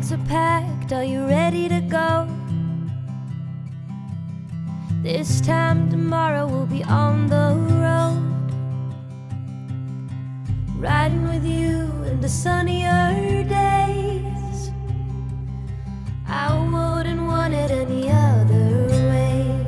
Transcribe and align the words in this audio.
bags 0.00 0.12
are 0.12 0.28
packed, 0.28 0.92
are 0.94 1.04
you 1.04 1.26
ready 1.26 1.68
to 1.68 1.80
go? 1.82 2.26
This 5.02 5.42
time 5.42 5.90
tomorrow 5.90 6.46
we'll 6.46 6.64
be 6.64 6.82
on 6.84 7.26
the 7.26 7.54
road. 7.84 8.50
Riding 10.78 11.28
with 11.28 11.44
you 11.44 11.92
in 12.04 12.18
the 12.22 12.30
sunnier 12.30 13.44
days. 13.44 14.70
I 16.26 16.48
wouldn't 16.72 17.20
want 17.20 17.52
it 17.52 17.70
any 17.70 18.10
other 18.10 18.86
way. 19.10 19.66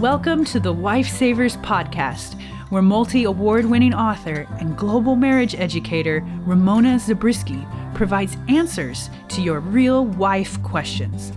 Welcome 0.00 0.44
to 0.46 0.58
the 0.58 0.72
Wife 0.72 1.08
Savers 1.08 1.56
podcast, 1.58 2.34
where 2.72 2.80
multi 2.80 3.24
award 3.24 3.66
winning 3.66 3.92
author 3.92 4.46
and 4.58 4.78
global 4.78 5.14
marriage 5.14 5.54
educator 5.56 6.24
Ramona 6.46 6.98
Zabriskie 6.98 7.66
provides 7.92 8.38
answers 8.48 9.10
to 9.28 9.42
your 9.42 9.60
real 9.60 10.06
wife 10.06 10.60
questions. 10.62 11.34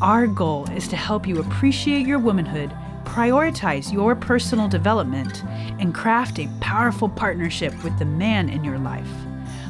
Our 0.00 0.28
goal 0.28 0.70
is 0.70 0.86
to 0.86 0.96
help 0.96 1.26
you 1.26 1.40
appreciate 1.40 2.06
your 2.06 2.20
womanhood, 2.20 2.70
prioritize 3.02 3.92
your 3.92 4.14
personal 4.14 4.68
development, 4.68 5.42
and 5.80 5.92
craft 5.92 6.38
a 6.38 6.48
powerful 6.60 7.08
partnership 7.08 7.74
with 7.82 7.98
the 7.98 8.04
man 8.04 8.48
in 8.48 8.62
your 8.62 8.78
life. 8.78 9.10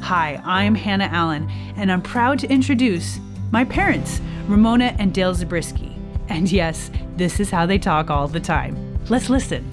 Hi, 0.02 0.38
I'm 0.44 0.74
Hannah 0.74 1.08
Allen, 1.10 1.48
and 1.76 1.90
I'm 1.90 2.02
proud 2.02 2.38
to 2.40 2.50
introduce 2.50 3.18
my 3.52 3.64
parents, 3.64 4.20
Ramona 4.48 4.94
and 4.98 5.14
Dale 5.14 5.32
Zabriskie. 5.32 5.96
And 6.28 6.52
yes, 6.52 6.90
this 7.16 7.40
is 7.40 7.48
how 7.48 7.64
they 7.64 7.78
talk 7.78 8.10
all 8.10 8.28
the 8.28 8.38
time. 8.38 8.98
Let's 9.08 9.30
listen. 9.30 9.64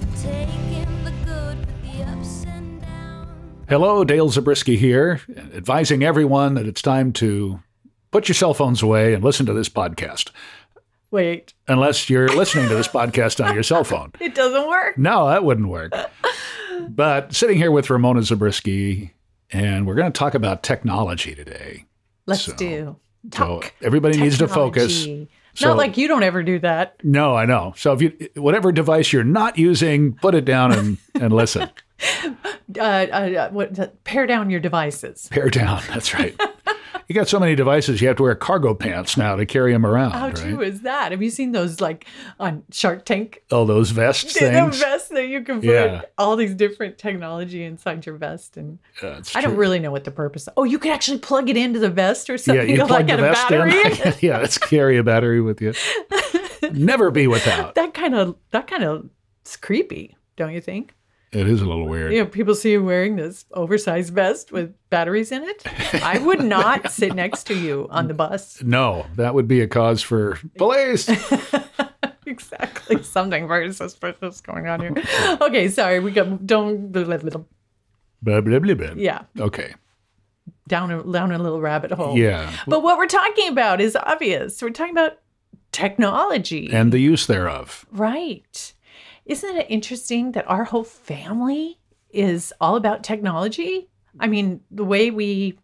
Hello, 3.68 4.04
Dale 4.04 4.28
Zabriskie 4.28 4.76
here, 4.76 5.20
advising 5.54 6.02
everyone 6.02 6.54
that 6.54 6.66
it's 6.66 6.82
time 6.82 7.12
to 7.14 7.60
put 8.10 8.28
your 8.28 8.34
cell 8.34 8.52
phones 8.54 8.82
away 8.82 9.14
and 9.14 9.24
listen 9.24 9.46
to 9.46 9.52
this 9.54 9.68
podcast. 9.68 10.30
Wait, 11.10 11.54
Unless 11.68 12.10
you're 12.10 12.28
listening 12.28 12.68
to 12.68 12.74
this 12.74 12.88
podcast 12.88 13.42
on 13.44 13.54
your 13.54 13.62
cell 13.62 13.84
phone. 13.84 14.12
it 14.20 14.34
doesn't 14.34 14.68
work. 14.68 14.98
No, 14.98 15.28
that 15.28 15.44
wouldn't 15.44 15.68
work. 15.68 15.92
But 16.88 17.34
sitting 17.34 17.56
here 17.56 17.70
with 17.70 17.88
Ramona 17.88 18.22
Zabriskie, 18.22 19.12
and 19.50 19.86
we're 19.86 19.94
going 19.94 20.12
to 20.12 20.18
talk 20.18 20.34
about 20.34 20.62
technology 20.62 21.34
today. 21.34 21.84
Let's 22.26 22.42
So- 22.42 22.56
do. 22.56 22.96
So 23.32 23.60
Talk. 23.60 23.72
everybody 23.80 24.18
needs 24.20 24.36
to 24.38 24.48
focus. 24.48 25.04
So- 25.54 25.68
Not 25.68 25.78
like 25.78 25.96
you 25.96 26.08
don't 26.08 26.22
ever 26.24 26.42
do 26.42 26.58
that. 26.58 26.96
No, 27.02 27.34
I 27.34 27.46
know. 27.46 27.72
So 27.76 27.94
if 27.94 28.02
you 28.02 28.12
whatever 28.34 28.70
device 28.70 29.14
you're 29.14 29.24
not 29.24 29.56
using, 29.56 30.12
put 30.16 30.34
it 30.34 30.44
down 30.44 30.72
and, 30.72 30.98
and 31.14 31.32
listen. 31.32 31.70
Uh, 32.76 32.82
uh, 32.82 33.48
what, 33.50 34.02
pare 34.04 34.26
down 34.26 34.50
your 34.50 34.58
devices. 34.58 35.28
Pare 35.30 35.48
down. 35.50 35.80
That's 35.88 36.12
right. 36.14 36.34
You 37.06 37.14
got 37.14 37.28
so 37.28 37.38
many 37.38 37.54
devices, 37.54 38.00
you 38.00 38.08
have 38.08 38.16
to 38.16 38.22
wear 38.22 38.34
cargo 38.34 38.74
pants 38.74 39.16
now 39.16 39.36
to 39.36 39.44
carry 39.46 39.72
them 39.72 39.84
around. 39.86 40.12
How 40.12 40.26
right? 40.28 40.34
true 40.36 40.60
is 40.62 40.80
that? 40.80 41.12
Have 41.12 41.22
you 41.22 41.30
seen 41.30 41.52
those 41.52 41.80
like 41.80 42.06
on 42.40 42.64
Shark 42.72 43.04
Tank? 43.04 43.42
Oh, 43.50 43.64
those 43.66 43.90
vests. 43.90 44.32
The 44.40 44.40
things. 44.50 44.80
vest 44.80 45.10
that 45.10 45.26
you 45.28 45.42
can 45.42 45.56
put 45.60 45.68
Yeah. 45.68 46.02
all 46.18 46.34
these 46.36 46.54
different 46.54 46.96
technology 46.98 47.62
inside 47.62 48.06
your 48.06 48.16
vest, 48.16 48.56
and 48.56 48.78
Yeah, 49.02 49.20
I 49.34 49.40
don't 49.42 49.50
true. 49.52 49.60
really 49.60 49.78
know 49.78 49.92
what 49.92 50.04
the 50.04 50.10
purpose. 50.10 50.46
Of. 50.48 50.54
Oh, 50.56 50.64
you 50.64 50.78
could 50.78 50.90
actually 50.92 51.18
plug 51.18 51.50
it 51.50 51.56
into 51.56 51.78
the 51.78 51.90
vest 51.90 52.28
or 52.30 52.38
something. 52.38 52.66
Yeah, 52.68 52.74
you 52.74 52.78
plug 52.86 52.90
like 52.90 53.06
the 53.06 53.18
vest 53.18 53.48
battery. 53.50 54.10
in. 54.10 54.14
yeah, 54.20 54.38
let's 54.38 54.58
carry 54.58 54.96
a 54.96 55.04
battery 55.04 55.42
with 55.42 55.60
you. 55.60 55.74
Never 56.72 57.10
be 57.10 57.26
without. 57.26 57.74
that 57.74 57.92
kind 57.94 58.14
of 58.14 58.36
that 58.50 58.66
kind 58.66 58.82
of 58.82 59.08
it's 59.42 59.56
creepy, 59.56 60.16
don't 60.36 60.52
you 60.54 60.60
think? 60.62 60.94
It 61.34 61.48
is 61.48 61.60
a 61.60 61.66
little 61.66 61.86
weird. 61.88 62.12
You 62.12 62.20
know, 62.20 62.26
people 62.26 62.54
see 62.54 62.72
you 62.72 62.84
wearing 62.84 63.16
this 63.16 63.44
oversized 63.52 64.14
vest 64.14 64.52
with 64.52 64.72
batteries 64.88 65.32
in 65.32 65.42
it. 65.42 65.62
I 66.02 66.18
would 66.18 66.42
not 66.44 66.92
sit 66.98 67.14
next 67.14 67.44
to 67.48 67.54
you 67.54 67.88
on 67.90 68.06
the 68.08 68.14
bus. 68.14 68.62
No, 68.62 69.06
that 69.16 69.34
would 69.34 69.48
be 69.48 69.60
a 69.60 69.66
cause 69.66 70.00
for 70.02 70.38
police. 70.56 71.08
exactly. 72.26 73.02
Something 73.02 73.48
very 73.48 73.72
suspicious 73.72 74.40
going 74.40 74.68
on 74.68 74.80
here. 74.80 74.94
Okay, 75.40 75.68
sorry. 75.68 76.00
We 76.00 76.12
got 76.12 76.46
don't 76.46 76.92
blah, 76.92 77.04
blah, 77.04 77.16
blah, 77.18 77.30
blah. 77.30 77.42
yeah 78.96 79.22
Okay. 79.38 79.74
down 80.68 80.90
a, 80.90 81.02
down 81.02 81.32
a 81.32 81.38
little 81.38 81.60
rabbit 81.60 81.90
hole. 81.92 82.16
Yeah. 82.16 82.52
But 82.66 82.82
what 82.82 82.96
we're 82.98 83.06
talking 83.06 83.48
about 83.48 83.80
is 83.80 83.96
obvious. 83.96 84.62
We're 84.62 84.70
talking 84.70 84.92
about 84.94 85.18
technology. 85.72 86.70
And 86.72 86.92
the 86.92 87.00
use 87.00 87.26
thereof. 87.26 87.86
right. 87.90 88.73
Isn't 89.26 89.56
it 89.56 89.66
interesting 89.70 90.32
that 90.32 90.48
our 90.48 90.64
whole 90.64 90.84
family 90.84 91.78
is 92.10 92.52
all 92.60 92.76
about 92.76 93.02
technology? 93.02 93.88
I 94.20 94.26
mean, 94.26 94.60
the 94.70 94.84
way 94.84 95.10
we 95.10 95.58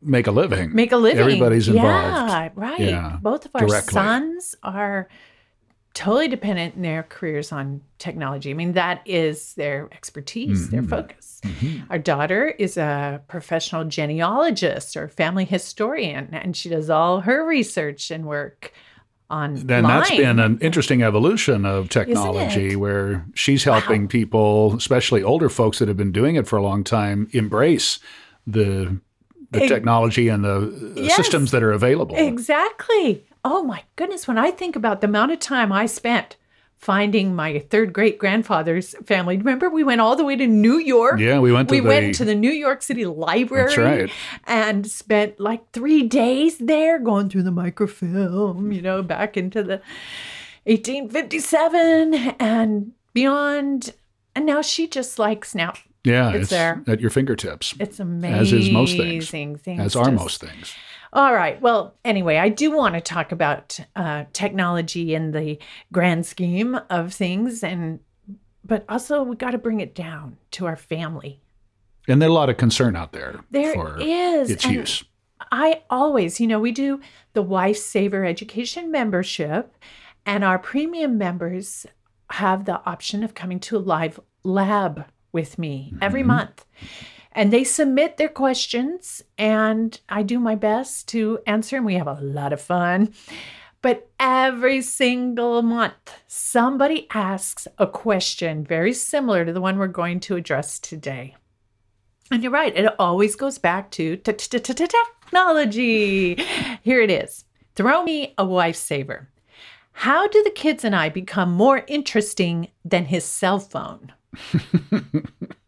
Make 0.00 0.26
a 0.26 0.32
living. 0.32 0.74
make 0.74 0.90
a 0.92 0.96
living. 0.96 1.20
Everybody's 1.20 1.68
involved. 1.68 1.86
Yeah, 2.28 2.48
right. 2.56 2.80
Yeah, 2.80 3.18
Both 3.22 3.44
of 3.46 3.52
our 3.54 3.66
directly. 3.66 3.92
sons 3.92 4.56
are 4.64 5.08
totally 5.94 6.26
dependent 6.26 6.74
in 6.74 6.82
their 6.82 7.02
careers 7.04 7.52
on 7.52 7.82
technology. 7.98 8.50
I 8.50 8.54
mean, 8.54 8.72
that 8.72 9.02
is 9.04 9.54
their 9.54 9.88
expertise, 9.92 10.70
their 10.70 10.82
Mhm. 10.82 10.88
focus. 10.88 11.40
Mhm. 11.44 11.86
Our 11.90 11.98
daughter 11.98 12.48
is 12.48 12.76
a 12.78 13.20
professional 13.28 13.84
genealogist 13.84 14.96
or 14.96 15.06
family 15.08 15.44
historian, 15.44 16.30
and 16.32 16.56
she 16.56 16.70
does 16.70 16.88
all 16.88 17.20
her 17.20 17.46
research 17.46 18.10
and 18.10 18.24
work 18.24 18.72
on. 19.32 19.54
Then 19.66 19.82
that's 19.84 20.10
been 20.10 20.38
an 20.38 20.58
interesting 20.60 21.02
evolution 21.02 21.64
of 21.66 21.88
technology 21.88 22.76
where 22.76 23.24
she's 23.34 23.64
helping 23.64 24.06
people, 24.06 24.76
especially 24.76 25.22
older 25.22 25.48
folks 25.48 25.78
that 25.78 25.88
have 25.88 25.96
been 25.96 26.12
doing 26.12 26.36
it 26.36 26.46
for 26.46 26.56
a 26.56 26.62
long 26.62 26.84
time, 26.84 27.28
embrace 27.32 27.98
the 28.46 29.00
the 29.50 29.62
Ex- 29.64 29.70
technology 29.70 30.28
and 30.28 30.42
the 30.44 30.92
Yes. 30.96 31.14
systems 31.16 31.50
that 31.50 31.62
are 31.62 31.72
available. 31.72 32.16
Exactly. 32.16 33.24
Oh 33.44 33.62
my 33.62 33.82
goodness. 33.96 34.26
When 34.28 34.38
I 34.38 34.50
think 34.50 34.76
about 34.76 35.00
the 35.02 35.06
amount 35.08 35.32
of 35.32 35.40
time 35.40 35.72
I 35.72 35.84
spent 35.86 36.36
finding 36.82 37.32
my 37.32 37.60
third 37.70 37.92
great 37.92 38.18
grandfather's 38.18 38.96
family, 39.06 39.36
remember 39.38 39.70
we 39.70 39.84
went 39.84 40.00
all 40.00 40.16
the 40.16 40.24
way 40.24 40.34
to 40.34 40.46
New 40.48 40.78
York? 40.78 41.20
Yeah, 41.20 41.38
we 41.38 41.52
went 41.52 41.68
to 41.68 41.74
we 41.76 41.80
the 41.80 41.86
went 41.86 42.14
to 42.16 42.24
the 42.24 42.34
New 42.34 42.50
York 42.50 42.82
City 42.82 43.06
Library 43.06 43.66
That's 43.66 43.78
right. 43.78 44.10
and 44.48 44.84
spent 44.90 45.38
like 45.38 45.70
three 45.70 46.02
days 46.02 46.58
there 46.58 46.98
going 46.98 47.30
through 47.30 47.44
the 47.44 47.52
microfilm, 47.52 48.72
you 48.72 48.82
know, 48.82 49.00
back 49.00 49.36
into 49.36 49.62
the 49.62 49.80
1857 50.64 52.14
and 52.40 52.92
beyond. 53.14 53.94
And 54.34 54.46
now 54.46 54.62
she 54.62 54.88
just 54.88 55.18
like 55.18 55.44
snap. 55.44 55.78
yeah, 56.04 56.30
it's 56.30 56.42
it's, 56.42 56.50
there. 56.50 56.82
at 56.86 57.00
your 57.00 57.10
fingertips, 57.10 57.74
It's 57.78 58.00
amazing. 58.00 58.40
As 58.40 58.52
is 58.52 58.70
most 58.70 58.96
things. 58.96 59.30
Things 59.30 59.80
as 59.80 59.94
are 59.94 60.06
just- 60.10 60.16
most 60.22 60.40
things. 60.40 60.74
All 61.12 61.34
right. 61.34 61.60
Well, 61.60 61.94
anyway, 62.04 62.36
I 62.38 62.48
do 62.48 62.70
want 62.70 62.94
to 62.94 63.00
talk 63.00 63.32
about 63.32 63.78
uh, 63.96 64.24
technology 64.32 65.14
in 65.14 65.32
the 65.32 65.58
grand 65.92 66.26
scheme 66.26 66.78
of 66.90 67.12
things, 67.12 67.62
and 67.62 68.00
but 68.64 68.84
also 68.88 69.22
we 69.22 69.36
got 69.36 69.50
to 69.50 69.58
bring 69.58 69.80
it 69.80 69.94
down 69.94 70.36
to 70.52 70.66
our 70.66 70.76
family. 70.76 71.40
And 72.08 72.20
there's 72.20 72.30
a 72.30 72.34
lot 72.34 72.48
of 72.50 72.56
concern 72.56 72.96
out 72.96 73.12
there 73.12 73.40
There 73.50 73.74
for 73.74 73.96
is, 74.00 74.50
its 74.50 74.64
and 74.64 74.74
use. 74.74 75.04
I 75.50 75.82
always, 75.90 76.40
you 76.40 76.46
know, 76.46 76.60
we 76.60 76.72
do 76.72 77.00
the 77.32 77.42
Wife 77.42 77.76
Saver 77.76 78.24
Education 78.24 78.90
membership, 78.90 79.74
and 80.24 80.44
our 80.44 80.58
premium 80.58 81.18
members 81.18 81.86
have 82.30 82.64
the 82.64 82.80
option 82.86 83.22
of 83.22 83.34
coming 83.34 83.60
to 83.60 83.76
a 83.76 83.78
live 83.78 84.18
lab 84.44 85.04
with 85.32 85.58
me 85.58 85.92
every 86.00 86.22
Mhm. 86.22 86.26
month. 86.26 86.64
And 87.34 87.52
they 87.52 87.64
submit 87.64 88.16
their 88.16 88.28
questions, 88.28 89.22
and 89.38 89.98
I 90.08 90.22
do 90.22 90.38
my 90.38 90.54
best 90.54 91.08
to 91.08 91.38
answer, 91.46 91.76
and 91.76 91.86
we 91.86 91.94
have 91.94 92.06
a 92.06 92.20
lot 92.20 92.52
of 92.52 92.60
fun. 92.60 93.12
But 93.80 94.10
every 94.20 94.80
single 94.82 95.62
month, 95.62 96.12
somebody 96.26 97.08
asks 97.12 97.66
a 97.78 97.86
question 97.86 98.64
very 98.64 98.92
similar 98.92 99.44
to 99.44 99.52
the 99.52 99.60
one 99.60 99.78
we're 99.78 99.88
going 99.88 100.20
to 100.20 100.36
address 100.36 100.78
today. 100.78 101.36
And 102.30 102.42
you're 102.42 102.52
right, 102.52 102.76
it 102.76 102.94
always 102.98 103.34
goes 103.34 103.58
back 103.58 103.90
to 103.92 104.16
te- 104.16 104.32
te- 104.32 104.58
te- 104.60 104.74
te- 104.74 104.86
technology. 104.86 106.34
Here 106.82 107.02
it 107.02 107.10
is. 107.10 107.44
Throw 107.74 108.04
me 108.04 108.34
a 108.38 108.44
wife 108.44 108.76
saver. 108.76 109.28
How 109.92 110.28
do 110.28 110.42
the 110.42 110.50
kids 110.50 110.84
and 110.84 110.94
I 110.94 111.08
become 111.08 111.52
more 111.52 111.84
interesting 111.88 112.68
than 112.84 113.06
his 113.06 113.24
cell 113.24 113.58
phone? 113.58 114.12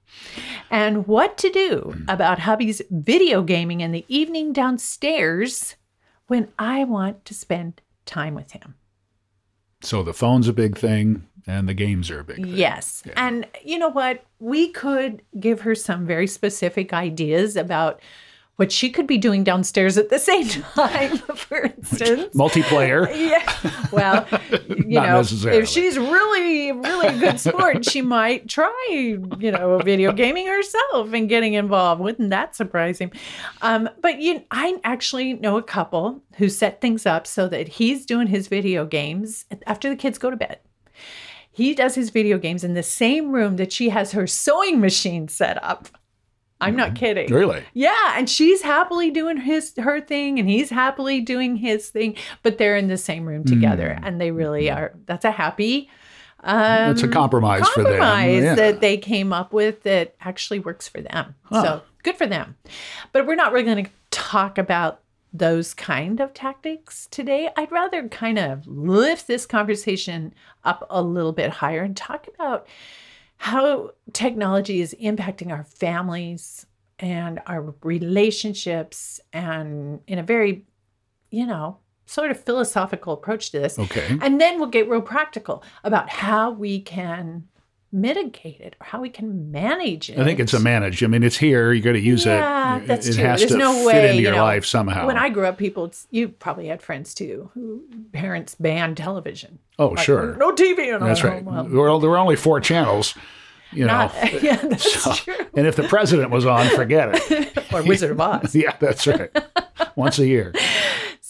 and 0.71 1.07
what 1.07 1.39
to 1.39 1.51
do 1.51 2.05
about 2.09 2.41
hubby's 2.41 2.83
video 2.91 3.43
gaming 3.43 3.81
in 3.81 3.93
the 3.93 4.05
evening 4.09 4.53
downstairs 4.53 5.77
when 6.27 6.49
I 6.59 6.85
want 6.85 7.25
to 7.27 7.35
spend 7.35 7.81
time 8.07 8.35
with 8.35 8.53
him. 8.53 8.75
So 9.81 10.03
the 10.03 10.15
phone's 10.15 10.49
a 10.49 10.53
big 10.53 10.79
thing, 10.79 11.29
and 11.47 11.69
the 11.69 11.75
games 11.75 12.11
are 12.11 12.21
a 12.21 12.25
big 12.25 12.37
thing. 12.37 12.47
Yes. 12.47 13.03
Yeah. 13.05 13.13
And 13.17 13.47
you 13.63 13.79
know 13.79 13.91
what? 13.91 14.25
We 14.39 14.69
could 14.69 15.23
give 15.39 15.61
her 15.61 15.75
some 15.75 16.07
very 16.07 16.27
specific 16.27 16.95
ideas 16.95 17.55
about 17.55 18.01
what 18.57 18.71
she 18.71 18.91
could 18.91 19.07
be 19.07 19.19
doing 19.19 19.43
downstairs 19.43 19.99
at 19.99 20.11
the 20.11 20.19
same 20.19 20.49
time, 20.75 21.19
for 21.19 21.65
instance. 21.65 22.35
Multiplayer. 22.35 23.09
Yeah. 23.15 23.45
Well, 23.91 24.27
you 24.69 25.01
know, 25.01 25.21
if 25.21 25.69
she's 25.69 25.99
really, 25.99 26.73
really 26.73 27.19
good 27.19 27.41
sport, 27.41 27.85
she 27.85 28.01
might 28.03 28.49
try, 28.49 28.87
you 28.89 29.51
know, 29.51 29.79
video 29.79 30.13
gaming 30.13 30.47
herself 30.47 31.13
and 31.13 31.29
getting 31.29 31.55
involved. 31.55 32.01
Wouldn't 32.01 32.31
that 32.31 32.55
surprise 32.55 32.99
him? 32.99 33.11
Um, 33.63 33.91
but 34.01 34.21
you, 34.21 34.45
I 34.51 34.79
actually 34.85 35.35
know 35.35 35.57
a 35.57 35.63
couple 35.63 36.23
who 36.37 36.49
set 36.49 36.81
things 36.81 37.07
up 37.07 37.27
so 37.27 37.49
that 37.49 37.69
he's 37.69 38.07
doing 38.07 38.29
his 38.29 38.49
video 38.49 38.87
games 38.87 39.45
after 39.67 39.89
the 39.89 39.97
kids 39.97 40.19
go 40.19 40.31
to 40.31 40.37
bed. 40.37 40.61
He 41.51 41.73
does 41.73 41.95
his 41.95 42.11
video 42.11 42.37
games 42.37 42.65
in 42.65 42.75
the 42.75 42.83
same 42.83 43.31
room 43.31 43.57
that 43.57 43.73
she 43.73 43.89
has 43.91 44.11
her 44.11 44.27
sewing 44.27 44.81
machine 44.81 45.29
set 45.29 45.63
up. 45.63 45.89
I'm 46.61 46.77
not 46.77 46.89
mm-hmm. 46.89 46.97
kidding. 46.97 47.33
Really? 47.33 47.63
Yeah, 47.75 48.15
and 48.17 48.29
she's 48.29 48.63
happily 48.63 49.11
doing 49.11 49.37
his 49.39 49.75
her 49.77 50.01
thing 50.01 50.39
and 50.39 50.49
he's 50.49 50.71
happily 50.71 51.21
doing 51.21 51.57
his 51.57 51.89
thing, 51.89 52.17
but 52.43 52.59
they're 52.59 52.77
in 52.77 52.89
the 52.89 52.97
same 52.97 53.27
room 53.27 53.45
together 53.45 53.99
mm. 54.01 54.07
and 54.07 54.21
they 54.21 54.31
really 54.31 54.67
mm-hmm. 54.67 54.79
are 54.79 54.95
that's 55.07 55.25
a 55.25 55.31
happy 55.31 55.91
um 56.45 56.93
It's 56.93 57.03
a 57.03 57.09
compromise, 57.09 57.69
for 57.71 57.83
them. 57.83 57.99
compromise 57.99 58.43
Yeah. 58.43 58.55
that 58.55 58.81
they 58.81 58.97
came 58.97 59.33
up 59.33 59.53
with 59.53 59.83
that 59.83 60.15
actually 60.21 60.61
works 60.61 60.89
for 60.89 61.01
them. 61.01 61.35
So 61.51 61.83
good 62.03 62.17
for 62.17 62.27
them. 62.27 62.57
But 63.13 63.27
we're 63.27 63.35
not 63.35 63.53
really 63.53 63.65
going 63.65 63.85
to 63.85 63.91
talk 64.11 64.59
about 64.59 65.01
those 65.33 65.75
kind 65.75 66.21
of 66.21 66.33
tactics 66.33 67.09
today. 67.11 67.51
I'd 67.57 67.73
rather 67.73 68.09
kind 68.09 68.39
of 68.39 68.67
lift 68.69 69.27
this 69.27 69.47
conversation 69.47 70.33
up 70.63 70.87
a 70.89 71.03
little 71.03 71.33
bit 71.33 71.51
higher 71.51 71.83
and 71.83 71.97
talk 71.97 72.29
about 72.33 72.69
how 73.37 73.91
technology 74.13 74.81
is 74.81 74.95
impacting 75.01 75.51
our 75.51 75.65
families 75.65 76.67
and 76.99 77.41
our 77.47 77.75
relationships 77.83 79.21
and 79.33 80.01
in 80.07 80.19
a 80.19 80.23
very, 80.23 80.65
you 81.31 81.47
know, 81.47 81.79
sort 82.07 82.31
of 82.31 82.39
philosophical 82.43 83.15
approach 83.15 83.51
to 83.51 83.59
this. 83.59 83.79
Okay. 83.79 84.19
And 84.21 84.41
then 84.41 84.59
we'll 84.59 84.69
get 84.69 84.89
real 84.89 85.03
practical 85.03 85.63
about 85.83 86.09
how 86.11 86.51
we 86.51 86.81
can 86.81 87.49
mitigate 87.95 88.61
it 88.61 88.75
or 88.81 88.87
how 88.87 89.01
we 89.01 89.09
can 89.09 89.51
manage 89.53 90.11
it. 90.11 90.19
I 90.19 90.25
think 90.25 90.41
it's 90.41 90.53
a 90.53 90.59
manage. 90.61 91.03
I 91.03 91.07
mean, 91.07 91.23
it's 91.23 91.37
here. 91.37 91.73
You 91.73 91.81
got 91.81 91.93
to 91.93 92.01
use 92.01 92.27
Yeah, 92.27 92.79
it. 92.79 92.87
that's 92.87 93.07
it 93.07 93.15
true. 93.15 93.25
has 93.25 93.41
There's 93.41 93.53
to 93.53 93.59
no 93.59 93.73
fit 93.73 93.87
way, 93.87 94.05
into 94.11 94.17
you 94.17 94.23
your 94.29 94.33
know, 94.37 94.43
life 94.45 94.67
somehow. 94.67 95.07
When 95.07 95.17
I 95.17 95.29
grew 95.29 95.47
up, 95.47 95.57
people, 95.57 95.93
you 96.11 96.29
probably 96.29 96.67
had 96.67 96.83
friends 96.83 97.15
too, 97.15 97.51
who 97.55 97.85
parents 98.13 98.55
banned 98.57 98.97
television. 98.97 99.61
oh, 99.79 99.89
Like, 99.89 100.05
sure. 100.05 100.35
No 100.37 100.53
TV 100.53 100.89
in 100.89 100.95
our 100.95 101.09
That's 101.09 101.21
home. 101.21 101.31
right. 101.31 101.45
Well, 101.45 101.69
Well, 101.71 102.01
there 102.01 102.11
were 102.11 102.19
only 102.19 102.37
four 102.37 102.61
channels. 102.61 103.15
You 103.73 103.87
know, 103.87 103.93
not, 103.93 104.15
yeah, 104.43 104.57
that's 104.57 104.93
So- 105.03 105.13
true. 105.15 105.35
and 105.57 105.67
if 105.67 105.75
the 105.77 105.83
president 105.89 106.31
was 106.31 106.47
on, 106.47 106.69
forget 106.71 107.11
it. 107.31 107.51
Or 107.73 107.83
Wizard 107.83 108.13
of 108.13 108.21
Oz. 108.21 108.55
yeah, 108.55 108.77
that's 108.79 109.05
right. 109.07 109.31
Once 109.97 110.19
a 110.21 110.27
year. 110.29 110.53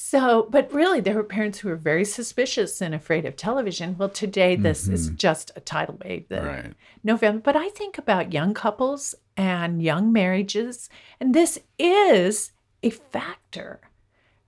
So, 0.07 0.49
but 0.51 0.71
really, 0.71 1.01
there 1.01 1.15
were 1.15 1.25
parents 1.25 1.59
who 1.59 1.71
were 1.71 1.77
very 1.77 2.05
suspicious 2.05 2.83
and 2.83 2.95
afraid 2.95 3.25
of 3.25 3.37
television. 3.37 3.97
Well, 3.97 4.11
today, 4.11 4.55
this 4.55 4.87
is 4.87 5.09
just 5.09 5.51
a 5.57 5.61
tidal 5.61 5.99
wave. 6.05 6.29
that 6.29 6.43
Mm-hmm. 6.43 6.47
Right. 6.47 6.75
No 7.03 7.17
family. 7.17 7.41
But 7.41 7.57
I 7.57 7.71
think 7.71 7.97
about 7.97 8.35
young 8.35 8.53
couples 8.53 9.15
and 9.35 9.83
young 9.83 10.13
marriages, 10.13 10.91
and 11.19 11.35
this 11.35 11.59
is 11.79 12.53
a 12.83 12.91
factor 12.91 13.81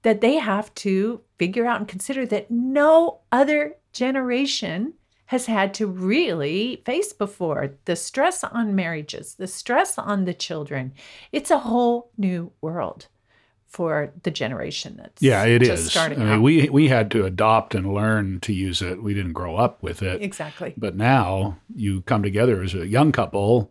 that 0.02 0.20
they 0.20 0.34
have 0.34 0.74
to 0.74 1.22
figure 1.38 1.64
out 1.64 1.78
and 1.78 1.88
consider 1.88 2.26
that 2.26 2.50
no 2.50 3.20
other 3.32 3.76
generation 3.94 4.92
has 5.26 5.46
had 5.46 5.72
to 5.74 5.86
really 5.86 6.82
face 6.84 7.14
before. 7.14 7.72
The 7.86 7.96
stress 7.96 8.44
on 8.44 8.74
marriages, 8.74 9.36
the 9.36 9.46
stress 9.46 9.96
on 9.96 10.26
the 10.26 10.34
children. 10.34 10.92
It's 11.32 11.50
a 11.50 11.60
whole 11.60 12.10
new 12.18 12.52
world 12.60 13.08
for 13.68 14.12
the 14.22 14.30
generation 14.30 14.96
that's 14.96 15.20
Yeah, 15.22 15.44
it 15.44 15.62
is. 15.62 15.68
just 15.68 15.90
starting 15.90 16.20
I 16.20 16.24
mean, 16.24 16.32
out. 16.34 16.42
we 16.42 16.68
we 16.70 16.88
had 16.88 17.10
to 17.12 17.24
adopt 17.26 17.74
and 17.74 17.92
learn 17.92 18.40
to 18.40 18.52
use 18.52 18.80
it. 18.82 19.02
We 19.02 19.12
didn't 19.14 19.32
grow 19.34 19.56
up 19.56 19.82
with 19.82 20.02
it. 20.02 20.22
exactly. 20.22 20.72
But 20.76 20.96
now 20.96 21.58
you 21.74 22.00
come 22.02 22.22
together 22.22 22.62
as 22.62 22.74
a 22.74 22.86
young 22.86 23.12
couple. 23.12 23.70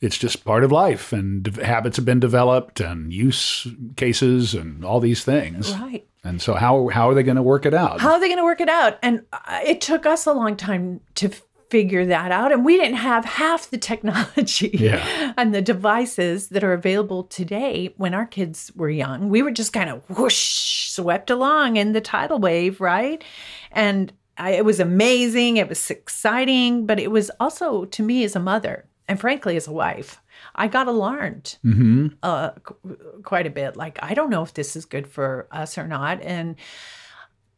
It's 0.00 0.18
just 0.18 0.44
part 0.44 0.64
of 0.64 0.72
life, 0.72 1.12
and 1.14 1.44
de- 1.44 1.64
habits 1.64 1.96
have 1.96 2.04
been 2.04 2.20
developed, 2.20 2.80
and 2.80 3.10
use 3.12 3.66
cases, 3.96 4.52
and 4.54 4.84
all 4.84 5.00
these 5.00 5.24
things. 5.24 5.72
Right. 5.78 6.06
And 6.24 6.42
so, 6.42 6.54
how 6.54 6.88
how 6.88 7.08
are 7.08 7.14
they 7.14 7.22
going 7.22 7.36
to 7.36 7.42
work 7.42 7.64
it 7.64 7.72
out? 7.74 8.00
How 8.00 8.12
are 8.12 8.20
they 8.20 8.26
going 8.28 8.38
to 8.38 8.44
work 8.44 8.60
it 8.60 8.68
out? 8.68 8.98
And 9.02 9.22
uh, 9.32 9.60
it 9.64 9.80
took 9.80 10.04
us 10.04 10.26
a 10.26 10.32
long 10.32 10.56
time 10.56 11.00
to 11.14 11.30
figure 11.74 12.06
that 12.06 12.30
out. 12.30 12.52
And 12.52 12.64
we 12.64 12.76
didn't 12.76 12.98
have 12.98 13.24
half 13.24 13.68
the 13.68 13.78
technology 13.78 14.70
Yeah. 14.74 15.32
and 15.36 15.52
the 15.52 15.60
devices 15.60 16.48
that 16.50 16.62
are 16.62 16.72
available 16.72 17.24
today 17.24 17.92
when 17.96 18.14
our 18.14 18.26
kids 18.26 18.70
were 18.76 18.88
young. 18.90 19.28
We 19.28 19.42
were 19.42 19.50
just 19.50 19.72
kind 19.72 19.90
of 19.90 20.08
whoosh, 20.16 20.88
swept 20.90 21.30
along 21.30 21.76
in 21.76 21.92
the 21.92 22.00
tidal 22.00 22.38
wave, 22.38 22.80
right? 22.80 23.24
And 23.72 24.12
I, 24.38 24.50
it 24.52 24.64
was 24.64 24.78
amazing. 24.78 25.56
It 25.56 25.68
was 25.68 25.90
exciting, 25.90 26.86
but 26.86 27.00
it 27.00 27.10
was 27.10 27.28
also 27.40 27.86
to 27.86 28.02
me 28.04 28.22
as 28.22 28.36
a 28.36 28.40
mother 28.40 28.84
and 29.08 29.18
frankly 29.18 29.56
as 29.56 29.66
a 29.66 29.72
wife. 29.72 30.20
I 30.54 30.68
got 30.68 30.86
alarmed 30.86 31.58
hmm 31.62 32.06
uh, 32.22 32.50
qu- 32.50 33.20
quite 33.24 33.46
a 33.48 33.50
bit. 33.50 33.76
Like, 33.76 33.98
I 34.00 34.14
don't 34.14 34.30
know 34.30 34.42
if 34.42 34.54
this 34.54 34.76
is 34.76 34.84
good 34.84 35.06
for 35.08 35.48
us 35.50 35.76
or 35.76 35.88
not. 35.88 36.22
And 36.22 36.54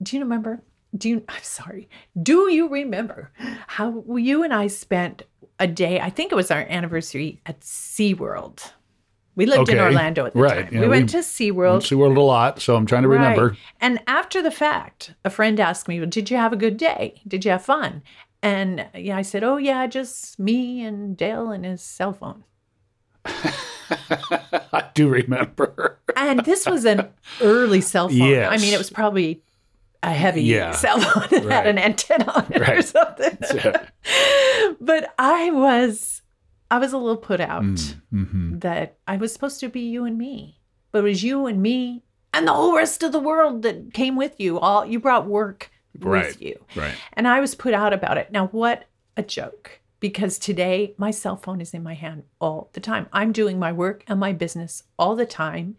do 0.03 0.17
you 0.17 0.23
remember? 0.23 0.63
Do 0.97 1.09
you, 1.09 1.25
I'm 1.29 1.43
sorry. 1.43 1.89
Do 2.21 2.51
you 2.51 2.69
remember 2.69 3.31
how 3.67 4.05
you 4.17 4.43
and 4.43 4.53
I 4.55 4.67
spent 4.69 5.23
a 5.59 5.67
day? 5.67 6.01
I 6.01 6.11
think 6.11 6.33
it 6.33 6.37
was 6.37 6.51
our 6.51 6.61
anniversary 6.69 7.41
at 7.47 7.61
SeaWorld. 7.61 8.73
We 9.35 9.45
lived 9.45 9.69
in 9.69 9.79
Orlando 9.79 10.25
at 10.25 10.33
the 10.33 10.39
Right. 10.41 10.71
time. 10.71 10.81
We 10.81 10.89
went 10.89 11.13
we- 11.13 11.19
to 11.21 11.27
SeaWorld. 11.27 11.83
See, 11.87 11.95
we're 11.95 12.07
a 12.15 12.23
lot, 12.23 12.61
so 12.63 12.75
I'm 12.75 12.87
trying 12.87 13.03
to 13.03 13.09
remember. 13.09 13.49
Right. 13.51 13.59
And 13.81 14.01
after 14.07 14.41
the 14.43 14.51
fact, 14.51 15.13
a 15.25 15.31
friend 15.31 15.61
asked 15.61 15.89
me, 15.89 16.01
well, 16.01 16.09
Did 16.09 16.31
you 16.31 16.39
have 16.39 16.53
a 16.53 16.57
good 16.57 16.77
day? 16.79 17.21
Did 17.29 17.45
you 17.45 17.51
have 17.51 17.63
fun? 17.65 18.03
And 18.43 18.87
yeah, 18.95 19.17
I 19.17 19.23
said, 19.23 19.43
Oh, 19.45 19.57
yeah, 19.59 19.87
just 19.87 20.39
me 20.39 20.83
and 20.85 21.17
Dale 21.17 21.51
and 21.51 21.65
his 21.65 21.83
cell 21.83 22.13
phone. 22.15 22.45
I 23.27 24.85
do 24.95 25.09
remember. 25.09 25.99
And 26.17 26.41
this 26.45 26.67
was 26.67 26.85
an 26.85 27.09
early 27.43 27.81
cell 27.81 28.09
phone. 28.09 28.45
I 28.45 28.57
mean, 28.57 28.73
it 28.73 28.79
was 28.79 28.91
probably 28.91 29.43
a 30.07 30.11
heavy 30.13 30.43
Yeah. 30.43 30.71
cell 30.73 31.01
phone 31.01 31.27
that 31.31 31.45
Right. 31.45 31.53
had 31.53 31.67
an 31.67 31.79
antenna 31.79 32.31
on 32.31 32.47
it 32.51 32.61
right. 32.61 32.79
or 32.79 32.83
something. 32.83 33.37
it. 33.43 34.77
but 34.81 35.15
I 35.19 35.51
was, 35.51 36.23
I 36.71 36.79
was 36.79 36.93
a 36.93 36.99
little 36.99 37.17
put 37.17 37.41
out 37.41 37.65
hmm 38.11 38.59
that 38.59 38.97
I 39.07 39.17
was 39.17 39.33
supposed 39.33 39.61
to 39.61 39.69
be 39.69 39.81
you 39.81 40.05
and 40.05 40.17
me, 40.17 40.61
but 40.93 40.99
it 41.01 41.03
was 41.03 41.23
you 41.23 41.47
and 41.47 41.61
me 41.61 42.05
and 42.33 42.47
the 42.47 42.53
whole 42.55 42.75
rest 42.77 43.03
of 43.03 43.13
the 43.13 43.21
world 43.21 43.63
that 43.63 43.93
came 43.93 44.17
with 44.17 44.39
you. 44.41 44.59
All 44.59 44.87
you 44.87 44.99
brought 45.01 45.27
work 45.27 45.71
Right. 45.99 46.27
with 46.27 46.43
you, 46.43 46.65
Right. 46.75 46.95
and 47.15 47.27
I 47.27 47.41
was 47.41 47.55
put 47.55 47.73
out 47.75 47.93
about 47.95 48.19
it. 48.19 48.31
Now, 48.31 48.49
what 48.49 48.85
a 49.17 49.23
joke! 49.23 49.81
Because 49.99 50.39
today 50.39 50.95
my 50.99 51.11
cell 51.11 51.37
phone 51.37 51.61
is 51.63 51.73
in 51.73 51.83
my 51.83 51.95
hand 51.95 52.25
all 52.39 52.69
the 52.75 52.81
time. 52.81 53.09
I'm 53.15 53.33
doing 53.33 53.59
my 53.59 53.73
work 53.73 54.05
and 54.07 54.21
my 54.21 54.33
business 54.35 54.83
all 54.99 55.17
the 55.17 55.25
time, 55.27 55.77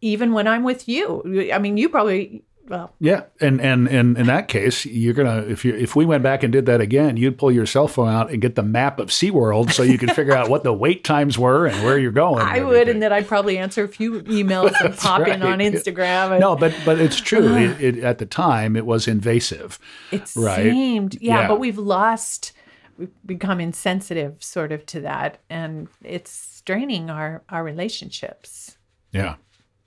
even 0.00 0.32
when 0.32 0.46
I'm 0.48 0.62
with 0.64 0.88
you. 0.88 1.50
I 1.52 1.58
mean, 1.58 1.76
you 1.76 1.90
probably 1.90 2.42
well, 2.68 2.94
Yeah, 2.98 3.24
and 3.40 3.60
and 3.60 3.86
and 3.88 4.16
in 4.16 4.26
that 4.26 4.48
case, 4.48 4.86
you're 4.86 5.12
gonna 5.14 5.38
if 5.48 5.64
you 5.64 5.74
if 5.74 5.94
we 5.94 6.04
went 6.06 6.22
back 6.22 6.42
and 6.42 6.52
did 6.52 6.66
that 6.66 6.80
again, 6.80 7.16
you'd 7.16 7.36
pull 7.36 7.52
your 7.52 7.66
cell 7.66 7.88
phone 7.88 8.08
out 8.08 8.30
and 8.30 8.40
get 8.40 8.54
the 8.54 8.62
map 8.62 8.98
of 8.98 9.08
SeaWorld 9.10 9.70
so 9.72 9.82
you 9.82 9.98
could 9.98 10.12
figure 10.12 10.34
out 10.34 10.48
what 10.48 10.64
the 10.64 10.72
wait 10.72 11.04
times 11.04 11.38
were 11.38 11.66
and 11.66 11.84
where 11.84 11.98
you're 11.98 12.10
going. 12.10 12.40
I 12.42 12.56
and 12.58 12.66
would, 12.68 12.88
and 12.88 13.02
then 13.02 13.12
I'd 13.12 13.28
probably 13.28 13.58
answer 13.58 13.84
a 13.84 13.88
few 13.88 14.22
emails 14.22 14.72
and 14.82 14.96
pop 14.98 15.26
in 15.28 15.42
on. 15.42 15.58
Instagram. 15.58 16.30
And 16.32 16.40
no, 16.40 16.56
but 16.56 16.74
but 16.84 16.98
it's 16.98 17.20
true. 17.20 17.54
it, 17.56 17.80
it, 17.80 17.98
at 18.04 18.18
the 18.18 18.26
time, 18.26 18.76
it 18.76 18.86
was 18.86 19.06
invasive. 19.08 19.78
It 20.10 20.30
Right. 20.34 20.62
seemed, 20.70 21.18
yeah, 21.20 21.40
Yeah. 21.42 21.48
but 21.48 21.60
we've 21.60 21.78
lost, 21.78 22.52
we've 22.96 23.10
become 23.26 23.60
insensitive 23.60 24.42
sort 24.42 24.72
of 24.72 24.86
to 24.86 25.00
that, 25.02 25.38
and 25.50 25.88
it's 26.02 26.30
straining 26.30 27.10
our 27.10 27.42
our 27.50 27.62
relationships. 27.62 28.78
Yeah, 29.12 29.34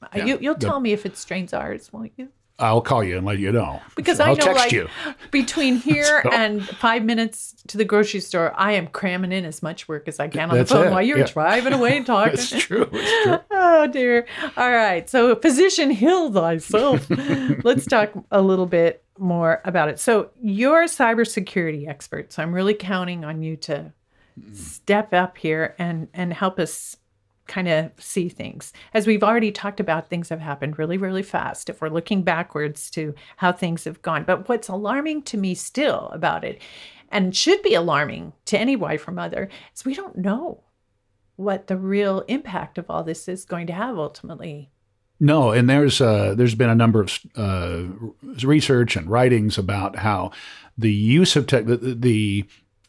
Uh, 0.01 0.23
You, 0.23 0.37
you'll 0.39 0.55
tell 0.55 0.79
me 0.79 0.91
if 0.93 1.05
it 1.07 1.17
strains 1.17 1.53
ours, 1.53 1.91
won't 1.91 2.11
you? 2.17 2.29
I'll 2.59 2.81
call 2.81 3.03
you 3.03 3.17
and 3.17 3.25
let 3.25 3.37
you 3.37 3.51
know 3.51 3.81
Because 3.95 4.17
So 4.17 4.23
I 4.23 4.29
I'll 4.29 4.35
know, 4.35 4.45
text 4.45 4.65
like, 4.65 4.71
you. 4.71 4.87
between 5.31 5.75
here 5.77 6.23
and 6.31 6.67
five 6.67 7.03
minutes 7.03 7.55
to 7.67 7.77
the 7.77 7.85
grocery 7.85 8.19
store, 8.19 8.53
I 8.57 8.73
am 8.73 8.87
cramming 8.87 9.31
in 9.31 9.45
as 9.45 9.61
much 9.61 9.87
work 9.87 10.07
as 10.07 10.19
I 10.19 10.27
can 10.27 10.49
on 10.49 10.57
That's 10.57 10.69
the 10.69 10.75
phone 10.75 10.87
it, 10.87 10.91
while 10.91 11.01
you're 11.01 11.19
yeah. 11.19 11.25
driving 11.25 11.73
away 11.73 11.97
and 11.97 12.05
talking. 12.05 12.33
It's 12.33 12.49
true. 12.49 12.89
It's 12.91 13.23
true. 13.23 13.39
Oh 13.59 13.85
dear. 13.87 14.25
All 14.55 14.71
right. 14.71 15.07
So 15.09 15.35
physician 15.35 15.91
heal 15.91 16.31
thyself. 16.31 17.07
Let's 17.63 17.85
talk 17.85 18.11
a 18.31 18.41
little 18.41 18.65
bit 18.65 19.03
more 19.19 19.61
about 19.65 19.89
it. 19.89 19.99
So 19.99 20.31
you're 20.41 20.83
a 20.83 20.87
cybersecurity 20.87 21.87
expert. 21.87 22.33
So 22.33 22.41
I'm 22.41 22.53
really 22.53 22.73
counting 22.73 23.23
on 23.25 23.43
you 23.43 23.55
to 23.57 23.93
mm. 24.39 24.55
step 24.55 25.13
up 25.13 25.37
here 25.37 25.75
and 25.77 26.07
and 26.13 26.33
help 26.33 26.59
us 26.59 26.97
kind 27.47 27.67
of 27.67 27.91
see 27.97 28.29
things. 28.29 28.73
As 28.93 29.07
we've 29.07 29.23
already 29.23 29.51
talked 29.51 29.79
about, 29.79 30.09
things 30.09 30.29
have 30.29 30.39
happened 30.39 30.77
really, 30.77 30.97
really 30.97 31.23
fast 31.23 31.69
if 31.69 31.81
we're 31.81 31.89
looking 31.89 32.23
backwards 32.23 32.89
to 32.91 33.13
how 33.37 33.51
things 33.51 33.83
have 33.85 34.01
gone. 34.01 34.23
But 34.23 34.47
what's 34.49 34.67
alarming 34.67 35.23
to 35.23 35.37
me 35.37 35.55
still 35.55 36.09
about 36.13 36.43
it, 36.43 36.61
and 37.09 37.35
should 37.35 37.61
be 37.61 37.73
alarming 37.73 38.33
to 38.45 38.59
any 38.59 38.75
wife 38.75 39.07
or 39.07 39.11
mother, 39.11 39.49
is 39.73 39.85
we 39.85 39.95
don't 39.95 40.17
know 40.17 40.63
what 41.35 41.67
the 41.67 41.77
real 41.77 42.21
impact 42.27 42.77
of 42.77 42.89
all 42.89 43.03
this 43.03 43.27
is 43.27 43.45
going 43.45 43.67
to 43.67 43.73
have 43.73 43.97
ultimately. 43.97 44.69
No, 45.19 45.51
and 45.51 45.69
there's 45.69 45.99
uh, 45.99 46.35
there's 46.35 46.55
been 46.55 46.69
a 46.69 46.75
number 46.75 47.01
of 47.01 47.19
uh, 47.35 47.83
research 48.43 48.95
and 48.95 49.09
writings 49.09 49.57
about 49.57 49.95
how 49.95 50.31
the 50.77 50.93
use 50.93 51.35
of 51.35 51.47
tech, 51.47 51.65
the, 51.65 51.77
the 51.77 52.45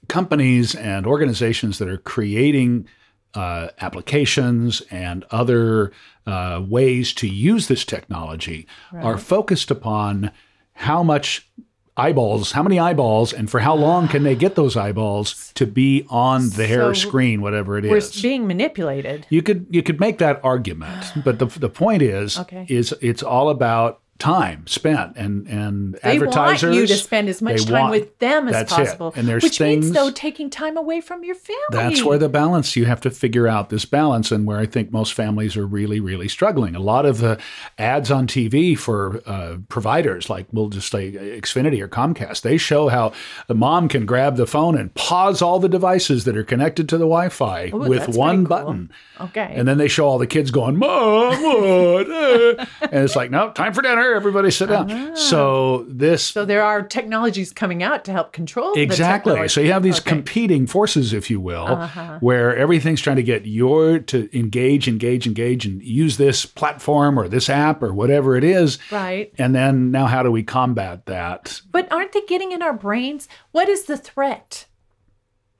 companies 0.08 0.74
and 0.74 1.06
organizations 1.06 1.78
that 1.78 1.88
are 1.88 1.98
creating 1.98 2.86
uh, 3.34 3.68
applications 3.80 4.80
and 4.90 5.24
other 5.30 5.92
uh, 6.26 6.62
ways 6.66 7.12
to 7.14 7.28
use 7.28 7.68
this 7.68 7.84
technology 7.84 8.66
are 8.92 9.18
focused 9.18 9.70
upon 9.70 10.30
how 10.72 11.02
much 11.02 11.48
eyeballs, 11.96 12.52
how 12.52 12.62
many 12.62 12.78
eyeballs, 12.78 13.32
and 13.32 13.50
for 13.50 13.58
how 13.60 13.74
long 13.74 14.06
can 14.08 14.22
they 14.22 14.36
get 14.36 14.54
those 14.54 14.76
eyeballs 14.76 15.52
to 15.54 15.66
be 15.66 16.06
on 16.08 16.48
their 16.50 16.94
So 16.94 17.08
screen, 17.08 17.42
whatever 17.42 17.76
it 17.78 17.84
We're 17.84 17.96
is. 17.96 18.22
being 18.22 18.46
manipulated. 18.46 19.26
You 19.30 19.42
could 19.42 19.66
you 19.70 19.82
could 19.82 19.98
make 19.98 20.18
that 20.18 20.40
argument, 20.44 21.12
but 21.24 21.38
the 21.40 21.46
the 21.46 21.68
point 21.68 22.02
is 22.02 22.38
Okay. 22.38 22.66
is 22.68 22.94
it's 23.00 23.22
all 23.22 23.50
about 23.50 24.00
time 24.18 24.66
spent 24.66 25.16
and 25.16 25.46
and 25.46 25.94
They 26.02 26.16
advertisers 26.16 26.62
want 26.70 26.74
you 26.74 26.86
to 26.88 26.94
spend 26.96 27.28
as 27.28 27.40
much 27.40 27.64
time 27.66 27.72
want- 27.82 27.90
with 27.92 28.18
them 28.18 28.48
as 28.48 28.52
that's 28.52 28.72
it. 28.72 28.76
possible. 28.76 29.12
And 29.14 29.28
there's 29.28 29.44
which 29.44 29.58
things 29.58 29.84
means 29.86 29.94
though 29.96 30.10
taking 30.10 30.50
time 30.50 30.76
away 30.76 31.00
from 31.00 31.22
your 31.22 31.36
family. 31.36 31.60
that's 31.70 32.02
where 32.02 32.18
the 32.18 32.28
balance 32.28 32.74
you 32.74 32.84
have 32.86 33.00
to 33.02 33.10
figure 33.10 33.46
out 33.46 33.70
this 33.70 33.84
balance 33.84 34.32
and 34.32 34.44
where 34.44 34.58
I 34.58 34.66
think 34.66 34.90
most 34.90 35.14
families 35.14 35.56
are 35.56 35.66
really 35.66 36.00
really 36.00 36.26
struggling. 36.26 36.74
A 36.74 36.80
lot 36.80 37.06
of 37.06 37.18
the 37.18 37.38
ads 37.78 38.10
on 38.10 38.26
TV 38.26 38.76
for 38.76 39.20
uh, 39.24 39.58
providers 39.68 40.28
like 40.28 40.46
we'll 40.52 40.68
just 40.68 40.90
say 40.90 41.12
Xfinity 41.12 41.80
or 41.80 41.86
Comcast, 41.88 42.42
they 42.42 42.56
show 42.58 42.88
how 42.88 43.12
the 43.46 43.54
mom 43.54 43.88
can 43.88 44.04
grab 44.04 44.36
the 44.36 44.46
phone 44.48 44.76
and 44.76 44.92
pause 44.94 45.40
all 45.42 45.60
the 45.60 45.68
devices 45.68 46.24
that 46.24 46.36
are 46.36 46.42
connected 46.44 46.88
to 46.88 46.96
the 46.96 47.04
Wi-Fi 47.04 47.70
Ooh, 47.72 47.78
with 47.78 48.08
one 48.08 48.38
cool. 48.44 48.48
button. 48.48 48.90
Okay. 49.20 49.52
And 49.54 49.68
then 49.68 49.78
they 49.78 49.88
show 49.88 50.06
all 50.08 50.18
the 50.18 50.26
kids 50.26 50.50
going, 50.50 50.76
Mom, 50.76 51.40
what? 51.42 52.10
Uh," 52.10 52.66
and 52.82 53.04
it's 53.04 53.14
like, 53.16 53.30
no, 53.30 53.50
time 53.52 53.72
for 53.72 53.82
dinner. 53.82 54.07
Everybody 54.14 54.50
sit 54.50 54.68
down. 54.68 55.16
So 55.16 55.84
this 55.88 56.24
so 56.24 56.44
there 56.44 56.62
are 56.62 56.82
technologies 56.82 57.52
coming 57.52 57.82
out 57.82 58.04
to 58.06 58.12
help 58.12 58.32
control 58.32 58.72
exactly. 58.74 59.48
So 59.48 59.60
you 59.60 59.72
have 59.72 59.82
these 59.82 59.98
Okay. 59.98 60.10
Uh-huh. 60.10 60.16
competing 60.16 60.66
forces, 60.66 61.12
if 61.12 61.30
you 61.30 61.40
will, 61.40 61.88
where 62.20 62.56
everything's 62.56 63.00
trying 63.00 63.16
to 63.16 63.22
get 63.22 63.46
your 63.46 63.98
to 63.98 64.28
engage, 64.38 64.86
engage, 64.88 65.26
engage, 65.26 65.66
and 65.66 65.82
use 65.82 66.16
this 66.16 66.46
platform 66.46 67.18
or 67.18 67.28
this 67.28 67.48
app 67.50 67.82
or 67.82 67.92
whatever 67.92 68.36
it 68.36 68.44
is. 68.44 68.78
Right. 68.90 69.32
And 69.38 69.54
then 69.54 69.90
now, 69.90 70.06
how 70.06 70.22
do 70.22 70.30
we 70.30 70.42
combat 70.42 71.06
that? 71.06 71.60
But 71.70 71.90
aren't 71.92 72.12
they 72.12 72.22
getting 72.22 72.52
in 72.52 72.62
our 72.62 72.72
brains? 72.72 73.28
What 73.52 73.68
is 73.68 73.84
the 73.84 73.96
threat? 73.96 74.66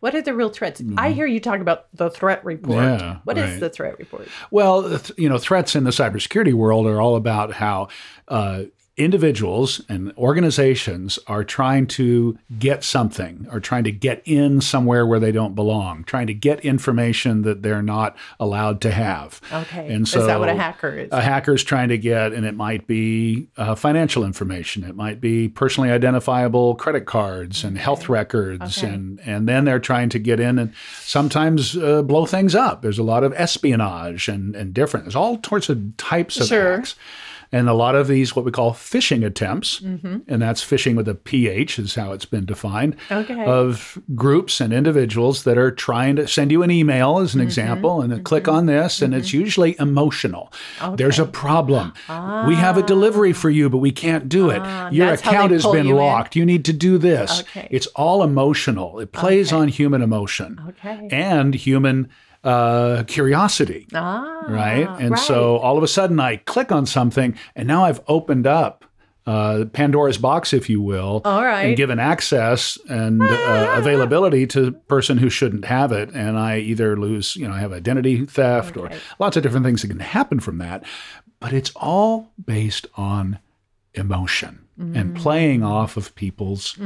What 0.00 0.14
are 0.14 0.23
the 0.23 0.33
real 0.35 0.49
threats? 0.50 0.81
I 0.97 1.11
hear 1.11 1.26
you 1.26 1.40
talk 1.40 1.61
about 1.61 1.87
the 1.93 2.09
threat 2.09 2.45
report. 2.45 2.78
Mm-hmm. 2.85 3.05
Yeah, 3.05 3.17
What 3.25 3.37
is 3.37 3.50
right. 3.50 3.61
the 3.61 3.69
threat 3.71 3.99
report? 3.99 4.28
Well, 4.50 4.88
th- 4.88 5.11
you 5.19 5.28
know, 5.28 5.38
threats 5.38 5.75
in 5.75 5.83
the 5.85 5.90
cybersecurity 5.90 6.52
world 6.55 6.87
are 6.87 7.00
all 7.00 7.17
about 7.17 7.52
how 7.55 7.88
uh, 8.28 8.64
individuals 8.99 9.81
and 9.88 10.12
organizations 10.19 11.19
are 11.26 11.45
trying 11.45 11.87
to 11.87 12.38
get 12.59 12.83
something 12.85 13.47
or 13.52 13.61
trying 13.61 13.85
to 13.85 13.93
get 13.93 14.23
in 14.25 14.61
somewhere 14.61 15.07
where 15.07 15.21
they 15.21 15.33
don't 15.33 15.55
belong, 15.55 16.05
trying 16.05 16.26
to 16.26 16.35
get 16.35 16.61
information 16.61 17.43
that 17.43 17.62
they're 17.62 17.83
not 17.83 18.17
allowed 18.40 18.81
to 18.81 18.90
have. 18.90 19.40
Okay. 19.52 19.93
And 19.93 20.07
so, 20.09 20.21
Is 20.21 20.26
that 20.26 20.40
what 20.40 20.49
a 20.49 20.55
hacker 20.55 20.88
is? 20.99 21.09
A 21.12 21.21
hacker 21.21 21.55
is 21.55 21.62
trying 21.64 21.88
to 21.90 21.99
get, 21.99 22.33
and 22.33 22.45
it 22.45 22.55
might 22.55 22.87
be 22.87 23.49
uh, 23.57 23.75
financial 23.75 24.25
information, 24.25 24.85
it 24.85 24.97
might 24.97 25.21
be 25.21 25.49
personally 25.49 25.90
identifiable 25.90 26.75
credit 26.75 27.07
cards 27.07 27.64
and 27.64 27.78
health 27.78 28.09
records, 28.09 28.78
Okay. 28.78 28.93
and 28.93 29.21
and 29.25 29.49
then 29.49 29.64
they're 29.64 29.78
trying 29.78 30.09
to 30.11 30.19
get 30.19 30.40
in 30.40 30.59
and 30.59 30.73
sometimes 31.00 31.76
uh, 31.76 32.02
blow 32.02 32.26
things 32.26 32.55
up. 32.55 32.83
There's 32.83 32.99
a 32.99 33.02
lot 33.02 33.25
of 33.25 33.33
espionage 33.35 34.28
and 34.28 34.55
and 34.57 34.75
different. 34.75 35.07
There's 35.07 35.17
all 35.17 35.40
sorts 35.47 35.69
of 35.69 35.97
types 35.97 36.38
of 36.40 36.47
Sure. 36.49 36.76
hacks. 36.76 36.95
And 37.50 37.69
a 37.69 37.73
lot 37.75 37.95
of 37.95 38.09
these, 38.09 38.37
what 38.37 38.45
we 38.45 38.50
call 38.50 38.73
phishing 38.73 39.25
attempts, 39.25 39.81
Mm-hmm. 39.81 40.19
and 40.28 40.43
that's 40.43 40.62
phishing 40.62 40.97
with 40.97 41.09
a 41.09 41.14
PH, 41.14 41.78
is 41.78 41.95
how 41.95 42.12
it's 42.12 42.26
been 42.26 42.45
defined, 42.45 42.95
Okay. 43.11 43.43
of 43.45 43.99
groups 44.14 44.61
and 44.61 44.73
individuals 44.73 45.45
that 45.45 45.57
are 45.57 45.71
trying 45.71 46.17
to 46.17 46.28
send 46.28 46.50
you 46.52 46.62
an 46.62 46.71
email, 46.71 47.14
Mm-hmm. 47.14 47.25
as 47.25 47.35
an 47.35 47.40
example, 47.40 48.02
and 48.02 48.12
then 48.12 48.23
click 48.23 48.49
on 48.49 48.67
this, 48.67 49.00
and 49.00 49.14
it's 49.14 49.33
usually 49.33 49.76
emotional. 49.78 50.52
There's 50.97 51.19
a 51.19 51.25
problem. 51.26 51.93
We 52.47 52.55
have 52.57 52.76
a 52.76 52.83
delivery 52.83 53.33
for 53.33 53.49
you, 53.50 53.71
but 53.71 53.78
we 53.78 53.93
can't 53.93 54.28
do 54.28 54.50
it. 54.50 54.57
Your 54.57 54.67
Ah. 54.67 54.90
they 54.90 55.12
account 55.14 55.52
has 55.52 55.64
been 55.67 55.87
you 55.87 55.93
in? 55.99 56.05
locked. 56.05 56.37
You 56.37 56.45
need 56.45 56.64
to 56.67 56.73
do 56.73 56.99
this. 56.99 57.40
Okay. 57.40 57.69
It's 57.71 57.87
all 57.97 58.23
emotional. 58.23 58.99
It 59.00 59.12
plays 59.12 59.52
on 59.52 59.69
human 59.69 60.02
emotion 60.02 60.61
Okay. 60.69 61.09
and 61.11 61.55
human 61.55 62.09
uh, 62.49 63.02
curiosity 63.07 63.87
ah, 63.95 64.45
right? 64.49 64.88
And 65.00 65.19
so 65.19 65.57
all 65.59 65.76
of 65.76 65.83
a 65.83 65.88
sudden 65.88 66.19
I 66.21 66.37
click 66.37 66.71
on 66.73 66.87
something 66.87 67.37
and 67.57 67.69
now 67.69 67.85
I've 67.85 68.00
opened 68.09 68.47
up 68.47 68.85
uh, 69.26 69.67
Pandora's 69.75 70.17
box, 70.17 70.55
if 70.55 70.71
you 70.71 70.81
will, 70.81 71.21
All 71.26 71.45
right. 71.45 71.64
and 71.67 71.76
given 71.76 71.99
access 71.99 72.78
and 72.88 73.21
uh, 73.23 73.75
availability 73.76 74.47
to 74.47 74.73
person 74.88 75.19
who 75.19 75.28
shouldn't 75.28 75.67
have 75.67 75.93
it. 75.93 76.09
And 76.14 76.38
I 76.38 76.61
either 76.61 76.97
lose, 76.97 77.37
you 77.37 77.47
know, 77.47 77.52
I 77.52 77.59
have 77.61 77.75
identity 77.75 78.25
theft 78.25 78.78
or 78.78 78.90
lots 79.19 79.37
of 79.37 79.43
different 79.43 79.67
things 79.67 79.83
that 79.83 79.88
can 79.88 80.00
happen 80.00 80.40
from 80.40 80.57
that. 80.59 80.83
But 81.40 81.52
it's 81.52 81.71
all 81.76 82.33
based 82.43 82.87
on 82.97 83.38
emotion 83.95 84.61
and 84.78 85.14
Mm. 85.14 85.17
playing 85.17 85.62
off 85.64 85.97
of 85.97 86.14
people's 86.14 86.78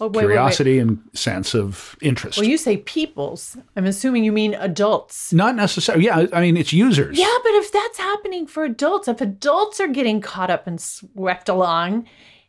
Oh, 0.00 0.06
wait, 0.06 0.14
wait, 0.14 0.22
wait. 0.22 0.32
curiosity 0.32 0.78
and 0.78 1.00
sense 1.12 1.54
of 1.54 1.96
interest. 2.02 2.38
Well, 2.38 2.46
you 2.46 2.58
say 2.58 2.78
peoples, 2.78 3.56
I'm 3.76 3.86
assuming 3.86 4.24
you 4.24 4.32
mean 4.32 4.54
adults. 4.54 5.32
Not 5.32 5.54
necessarily. 5.56 6.04
Yeah, 6.04 6.26
I 6.32 6.40
mean, 6.40 6.56
it's 6.56 6.72
users. 6.72 7.18
Yeah, 7.18 7.34
but 7.42 7.52
if 7.54 7.72
that's 7.72 7.98
happening 7.98 8.46
for 8.46 8.64
adults, 8.64 9.08
if 9.08 9.20
adults 9.20 9.80
are 9.80 9.88
getting 9.88 10.20
caught 10.20 10.50
up 10.50 10.66
and 10.66 10.80
swept 10.80 11.48
along 11.48 12.06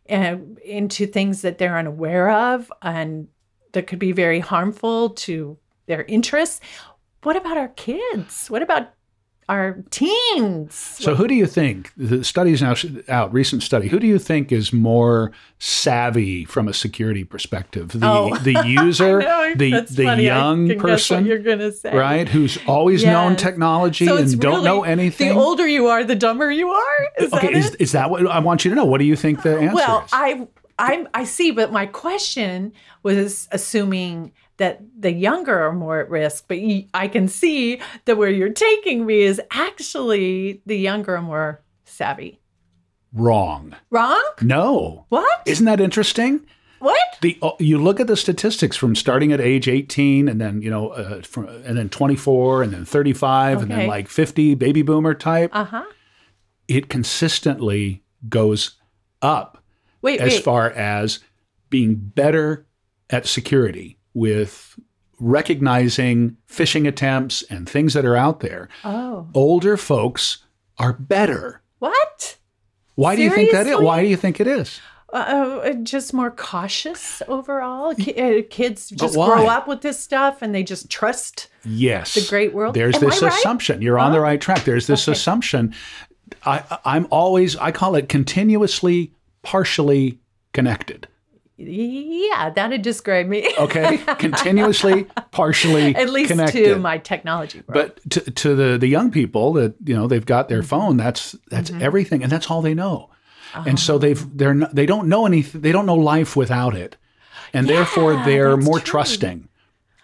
uh, 0.09 0.37
into 0.63 1.07
things 1.07 1.41
that 1.41 1.57
they're 1.57 1.77
unaware 1.77 2.29
of 2.29 2.71
and 2.81 3.27
that 3.73 3.87
could 3.87 3.99
be 3.99 4.11
very 4.11 4.39
harmful 4.39 5.11
to 5.11 5.57
their 5.85 6.03
interests, 6.03 6.59
what 7.23 7.35
about 7.35 7.57
our 7.57 7.69
kids? 7.69 8.49
What 8.49 8.61
about 8.61 8.89
our 9.49 9.77
teens? 9.91 10.75
So, 10.75 11.15
who 11.15 11.27
do 11.27 11.33
you 11.33 11.45
think 11.45 11.91
the 11.95 12.23
studies 12.23 12.61
now 12.61 12.75
out? 13.07 13.31
Recent 13.33 13.63
study. 13.63 13.87
Who 13.87 13.99
do 13.99 14.07
you 14.07 14.19
think 14.19 14.51
is 14.51 14.73
more 14.73 15.31
savvy 15.59 16.45
from 16.45 16.67
a 16.67 16.73
security 16.73 17.23
perspective? 17.23 17.89
The 17.99 18.07
Oh. 18.07 18.35
the 18.37 18.63
user, 18.65 19.19
No, 19.19 19.53
the 19.55 19.81
the 19.89 20.03
funny. 20.05 20.25
Young 20.25 20.67
can 20.67 20.77
guess 20.77 20.83
what 20.83 20.89
person, 20.91 21.25
you're 21.25 21.39
gonna 21.39 21.71
say. 21.71 21.95
right? 21.95 22.27
Who's 22.27 22.57
always 22.67 23.03
known 23.03 23.35
technology 23.35 24.05
So 24.05 24.17
and 24.17 24.39
don't 24.39 24.63
know 24.63 24.83
anything. 24.83 25.29
The 25.29 25.39
older 25.39 25.67
you 25.67 25.87
are, 25.87 26.03
the 26.03 26.15
dumber 26.15 26.51
you 26.51 26.69
are. 26.69 27.07
Is 27.19 27.33
okay, 27.33 27.53
is, 27.53 27.75
is 27.75 27.91
that 27.93 28.09
what 28.09 28.25
I 28.27 28.39
want 28.39 28.65
you 28.65 28.69
to 28.71 28.75
know? 28.75 28.85
What 28.85 28.99
do 28.99 29.05
you 29.05 29.15
think 29.15 29.43
the 29.43 29.57
answer 29.57 29.75
Well, 29.75 30.01
is? 30.05 30.09
I 30.13 30.47
I 30.79 31.05
I 31.13 31.23
see, 31.23 31.51
but 31.51 31.71
my 31.71 31.85
question 31.85 32.73
was 33.03 33.47
assuming 33.51 34.31
that 34.57 34.81
the 34.99 35.11
younger 35.11 35.57
are 35.59 35.73
more 35.73 35.99
at 35.99 36.09
risk, 36.09 36.45
but 36.47 36.57
I 36.93 37.07
can 37.07 37.27
see 37.27 37.79
that 38.05 38.17
where 38.17 38.29
you're 38.29 38.49
taking 38.49 39.05
me 39.05 39.21
is 39.21 39.41
actually 39.51 40.61
the 40.65 40.77
younger 40.77 41.15
are 41.15 41.21
more 41.21 41.61
savvy. 41.85 42.39
Wrong. 43.13 43.75
Wrong? 43.89 44.23
No. 44.41 45.05
What? 45.09 45.41
Isn't 45.45 45.65
that 45.65 45.79
interesting? 45.79 46.45
what? 46.79 46.99
The 47.21 47.37
uh, 47.41 47.51
you 47.59 47.77
look 47.77 47.99
at 47.99 48.07
the 48.07 48.17
statistics 48.17 48.77
from 48.77 48.95
starting 48.95 49.31
at 49.31 49.41
age 49.41 49.67
18 49.67 50.27
and 50.27 50.39
then 50.39 50.61
you 50.61 50.69
know 50.69 50.89
uh, 50.89 51.21
from, 51.21 51.47
and 51.47 51.77
then 51.77 51.89
24 51.89 52.63
and 52.63 52.73
then 52.73 52.85
35 52.85 53.63
and 53.63 53.71
then 53.71 53.87
like 53.87 54.07
50 54.07 54.55
baby 54.55 54.81
boomer 54.81 55.13
type. 55.13 55.49
Uh 55.53 55.63
huh. 55.65 55.85
it 56.67 56.89
consistently 56.89 58.03
goes 58.29 58.77
up 59.21 59.63
Wait, 60.01 60.19
as 60.19 60.33
wait. 60.33 60.43
far 60.43 60.69
as 60.71 61.19
being 61.69 61.95
better 61.95 62.67
at 63.09 63.25
security 63.25 63.96
with 64.17 64.79
recognizing 65.19 66.36
phishing 66.50 66.88
attempts 66.88 67.43
and 67.43 67.69
things 67.69 67.93
that 67.93 68.05
are 68.05 68.15
out 68.15 68.39
there. 68.39 68.67
oh, 68.83 69.27
Older 69.33 69.77
folks 69.77 70.39
are 70.79 70.93
better. 70.93 71.62
what? 71.79 72.38
Why 72.95 73.15
do 73.15 73.21
you 73.21 73.29
think 73.29 73.51
that 73.51 73.67
is? 73.67 73.77
Why 73.77 74.01
do 74.01 74.07
you 74.07 74.17
think 74.17 74.39
it 74.39 74.47
is? 74.47 74.81
Uh, 75.13 75.62
uh, 75.63 75.74
just 75.83 76.13
more 76.13 76.31
cautious 76.31 77.21
overall. 77.27 77.91
Uh, 78.17 78.41
kids 78.50 78.89
just 78.89 79.13
grow 79.13 79.47
up 79.47 79.67
with 79.67 79.81
this 79.81 80.00
stuff 80.00 80.41
and 80.41 80.53
they 80.53 80.63
just 80.63 80.89
trust. 80.89 81.47
Yes. 81.63 82.15
The 82.15 82.27
great 82.27 82.53
world. 82.53 82.74
There's 82.75 82.95
Am 82.95 83.01
this 83.01 83.21
I 83.21 83.27
right? 83.27 83.38
assumption. 83.38 83.81
You're 83.83 84.00
on 84.00 84.12
the 84.12 84.19
right 84.19 84.41
track. 84.41 84.63
There's 84.65 84.88
this 84.88 85.07
Okay. 85.07 85.13
assumption. 85.13 85.74
I, 86.45 86.79
I'm 86.83 87.07
always, 87.12 87.55
I 87.55 87.71
call 87.71 87.95
it 87.95 88.09
continuously 88.09 89.13
partially 89.43 90.19
connected. 90.53 91.07
Yeah, 91.57 92.51
that'd 92.51 92.81
describe 92.83 93.27
me. 93.27 93.51
Okay? 93.57 93.97
continuously 94.19 95.07
partially 95.31 95.95
At 95.95 96.09
least 96.09 96.29
connected. 96.31 96.65
to 96.65 96.79
my 96.79 96.97
technology 96.99 97.63
world. 97.67 97.93
but 98.03 98.11
to, 98.11 98.31
to 98.31 98.55
the 98.55 98.77
the 98.77 98.87
young 98.87 99.09
people 99.11 99.53
that 99.53 99.73
you 99.83 99.95
know 99.95 100.07
they've 100.07 100.25
got 100.25 100.49
their 100.49 100.61
phone 100.63 100.97
that's 100.97 101.35
that's 101.49 101.71
Mm-hmm. 101.71 101.81
everything 101.81 102.23
and 102.23 102.31
that's 102.31 102.49
all 102.51 102.61
they 102.61 102.73
know 102.75 103.09
and 103.55 103.73
Oh. 103.79 103.81
so 103.81 103.97
they've 103.97 104.37
they're 104.37 104.53
not, 104.53 104.75
they 104.75 104.85
don't 104.85 105.07
know 105.09 105.25
anything 105.25 105.61
they 105.61 105.71
don't 105.71 105.85
know 105.87 105.95
life 105.95 106.35
without 106.35 106.75
it 106.75 106.95
and 107.53 107.67
therefore 107.67 108.13
they're 108.23 108.55
more 108.57 108.79
true. 108.79 108.91
trusting 108.91 109.47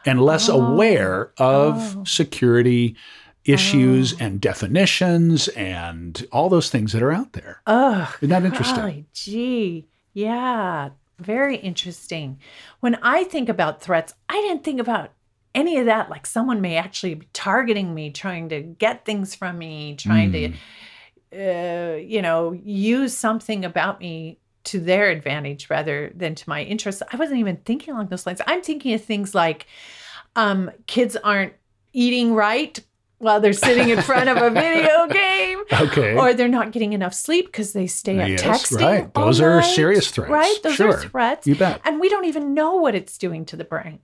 and 0.05 0.19
less 0.21 0.49
aware 0.49 1.31
of 1.37 1.97
Oh. 1.97 2.03
security 2.05 2.95
issues 3.45 4.19
and 4.19 4.41
definitions 4.41 5.49
and 5.49 6.25
all 6.31 6.49
those 6.49 6.69
things 6.69 6.93
that 6.93 7.03
are 7.03 7.11
out 7.11 7.33
there. 7.33 7.61
Oh, 7.67 8.11
Isn't 8.21 8.29
that 8.29 8.45
interesting? 8.45 8.75
golly 8.77 9.05
gee. 9.13 9.85
Yeah, 10.13 10.89
very 11.23 11.57
interesting. 11.57 12.39
When 12.81 12.95
I 12.95 13.23
think 13.23 13.49
about 13.49 13.81
threats, 13.81 14.13
I 14.29 14.41
didn't 14.41 14.63
think 14.63 14.79
about 14.79 15.11
any 15.55 15.77
of 15.77 15.85
that. 15.85 16.09
Like 16.09 16.25
someone 16.25 16.61
may 16.61 16.77
actually 16.77 17.15
be 17.15 17.27
targeting 17.33 17.93
me, 17.93 18.11
trying 18.11 18.49
to 18.49 18.61
get 18.61 19.05
things 19.05 19.33
from 19.35 19.57
me, 19.57 19.95
trying 19.95 20.31
Mm. 20.31 20.55
to, 21.31 21.93
uh, 21.93 21.95
you 21.97 22.21
know, 22.21 22.51
use 22.63 23.15
something 23.17 23.65
about 23.65 23.99
me 23.99 24.37
to 24.65 24.79
their 24.79 25.09
advantage 25.09 25.69
rather 25.69 26.11
than 26.15 26.35
to 26.35 26.49
my 26.49 26.63
interests. 26.63 27.03
I 27.11 27.17
wasn't 27.17 27.39
even 27.39 27.57
thinking 27.57 27.93
along 27.93 28.07
those 28.07 28.25
lines. 28.25 28.41
I'm 28.47 28.61
thinking 28.61 28.93
of 28.93 29.03
things 29.03 29.35
like 29.35 29.65
um, 30.35 30.71
kids 30.87 31.15
aren't 31.17 31.53
eating 31.91 32.33
right 32.33 32.79
while 33.23 33.39
they're 33.39 33.53
sitting 33.53 33.89
in 33.89 34.01
front 34.01 34.29
of 34.29 34.37
a 34.37 34.49
video 34.61 35.07
game. 35.07 35.59
Okay. 35.71 36.15
Or 36.17 36.33
they're 36.33 36.47
not 36.47 36.71
getting 36.71 36.93
enough 36.93 37.13
sleep 37.13 37.47
because 37.47 37.73
they 37.73 37.87
stay 37.87 38.19
up 38.19 38.27
Yes, 38.29 38.41
texting. 38.43 38.81
right. 38.81 39.13
Those 39.13 39.41
are 39.41 39.63
serious 39.63 40.11
threats. 40.11 40.29
Right? 40.31 40.55
Those 40.61 40.75
Sure. 40.75 40.89
are 40.89 40.97
threats. 41.01 41.47
You 41.47 41.55
bet. 41.55 41.81
And 41.85 41.99
we 41.99 42.09
don't 42.09 42.25
even 42.25 42.53
know 42.53 42.75
what 42.75 42.93
it's 42.95 43.17
doing 43.17 43.45
to 43.45 43.55
the 43.55 43.63
brain. 43.63 43.99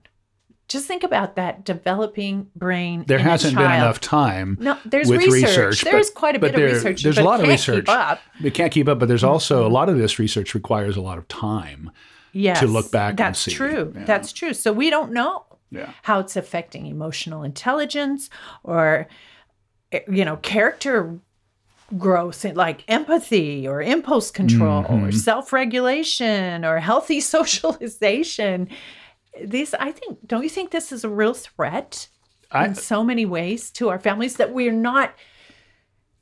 Just 0.68 0.86
think 0.86 1.02
about 1.02 1.34
that 1.34 1.64
developing 1.64 2.48
brain. 2.54 3.04
there 3.08 3.18
hasn't 3.18 3.56
been 3.56 3.64
enough 3.72 3.98
time 4.00 4.56
No, 4.60 4.78
there's 4.84 5.10
research. 5.10 5.32
research. 5.32 5.80
There's 5.82 6.10
but- 6.10 6.18
quite 6.18 6.36
a 6.36 6.38
bit 6.38 6.54
there- 6.54 6.66
of 6.66 6.72
research. 6.74 7.02
There's 7.02 7.18
a 7.18 7.24
lot 7.24 7.40
of 7.40 7.48
research. 7.48 7.86
Mm-hmm. 7.86 8.44
We 8.44 8.50
can't 8.52 8.70
keep 8.72 8.86
up, 8.88 9.00
but 9.00 9.08
there's 9.08 9.24
also 9.24 9.66
a 9.66 9.68
lot 9.68 9.88
of 9.88 9.98
this 9.98 10.18
research 10.20 10.54
requires 10.54 10.96
a 10.96 11.00
lot 11.00 11.18
of 11.18 11.26
time. 11.28 11.90
Yes, 12.32 12.60
to 12.60 12.68
look 12.68 12.92
back 12.92 13.10
and 13.10 13.18
That's 13.18 13.44
true. 13.44 13.92
Yeah. 13.96 14.04
That's 14.04 14.32
true. 14.32 14.54
So 14.54 14.72
we 14.72 14.88
don't 14.90 15.10
know 15.10 15.44
Yeah. 15.70 15.92
how 16.02 16.18
it's 16.20 16.36
affecting 16.36 16.86
emotional 16.86 17.42
intelligence 17.44 18.28
or 18.64 19.06
you 20.08 20.24
know 20.24 20.36
character 20.38 21.18
growth 21.98 22.44
like 22.54 22.84
empathy 22.88 23.66
or 23.66 23.80
impulse 23.82 24.30
control 24.30 24.82
Mm-hmm. 24.84 25.04
or 25.06 25.12
self-regulation 25.12 26.64
or 26.64 26.78
healthy 26.78 27.20
socialization 27.36 28.68
these 29.44 29.74
i 29.74 29.92
think 29.92 30.18
don't 30.26 30.42
you 30.42 30.48
think 30.48 30.70
this 30.70 30.92
is 30.92 31.04
a 31.04 31.08
real 31.08 31.34
threat 31.34 32.08
I- 32.52 32.66
in 32.66 32.74
so 32.74 33.04
many 33.04 33.26
ways 33.26 33.70
to 33.72 33.88
our 33.90 33.98
families 33.98 34.36
that 34.36 34.52
we're 34.52 34.72
not 34.72 35.14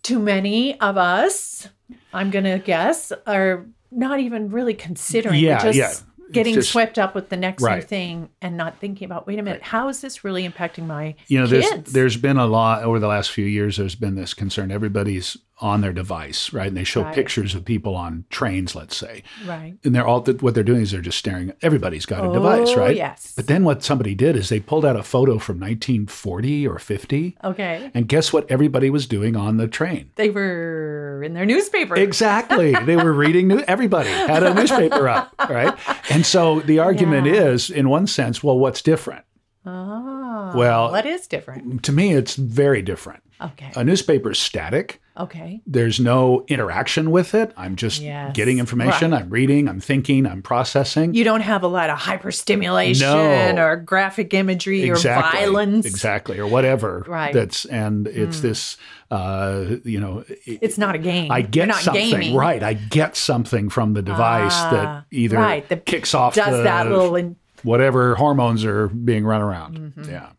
too 0.02 0.18
many 0.18 0.78
of 0.80 0.96
us 0.96 1.68
i'm 2.12 2.30
gonna 2.30 2.58
guess 2.58 3.12
are 3.26 3.66
not 3.90 4.20
even 4.20 4.50
really 4.50 4.74
considering 4.74 5.40
Yeah, 5.42 5.62
just 5.62 5.78
yeah. 5.78 5.92
Getting 6.32 6.54
just- 6.54 6.70
swept 6.70 6.98
up 6.98 7.14
with 7.14 7.28
the 7.28 7.36
next 7.36 7.62
new 7.62 7.80
thing 7.80 8.28
and 8.42 8.56
not 8.56 8.78
thinking 8.80 9.06
about 9.06 9.26
wait 9.26 9.38
a 9.38 9.42
minute 9.42 9.62
how 9.62 9.88
is 9.88 10.00
this 10.00 10.24
really 10.24 10.48
impacting 10.48 10.86
my 10.86 11.14
You 11.26 11.40
know, 11.40 11.46
there's 11.46 11.92
there's 11.92 12.16
been 12.16 12.36
a 12.36 12.46
lot 12.46 12.82
over 12.82 12.98
the 12.98 13.08
last 13.08 13.30
few 13.30 13.46
years. 13.46 13.76
There's 13.76 13.94
been 13.94 14.14
this 14.14 14.34
concern. 14.34 14.70
Everybody's 14.70 15.36
on 15.60 15.80
their 15.80 15.92
device, 15.92 16.52
right? 16.52 16.68
And 16.68 16.76
they 16.76 16.84
show 16.84 17.02
Right. 17.02 17.14
pictures 17.14 17.54
of 17.54 17.64
people 17.64 17.94
on 17.96 18.24
trains, 18.30 18.74
let's 18.76 18.96
say, 18.96 19.22
right 19.46 19.76
and 19.84 19.94
they're 19.94 20.06
all 20.06 20.22
what 20.40 20.54
they're 20.54 20.62
doing 20.64 20.82
is 20.82 20.90
they're 20.92 21.00
just 21.00 21.18
staring. 21.18 21.52
Everybody's 21.62 22.06
got 22.06 22.24
a 22.24 22.28
oh, 22.28 22.32
device, 22.32 22.70
Oh, 22.76 22.80
right? 22.80 22.96
yes. 22.96 23.32
But 23.36 23.46
then 23.48 23.64
what 23.64 23.82
somebody 23.82 24.14
did 24.14 24.36
is 24.36 24.48
they 24.48 24.60
pulled 24.60 24.84
out 24.84 24.96
a 24.96 25.02
photo 25.02 25.38
from 25.38 25.58
1940 25.58 26.66
or 26.66 26.78
50, 26.78 27.36
okay 27.44 27.90
and 27.94 28.06
guess 28.08 28.32
what? 28.32 28.50
Everybody 28.50 28.90
was 28.90 29.06
doing 29.06 29.36
on 29.36 29.56
the 29.56 29.66
train. 29.68 30.10
they 30.16 30.30
were 30.30 31.22
in 31.24 31.34
their 31.34 31.46
newspaper 31.46 31.96
Exactly. 31.96 32.72
they 32.86 32.96
were 32.96 33.12
reading 33.12 33.48
new 33.48 33.58
everybody 33.66 34.08
had 34.10 34.42
a 34.42 34.54
newspaper 34.54 35.08
up, 35.08 35.34
right? 35.48 35.74
And 36.10 36.24
so 36.24 36.60
the 36.60 36.78
argument 36.78 37.26
Yeah. 37.26 37.46
is 37.48 37.70
in 37.70 37.88
one 37.88 38.06
sense, 38.06 38.42
well, 38.42 38.58
what's 38.58 38.82
different? 38.82 39.24
Oh 39.68 40.52
Well- 40.56 40.90
what 40.90 41.06
is 41.06 41.26
different 41.26 41.82
To 41.84 41.92
me, 41.92 42.12
it's 42.14 42.34
very 42.36 42.82
different. 42.82 43.22
okay 43.40 43.70
A 43.76 43.84
newspaper 43.84 44.30
is 44.32 44.38
static. 44.38 45.00
okay 45.18 45.60
There's 45.66 45.98
no 46.00 46.44
interaction 46.48 47.10
with 47.10 47.34
it. 47.34 47.52
I'm 47.56 47.76
just 47.76 48.00
Yes. 48.00 48.34
getting 48.34 48.58
information. 48.58 49.12
I'm 49.12 49.28
reading, 49.30 49.68
I'm 49.68 49.80
thinking, 49.80 50.26
I'm 50.26 50.42
processing. 50.42 51.12
you 51.14 51.24
don't 51.24 51.40
have 51.42 51.62
a 51.64 51.68
lot 51.68 51.90
of 51.90 51.98
hyperstimulation 51.98 53.54
No. 53.56 53.62
or 53.64 53.76
graphic 53.76 54.32
imagery 54.34 54.82
exactly. 54.84 55.40
or 55.40 55.46
violence 55.46 55.86
Exactly. 55.86 56.38
Or 56.38 56.46
whatever. 56.46 57.04
Right. 57.06 57.32
That's 57.34 57.64
and 57.64 58.06
it's 58.06 58.40
this 58.40 58.76
uh 59.10 59.76
you 59.84 59.98
know 60.00 60.24
it- 60.28 60.58
it's 60.60 60.78
not 60.78 60.94
a 60.94 60.98
game 60.98 61.30
I 61.32 61.40
get 61.42 61.68
not 61.68 61.80
something 61.80 62.10
gaming. 62.10 62.34
right. 62.34 62.62
I 62.62 62.74
get 62.74 63.16
something 63.16 63.68
from 63.70 63.94
the 63.94 64.02
device 64.02 64.52
Ah, 64.54 64.70
that 64.72 65.04
either 65.10 65.36
right, 65.36 65.68
that 65.68 65.84
kicks 65.86 66.14
off 66.14 66.34
does 66.34 66.56
the, 66.56 66.62
that 66.64 66.86
little 66.88 67.16
in, 67.16 67.36
whatever 67.62 68.14
hormones 68.16 68.64
are 68.64 68.88
being 68.88 69.24
run 69.24 69.40
around. 69.40 69.78
Mm-hmm. 69.78 70.10
Yeah. 70.10 70.30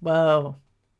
whoa 0.00 0.56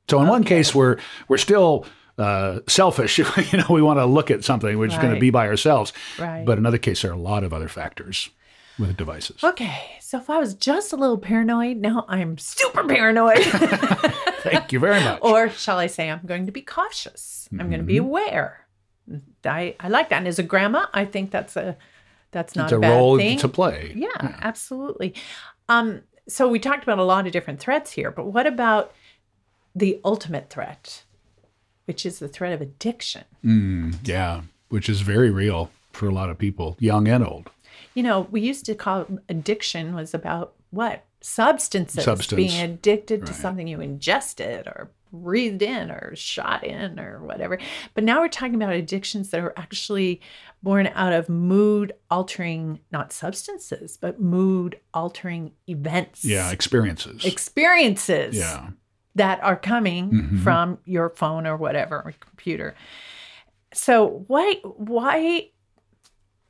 So 0.09 0.21
in 0.21 0.29
one 0.29 0.45
case, 0.45 0.75
we're 0.75 0.97
we're 1.29 1.39
still 1.39 1.87
uh, 2.19 2.61
selfish. 2.69 3.19
you 3.53 3.59
know, 3.59 3.67
we 3.71 3.81
want 3.83 3.99
to 3.99 4.05
look 4.07 4.31
at 4.31 4.45
something. 4.45 4.79
We're 4.79 4.89
just 4.89 5.01
going 5.01 5.15
to 5.15 5.21
be 5.21 5.31
by 5.31 5.47
ourselves. 5.49 5.93
Right. 6.19 6.45
But 6.45 6.53
in 6.53 6.59
another 6.61 6.79
case, 6.79 7.03
there 7.03 7.11
are 7.13 7.15
a 7.15 7.19
lot 7.19 7.45
of 7.45 7.53
other 7.53 7.69
factors 7.69 8.31
with 8.79 8.97
devices. 8.97 9.45
okay 9.45 9.79
so 10.01 10.17
if 10.17 10.31
i 10.31 10.39
was 10.39 10.55
just 10.55 10.91
a 10.95 10.97
little 10.97 11.19
paranoid 11.19 11.77
now 11.77 12.07
i'm 12.09 12.39
super 12.39 12.83
paranoid 12.89 13.37
Thank 14.43 14.73
you 14.73 14.79
very 14.79 15.01
much. 15.05 15.19
or 15.21 15.51
shall 15.51 15.79
I 15.79 15.87
say, 15.87 16.09
I'm 16.11 16.23
going 16.25 16.47
to 16.47 16.53
be 16.53 16.63
cautious. 16.63 17.47
I'm 17.53 17.69
going 17.69 17.81
to 17.81 17.85
be 17.85 17.97
Mm-hmm. 17.97 18.07
aware. 18.07 18.67
I, 19.45 19.75
I 19.79 19.89
like 19.89 20.09
that. 20.09 20.17
And 20.19 20.29
as 20.29 20.39
a 20.39 20.43
grandma, 20.43 20.87
I 20.95 21.05
think 21.05 21.31
that's 21.31 21.57
a 21.57 21.77
that's 22.33 22.55
not 22.57 22.65
it's 22.65 22.73
a, 22.73 22.77
a 22.77 22.81
bad 22.81 22.97
role 22.97 23.19
thing. 23.19 23.39
to 23.39 23.49
play. 23.49 23.93
Yeah, 23.97 24.39
absolutely. 24.43 25.15
Um, 25.69 26.03
so 26.29 26.49
we 26.49 26.59
talked 26.59 26.83
about 26.83 26.99
a 26.99 27.05
lot 27.05 27.27
of 27.27 27.33
different 27.33 27.61
threats 27.61 27.93
here, 27.93 28.11
but 28.11 28.27
what 28.27 28.47
about 28.47 28.93
the 29.75 30.01
ultimate 30.05 30.51
threat, 30.51 31.05
which 31.87 32.07
is 32.07 32.19
the 32.19 32.29
threat 32.29 32.53
of 32.53 32.61
addiction? 32.61 33.25
Yeah, 34.05 34.43
which 34.69 34.89
is 34.89 35.01
very 35.01 35.31
real 35.31 35.71
for 35.93 36.07
a 36.07 36.13
lot 36.13 36.31
of 36.31 36.39
people, 36.39 36.77
young 36.79 37.09
and 37.09 37.25
old. 37.25 37.51
You 37.95 38.03
know, 38.03 38.29
we 38.31 38.41
used 38.41 38.65
to 38.67 38.75
call 38.75 39.07
addiction 39.29 39.95
was 39.95 40.15
about 40.15 40.55
what? 40.71 41.05
Substances. 41.21 42.05
Substance. 42.05 42.37
Being 42.37 42.63
addicted 42.63 43.27
to 43.27 43.35
something 43.35 43.67
you 43.67 43.81
ingested 43.81 44.67
or 44.67 44.91
breathed 45.13 45.63
in 45.63 45.91
or 45.91 46.15
shot 46.17 46.65
in 46.65 46.99
or 47.01 47.23
whatever. 47.23 47.59
But 47.95 48.05
now 48.05 48.21
we're 48.21 48.29
talking 48.29 48.55
about 48.55 48.73
addictions 48.73 49.31
that 49.31 49.41
are 49.41 49.53
actually 49.57 50.21
born 50.63 50.89
out 50.95 51.13
of 51.13 51.29
mood 51.29 51.93
altering, 52.11 52.81
not 52.93 53.13
substances, 53.13 53.97
but 53.97 54.21
mood 54.21 54.79
altering 54.95 55.53
events. 55.67 56.25
Yeah, 56.25 56.51
experiences. 56.51 57.25
Experiences 57.25 58.37
yeah. 58.37 58.69
that 59.15 59.43
are 59.43 59.57
coming 59.57 60.11
Mm-hmm. 60.11 60.39
from 60.43 60.79
your 60.85 61.11
phone 61.11 61.47
or 61.47 61.57
whatever 61.57 61.97
or 62.05 62.15
computer. 62.21 62.75
So 63.73 64.25
why 64.27 64.55
why 64.65 65.51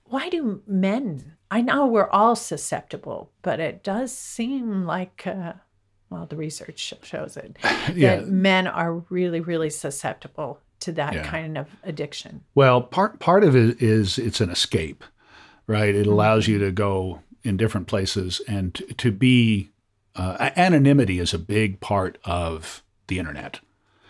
why 0.04 0.28
do 0.28 0.62
men? 0.66 1.36
I 1.52 1.60
know 1.62 1.86
we're 1.86 2.08
all 2.10 2.36
susceptible, 2.36 3.32
but 3.42 3.60
it 3.60 3.82
does 3.82 4.16
seem 4.16 4.84
like 4.84 5.26
uh, 5.26 5.54
well, 6.10 6.26
the 6.26 6.36
research 6.36 6.92
shows 7.02 7.36
it 7.36 7.56
Yeah. 7.94 8.16
that 8.16 8.28
men 8.28 8.66
are 8.66 8.94
really 9.10 9.40
really 9.40 9.70
susceptible 9.70 10.60
to 10.80 10.92
that 10.92 11.14
Yeah. 11.14 11.22
kind 11.26 11.56
of 11.58 11.68
addiction. 11.84 12.42
Well, 12.54 12.80
part 12.82 13.18
part 13.20 13.44
of 13.44 13.54
it 13.56 13.80
is 13.82 14.18
it's 14.18 14.40
an 14.40 14.50
escape, 14.50 15.04
right? 15.66 15.92
Mm-hmm. 15.94 16.00
It 16.02 16.06
allows 16.06 16.48
you 16.48 16.58
to 16.58 16.70
go 16.72 17.20
in 17.42 17.56
different 17.56 17.86
places 17.86 18.40
and 18.48 18.74
to, 18.74 18.86
to 18.94 19.12
be 19.12 19.70
uh, 20.16 20.50
anonymity 20.56 21.18
is 21.20 21.32
a 21.32 21.38
big 21.38 21.80
part 21.80 22.18
of 22.24 22.82
the 23.06 23.18
internet. 23.18 23.60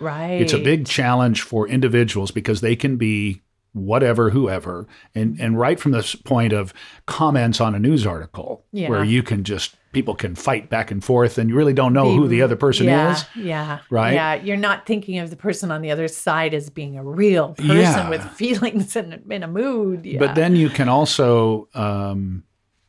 Right. 0.01 0.41
It's 0.41 0.55
a 0.55 0.59
big 0.59 0.87
challenge 0.87 1.43
for 1.43 1.69
individuals 1.69 2.31
because 2.31 2.61
they 2.63 2.75
can 2.75 2.97
be 2.97 3.43
whatever, 3.73 4.31
whoever, 4.31 4.87
and 5.15 5.39
and 5.41 5.59
right 5.59 5.79
from 5.79 5.93
this 5.93 6.15
point 6.15 6.53
of 6.53 6.73
comments 7.07 7.61
on 7.61 7.75
a 7.75 7.79
news 7.79 8.07
article 8.07 8.65
Yeah. 8.73 8.89
where 8.89 9.05
you 9.05 9.23
can 9.23 9.45
just 9.45 9.77
people 9.93 10.15
can 10.15 10.35
fight 10.35 10.71
back 10.71 10.91
and 10.91 11.03
forth 11.03 11.37
and 11.39 11.51
you 11.51 11.57
really 11.57 11.73
don't 11.73 11.93
know 11.93 12.15
who 12.15 12.29
the 12.29 12.43
other 12.43 12.57
person 12.57 12.87
yeah, 12.87 13.13
is. 13.13 13.25
Yeah. 13.35 13.79
right? 13.91 14.15
Yeah. 14.15 14.35
You're 14.35 14.57
not 14.57 14.87
thinking 14.87 15.19
of 15.19 15.31
the 15.31 15.37
person 15.37 15.71
on 15.73 15.83
the 15.83 15.91
other 15.91 16.07
side 16.09 16.55
as 16.55 16.71
being 16.71 16.97
a 16.97 17.03
real 17.05 17.55
person 17.55 17.77
Yeah. 17.77 18.09
with 18.09 18.23
feelings 18.31 18.95
and 18.95 19.21
in 19.33 19.43
a 19.43 19.49
mood. 19.49 20.07
Yeah. 20.07 20.19
But 20.21 20.35
then 20.37 20.55
you 20.55 20.69
can 20.71 20.89
also 20.89 21.69
um, 21.75 22.45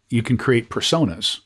you 0.09 0.21
can 0.21 0.37
create 0.37 0.69
personas. 0.69 1.39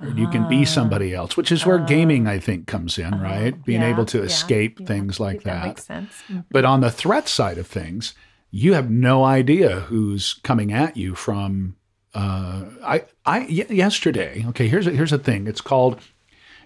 Or 0.00 0.06
You 0.10 0.28
can 0.28 0.44
Ah. 0.44 0.48
be 0.48 0.64
somebody 0.64 1.12
else, 1.12 1.36
which 1.36 1.50
is 1.50 1.66
where 1.66 1.78
gaming, 1.80 2.28
I 2.28 2.38
think, 2.38 2.68
comes 2.68 2.98
in, 2.98 3.20
right? 3.20 3.52
Being 3.64 3.82
able 3.82 4.04
to 4.06 4.22
escape 4.22 4.86
things 4.86 5.18
like 5.18 5.42
that. 5.42 5.54
that. 5.62 5.66
makes 5.66 5.84
sense. 5.86 6.12
Mm. 6.30 6.44
But 6.52 6.64
on 6.64 6.82
the 6.82 6.90
threat 6.90 7.26
side 7.28 7.58
of 7.58 7.66
things, 7.66 8.14
you 8.52 8.74
have 8.74 8.88
no 8.90 9.24
idea 9.24 9.80
who's 9.80 10.34
coming 10.44 10.72
at 10.72 10.96
you 10.96 11.16
from. 11.16 11.74
Uh, 12.18 12.64
I, 12.84 13.04
I 13.24 13.38
y- 13.40 13.66
yesterday. 13.70 14.44
Okay, 14.48 14.66
here's 14.68 14.86
a, 14.86 14.90
here's 14.90 15.12
a 15.12 15.18
thing. 15.18 15.46
It's 15.46 15.60
called 15.60 16.00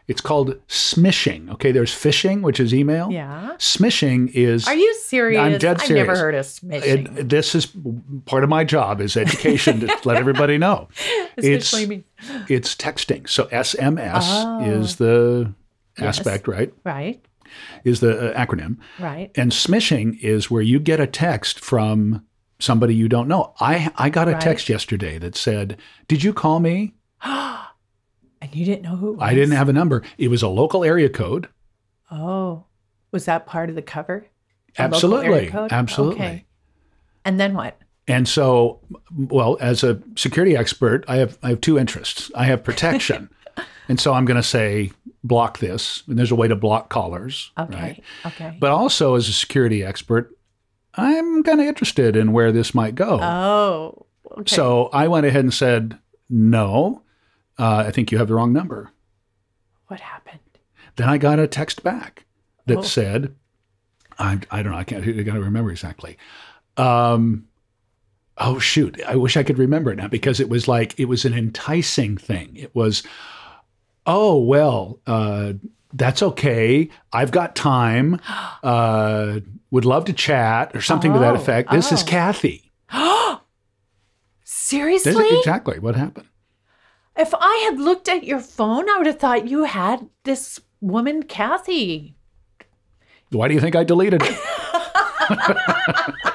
It's 0.08 0.20
called 0.20 0.48
smishing. 0.68 1.50
Okay, 1.54 1.72
there's 1.72 1.92
phishing, 1.92 2.42
which 2.42 2.58
is 2.58 2.72
email. 2.72 3.10
Yeah. 3.12 3.52
Smishing 3.58 4.30
is. 4.34 4.66
Are 4.66 4.74
you 4.74 4.94
serious? 4.94 5.40
I'm 5.40 5.58
dead 5.58 5.80
serious. 5.80 5.90
I've 5.90 5.96
never 6.08 6.16
heard 6.18 6.34
of 6.34 6.46
smishing. 6.46 7.18
it, 7.18 7.28
this 7.28 7.54
is 7.54 7.66
part 8.24 8.44
of 8.44 8.50
my 8.50 8.64
job 8.64 9.00
is 9.00 9.16
education 9.16 9.80
to 9.80 9.86
let 10.04 10.16
everybody 10.16 10.56
know. 10.58 10.88
it's 11.36 11.72
me. 11.86 12.04
it's 12.48 12.74
texting. 12.74 13.28
So 13.28 13.44
SMS 13.46 14.22
Oh. 14.24 14.64
is 14.80 14.96
the 14.96 15.52
aspect, 15.98 16.48
right? 16.48 16.72
Right, 16.84 17.22
Is 17.84 18.00
the 18.00 18.32
uh, 18.34 18.46
acronym. 18.46 18.78
right. 18.98 19.30
And 19.36 19.52
smishing 19.52 20.18
is 20.22 20.50
where 20.50 20.62
you 20.62 20.80
get 20.80 20.98
a 21.00 21.06
text 21.06 21.60
from 21.60 22.24
somebody 22.62 22.94
you 22.94 23.08
don't 23.08 23.28
know. 23.28 23.54
I 23.60 23.90
I 23.96 24.08
got 24.10 24.28
a 24.28 24.32
Right. 24.32 24.40
text 24.40 24.68
yesterday 24.68 25.18
that 25.18 25.36
said, 25.36 25.76
"Did 26.08 26.22
you 26.22 26.32
call 26.32 26.60
me?" 26.60 26.94
And 27.24 28.52
you 28.56 28.64
didn't 28.64 28.82
know 28.82 28.96
who 28.96 29.10
it 29.12 29.16
was? 29.18 29.22
I 29.22 29.34
didn't 29.34 29.54
have 29.56 29.68
a 29.68 29.72
number. 29.72 30.02
It 30.18 30.28
was 30.28 30.42
a 30.42 30.48
local 30.48 30.82
area 30.82 31.08
code. 31.08 31.48
Oh, 32.10 32.64
was 33.12 33.24
that 33.26 33.46
part 33.46 33.68
of 33.70 33.76
the 33.76 33.82
cover? 33.82 34.26
Local 34.78 34.84
Absolutely. 34.94 35.50
Absolutely. 35.70 36.24
Okay. 36.24 36.44
And 37.24 37.38
then 37.38 37.54
what? 37.54 37.78
And 38.08 38.26
so, 38.26 38.80
well, 39.16 39.56
as 39.60 39.84
a 39.84 40.02
security 40.16 40.56
expert, 40.56 41.04
I 41.06 41.16
have 41.18 41.38
I 41.42 41.50
have 41.50 41.60
two 41.60 41.78
interests. 41.78 42.32
I 42.34 42.44
have 42.46 42.64
protection, 42.64 43.30
and 43.88 44.00
so 44.00 44.12
I'm 44.12 44.24
going 44.24 44.36
to 44.38 44.42
say 44.42 44.90
block 45.22 45.58
this. 45.60 46.02
And 46.08 46.18
there's 46.18 46.32
a 46.32 46.34
way 46.34 46.48
to 46.48 46.56
block 46.56 46.88
callers, 46.88 47.52
Okay. 47.56 47.76
right? 47.76 48.02
Okay. 48.26 48.56
But 48.58 48.72
also, 48.72 49.14
as 49.14 49.28
a 49.28 49.32
security 49.32 49.84
expert, 49.84 50.36
I'm 50.94 51.42
kind 51.42 51.60
of 51.60 51.66
interested 51.66 52.16
in 52.16 52.32
where 52.32 52.52
this 52.52 52.74
might 52.74 52.94
go. 52.94 53.18
oh. 53.20 54.06
Okay. 54.38 54.54
So 54.56 54.88
I 54.94 55.08
went 55.08 55.26
ahead 55.26 55.44
and 55.44 55.52
said, 55.52 55.98
"No, 56.30 57.02
uh, 57.58 57.84
I 57.86 57.90
think 57.90 58.10
you 58.10 58.16
have 58.18 58.28
the 58.28 58.34
wrong 58.34 58.52
number." 58.52 58.90
what 59.88 60.00
happened? 60.00 60.38
Then 60.96 61.10
I 61.10 61.18
got 61.18 61.38
a 61.38 61.46
text 61.46 61.82
back 61.82 62.24
that 62.64 62.78
Oh. 62.78 62.82
said, 62.82 63.34
I, 64.18 64.40
I 64.50 64.62
don't 64.62 64.72
know, 64.72 64.78
I 64.78 64.84
can't, 64.84 65.06
I 65.06 65.22
got 65.22 65.34
to 65.34 65.40
remember 65.42 65.70
exactly. 65.70 66.16
Um, 66.78 67.46
oh, 68.38 68.58
shoot. 68.58 68.98
I 69.06 69.16
wish 69.16 69.36
I 69.36 69.42
could 69.42 69.58
remember 69.58 69.92
it 69.92 69.96
now 69.96 70.08
because 70.08 70.40
it 70.40 70.48
was 70.48 70.66
like, 70.66 70.98
it 70.98 71.06
was 71.06 71.26
an 71.26 71.34
enticing 71.34 72.16
thing. 72.16 72.56
It 72.56 72.74
was, 72.74 73.02
oh, 74.06 74.38
well, 74.38 74.98
uh, 75.06 75.52
that's 75.92 76.22
okay. 76.22 76.88
I've 77.12 77.30
got 77.30 77.56
time. 77.56 78.20
Uh, 78.62 79.40
would 79.72 79.84
love 79.84 80.04
to 80.04 80.12
chat 80.12 80.70
or 80.76 80.80
something 80.80 81.12
to 81.12 81.18
that 81.18 81.32
Oh, 81.32 81.36
effect. 81.36 81.72
This 81.72 81.90
is 81.90 82.04
oh. 82.04 82.06
Kathy. 82.06 82.70
Seriously? 84.44 85.12
This 85.14 85.32
is 85.32 85.38
exactly 85.38 85.80
what 85.80 85.96
happened. 85.96 86.28
If 87.16 87.34
I 87.34 87.68
had 87.68 87.80
looked 87.80 88.08
at 88.08 88.22
your 88.22 88.38
phone, 88.38 88.88
I 88.88 88.98
would 88.98 89.08
have 89.08 89.18
thought 89.18 89.48
you 89.48 89.64
had 89.64 90.08
this 90.22 90.60
woman, 90.80 91.24
Kathy. 91.24 92.14
Why 93.30 93.48
do 93.48 93.54
you 93.54 93.60
think 93.60 93.74
I 93.74 93.82
deleted 93.82 94.22
it? 94.22 94.38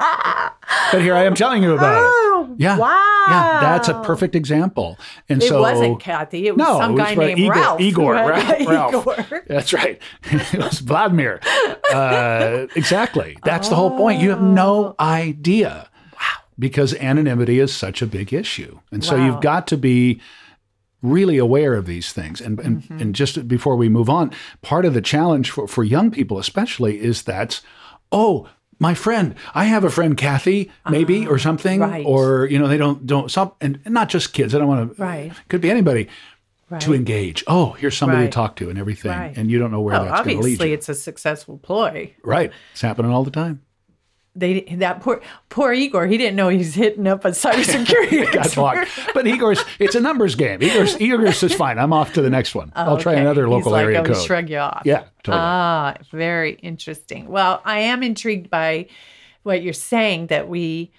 but 0.92 1.02
here 1.02 1.14
I 1.14 1.24
am 1.24 1.34
telling 1.34 1.62
you 1.62 1.74
about 1.74 2.02
Oh, 2.04 2.48
it. 2.52 2.60
Yeah. 2.60 2.76
wow. 2.78 3.06
Yeah, 3.28 3.60
that's 3.60 3.88
a 3.88 4.00
perfect 4.02 4.34
example. 4.34 4.98
And 5.28 5.42
It 5.42 5.48
so 5.48 5.58
it 5.58 5.60
wasn't 5.60 6.00
Kathy. 6.00 6.46
It 6.46 6.56
was 6.56 6.58
No, 6.66 6.78
some 6.78 6.92
it 6.92 6.94
was 6.94 7.02
guy 7.04 7.14
named 7.14 7.38
Igor, 7.38 7.52
Ralph. 7.54 7.80
Igor, 7.80 8.12
right? 8.14 8.66
Ralph. 8.66 8.94
Igor. 9.06 9.44
That's 9.46 9.72
right. 9.72 10.00
it 10.24 10.54
was 10.58 10.80
Vladimir. 10.80 11.40
Uh, 11.92 12.66
exactly. 12.76 13.36
That's 13.44 13.68
the 13.68 13.74
whole 13.76 13.90
point. 13.96 14.20
You 14.20 14.30
have 14.30 14.42
no 14.42 14.94
idea. 14.98 15.88
Wow. 16.14 16.20
Because 16.58 16.94
anonymity 16.94 17.60
is 17.60 17.72
such 17.74 18.02
a 18.02 18.06
big 18.06 18.32
issue. 18.32 18.80
And 18.90 19.04
so 19.04 19.16
you've 19.16 19.40
got 19.40 19.66
to 19.68 19.76
be 19.76 20.20
really 21.02 21.38
aware 21.38 21.74
of 21.74 21.86
these 21.86 22.12
things. 22.12 22.40
And, 22.40 22.58
and, 22.60 22.82
Mm-hmm. 22.82 22.98
and 23.00 23.14
just 23.14 23.48
before 23.48 23.76
we 23.76 23.88
move 23.88 24.10
on, 24.10 24.32
part 24.62 24.84
of 24.84 24.92
the 24.94 25.00
challenge 25.00 25.50
for, 25.50 25.66
for 25.68 25.84
young 25.84 26.10
people, 26.10 26.38
especially, 26.38 27.00
is 27.00 27.22
that, 27.22 27.60
oh, 28.12 28.48
my 28.80 28.94
friend, 28.94 29.36
I 29.54 29.66
have 29.66 29.84
a 29.84 29.90
friend, 29.90 30.16
Kathy, 30.16 30.72
maybe, 30.88 31.26
ah, 31.26 31.30
or 31.30 31.38
something, 31.38 31.80
right. 31.80 32.04
or 32.04 32.46
you 32.46 32.58
know, 32.58 32.66
they 32.66 32.78
don't 32.78 33.06
don't 33.06 33.30
some, 33.30 33.52
and 33.60 33.78
not 33.86 34.08
just 34.08 34.32
kids. 34.32 34.54
I 34.54 34.58
don't 34.58 34.66
want 34.66 34.96
to. 34.96 35.00
Right. 35.02 35.32
Could 35.48 35.60
be 35.60 35.70
anybody 35.70 36.08
Right. 36.70 36.80
to 36.82 36.94
engage. 36.94 37.42
Oh, 37.48 37.72
here's 37.72 37.96
somebody 37.96 38.26
to 38.26 38.30
talk 38.30 38.54
to 38.56 38.70
and 38.70 38.78
everything, 38.78 39.10
and 39.10 39.50
you 39.50 39.58
don't 39.58 39.72
know 39.72 39.80
where 39.80 39.94
Well, 39.94 40.04
that's 40.04 40.24
going 40.24 40.36
to 40.36 40.42
lead 40.44 40.52
obviously, 40.52 40.72
it's 40.72 40.88
a 40.88 40.94
successful 40.94 41.58
ploy. 41.58 42.14
Right, 42.22 42.52
it's 42.70 42.80
happening 42.80 43.10
all 43.10 43.24
the 43.24 43.32
time. 43.32 43.62
They 44.36 44.60
that 44.78 45.00
poor 45.00 45.20
poor 45.48 45.72
Igor. 45.72 46.06
He 46.06 46.16
didn't 46.16 46.36
know 46.36 46.48
he's 46.48 46.74
hitting 46.74 47.06
up 47.06 47.24
a 47.24 47.28
cybersecurity 47.30 48.34
expert. 48.34 48.86
But 49.12 49.26
Igor's, 49.26 49.62
it's 49.78 49.94
a 49.94 50.00
numbers 50.00 50.36
game. 50.36 50.62
Igor's, 50.62 51.00
Igor's 51.00 51.42
is 51.42 51.54
fine. 51.54 51.78
I'm 51.78 51.92
off 51.92 52.12
to 52.14 52.22
the 52.22 52.30
next 52.30 52.54
one. 52.54 52.72
I'll 52.76 52.96
try 52.98 53.14
another 53.14 53.48
local 53.48 53.72
like, 53.72 53.84
area 53.84 53.98
I'm 53.98 54.06
code. 54.06 54.24
Shrug 54.24 54.48
you 54.48 54.58
off. 54.58 54.82
Yeah, 54.84 55.04
totally. 55.24 55.42
Ah, 55.42 55.94
very 56.12 56.52
interesting. 56.52 57.28
Well, 57.28 57.60
I 57.64 57.80
am 57.80 58.02
intrigued 58.02 58.50
by 58.50 58.86
what 59.42 59.62
you're 59.62 59.72
saying 59.72 60.28
that 60.28 60.48
we 60.48 60.92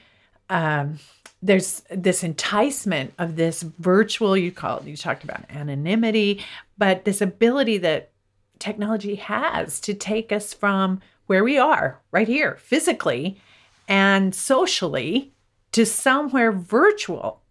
um, 0.49 0.99
there's 1.41 1.83
this 1.89 2.23
enticement 2.23 3.13
of 3.17 3.35
this 3.35 3.61
virtual 3.61 4.37
you 4.37 4.51
called 4.51 4.85
you 4.85 4.97
talked 4.97 5.23
about 5.23 5.43
anonymity, 5.49 6.43
but 6.77 7.05
this 7.05 7.21
ability 7.21 7.77
that 7.79 8.11
technology 8.59 9.15
has 9.15 9.79
to 9.79 9.93
take 9.93 10.31
us 10.31 10.53
from 10.53 11.01
where 11.31 11.45
we 11.45 11.57
are 11.57 12.01
right 12.11 12.27
here 12.27 12.57
physically 12.57 13.39
and 13.87 14.35
socially 14.35 15.31
to 15.71 15.85
somewhere 15.85 16.51
virtual 16.51 17.41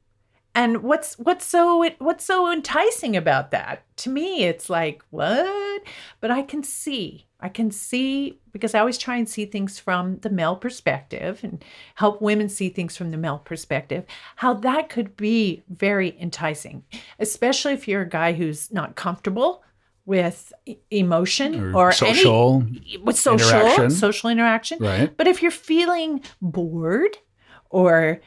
and 0.54 0.82
what's 0.82 1.18
what's 1.18 1.46
so 1.46 1.88
what's 1.98 2.26
so 2.26 2.52
enticing 2.52 3.16
about 3.16 3.52
that? 3.52 3.84
To 3.98 4.10
me, 4.10 4.44
it's 4.44 4.68
like 4.68 5.02
what? 5.08 5.82
But 6.20 6.30
I 6.30 6.42
can 6.42 6.62
see, 6.62 7.24
I 7.40 7.48
can 7.48 7.70
see 7.70 8.38
because 8.52 8.74
I 8.74 8.80
always 8.80 8.98
try 8.98 9.16
and 9.16 9.26
see 9.26 9.46
things 9.46 9.78
from 9.78 10.18
the 10.18 10.28
male 10.28 10.56
perspective 10.56 11.40
and 11.42 11.64
help 11.94 12.20
women 12.20 12.50
see 12.50 12.68
things 12.68 12.98
from 12.98 13.12
the 13.12 13.16
male 13.16 13.38
perspective. 13.38 14.04
How 14.36 14.52
that 14.52 14.90
could 14.90 15.16
be 15.16 15.62
very 15.70 16.20
enticing, 16.20 16.84
especially 17.18 17.72
if 17.72 17.88
you're 17.88 18.02
a 18.02 18.08
guy 18.08 18.34
who's 18.34 18.70
not 18.70 18.94
comfortable 18.94 19.62
with 20.06 20.52
emotion 20.90 21.60
or, 21.74 21.88
or, 21.88 21.92
social. 21.92 22.62
any 22.66 22.98
with 22.98 23.16
social 23.18 23.48
interaction. 23.48 23.90
social 23.90 24.30
interaction. 24.30 24.78
Right. 24.80 25.16
But 25.16 25.26
if 25.28 25.42
you're 25.42 25.50
feeling 25.50 26.22
bored 26.40 27.16
or 27.68 28.20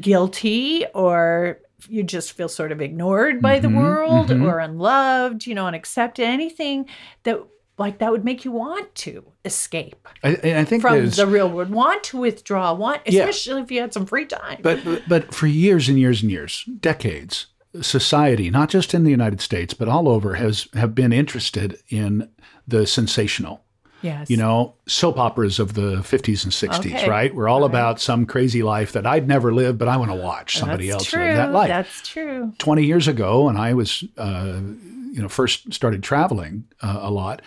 guilty 0.00 0.84
or 0.94 1.60
you 1.88 2.02
just 2.02 2.32
feel 2.32 2.48
sort 2.48 2.72
of 2.72 2.80
ignored 2.80 3.40
by 3.40 3.58
the 3.60 3.68
Mhm, 3.68 3.76
world 3.76 4.28
mhm. 4.28 4.42
or 4.44 4.58
unloved, 4.58 5.46
you 5.46 5.54
know, 5.54 5.66
unaccepted, 5.66 6.24
anything 6.26 6.86
that 7.22 7.38
like 7.78 7.98
that 7.98 8.10
would 8.10 8.24
make 8.24 8.44
you 8.44 8.50
want 8.50 8.92
to 8.96 9.24
escape 9.44 10.08
I, 10.24 10.30
I 10.30 10.64
think 10.64 10.82
from 10.82 11.08
the 11.10 11.26
real 11.28 11.48
world, 11.48 11.70
want 11.70 12.02
to 12.04 12.18
withdraw, 12.18 12.74
want 12.74 13.02
Yeah. 13.06 13.20
especially 13.28 13.62
if 13.62 13.70
you 13.70 13.80
had 13.80 13.92
some 13.94 14.04
free 14.04 14.26
time. 14.26 14.58
but 14.62 14.80
but 15.08 15.32
for 15.32 15.46
years 15.46 15.88
and 15.88 15.96
years 15.98 16.20
and 16.22 16.30
years, 16.30 16.64
decades, 16.80 17.46
society, 17.80 18.50
not 18.50 18.68
just 18.70 18.94
in 18.94 19.04
the 19.04 19.10
United 19.10 19.40
States 19.40 19.74
but 19.74 19.88
all 19.88 20.08
over, 20.08 20.34
has 20.34 20.68
have 20.74 20.94
been 20.94 21.12
interested 21.12 21.78
in 21.88 22.28
the 22.66 22.86
sensational. 22.86 23.62
yes. 24.02 24.30
You 24.30 24.36
know, 24.36 24.74
soap 24.86 25.18
operas 25.18 25.58
of 25.58 25.74
the 25.74 25.96
50s 25.96 26.44
and 26.44 26.52
60s, 26.52 26.94
Okay. 26.94 27.08
right? 27.08 27.34
We're 27.34 27.48
all 27.48 27.64
about 27.64 28.00
some 28.00 28.26
crazy 28.26 28.62
life 28.62 28.92
that 28.92 29.06
I'd 29.06 29.26
never 29.26 29.52
lived, 29.52 29.78
but 29.78 29.88
I 29.88 29.96
want 29.96 30.10
to 30.12 30.16
watch 30.16 30.56
somebody 30.56 30.86
That's 30.86 31.02
else 31.04 31.10
true. 31.10 31.24
live 31.24 31.36
that 31.36 31.52
life. 31.52 31.68
That's 31.68 32.06
true. 32.08 32.52
20 32.58 32.84
years 32.84 33.08
ago, 33.08 33.44
when 33.46 33.56
I 33.56 33.74
was, 33.74 34.04
uh, 34.16 34.60
you 35.12 35.20
know, 35.22 35.28
first 35.28 35.72
started 35.74 36.02
traveling 36.02 36.64
uh, 36.82 36.98
a 37.02 37.10
lot, 37.10 37.42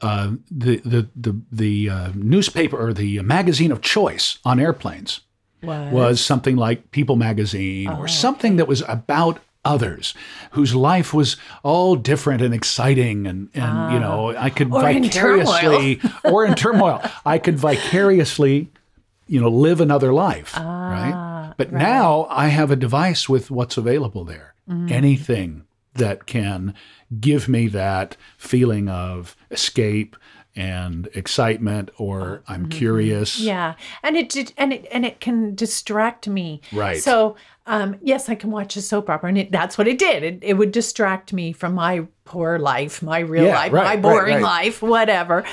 uh, 0.00 0.32
the 0.50 0.78
the 0.78 1.08
the 1.14 1.40
the 1.52 1.90
uh, 1.90 2.10
newspaper 2.14 2.76
or 2.76 2.92
the 2.92 3.20
magazine 3.22 3.70
of 3.70 3.82
choice 3.82 4.38
on 4.44 4.58
airplanes 4.58 5.20
Was, 5.62 5.92
was 5.92 6.20
something 6.24 6.56
like 6.56 6.90
People 6.90 7.14
Magazine 7.16 7.88
Oh, 7.88 7.98
or 8.00 8.08
something 8.08 8.56
that 8.56 8.66
was 8.66 8.82
about 8.88 9.38
others 9.64 10.12
whose 10.52 10.74
life 10.74 11.14
was 11.14 11.36
all 11.62 11.94
different 11.94 12.42
and 12.42 12.52
exciting 12.52 13.26
and 13.26 13.48
and 13.54 13.92
you 13.94 14.00
know 14.00 14.34
I 14.36 14.50
could 14.50 14.72
Ah. 14.72 14.76
Or 14.82 14.90
in 14.90 15.04
vicariously 15.04 16.00
or 16.24 16.44
in 16.44 16.54
turmoil. 16.54 17.00
I 17.24 17.38
could 17.38 17.58
vicariously 17.68 18.70
you 19.28 19.40
know 19.40 19.48
live 19.48 19.80
another 19.80 20.12
life 20.12 20.54
right? 20.56 21.12
Ah, 21.14 21.54
but 21.56 21.72
now 21.72 22.26
I 22.28 22.48
have 22.48 22.70
a 22.70 22.76
device 22.76 23.28
with 23.28 23.50
what's 23.50 23.76
available 23.76 24.24
there. 24.24 24.54
Mm. 24.68 24.90
anything 24.92 25.64
that 25.94 26.24
can 26.26 26.72
give 27.20 27.48
me 27.48 27.66
that 27.68 28.16
feeling 28.38 28.88
of 28.88 29.36
escape 29.50 30.16
and 30.54 31.08
excitement 31.14 31.90
or 31.96 32.42
I'm 32.46 32.68
curious 32.68 33.36
Mm-hmm. 33.38 33.46
Yeah, 33.46 33.74
and 34.02 34.16
it 34.16 34.28
did, 34.28 34.52
and 34.58 34.72
it 34.72 34.86
and 34.92 35.04
it 35.06 35.20
can 35.20 35.54
distract 35.54 36.28
me. 36.28 36.60
Right. 36.72 37.00
So, 37.00 37.36
um, 37.66 37.96
yes, 38.02 38.28
I 38.28 38.34
can 38.34 38.50
watch 38.50 38.76
a 38.76 38.82
soap 38.82 39.08
opera, 39.08 39.28
and 39.28 39.38
it, 39.38 39.52
that's 39.52 39.78
what 39.78 39.88
it 39.88 39.98
did. 39.98 40.22
It, 40.22 40.38
it 40.42 40.54
would 40.54 40.72
distract 40.72 41.32
me 41.32 41.52
from 41.52 41.74
my 41.74 42.06
poor 42.24 42.58
life, 42.58 43.02
my 43.02 43.20
real 43.20 43.44
Yeah, 43.46 43.54
life, 43.54 43.72
right, 43.72 43.84
my 43.84 43.90
right, 43.94 44.02
boring 44.02 44.34
right. 44.34 44.42
life, 44.42 44.82
whatever. 44.82 45.44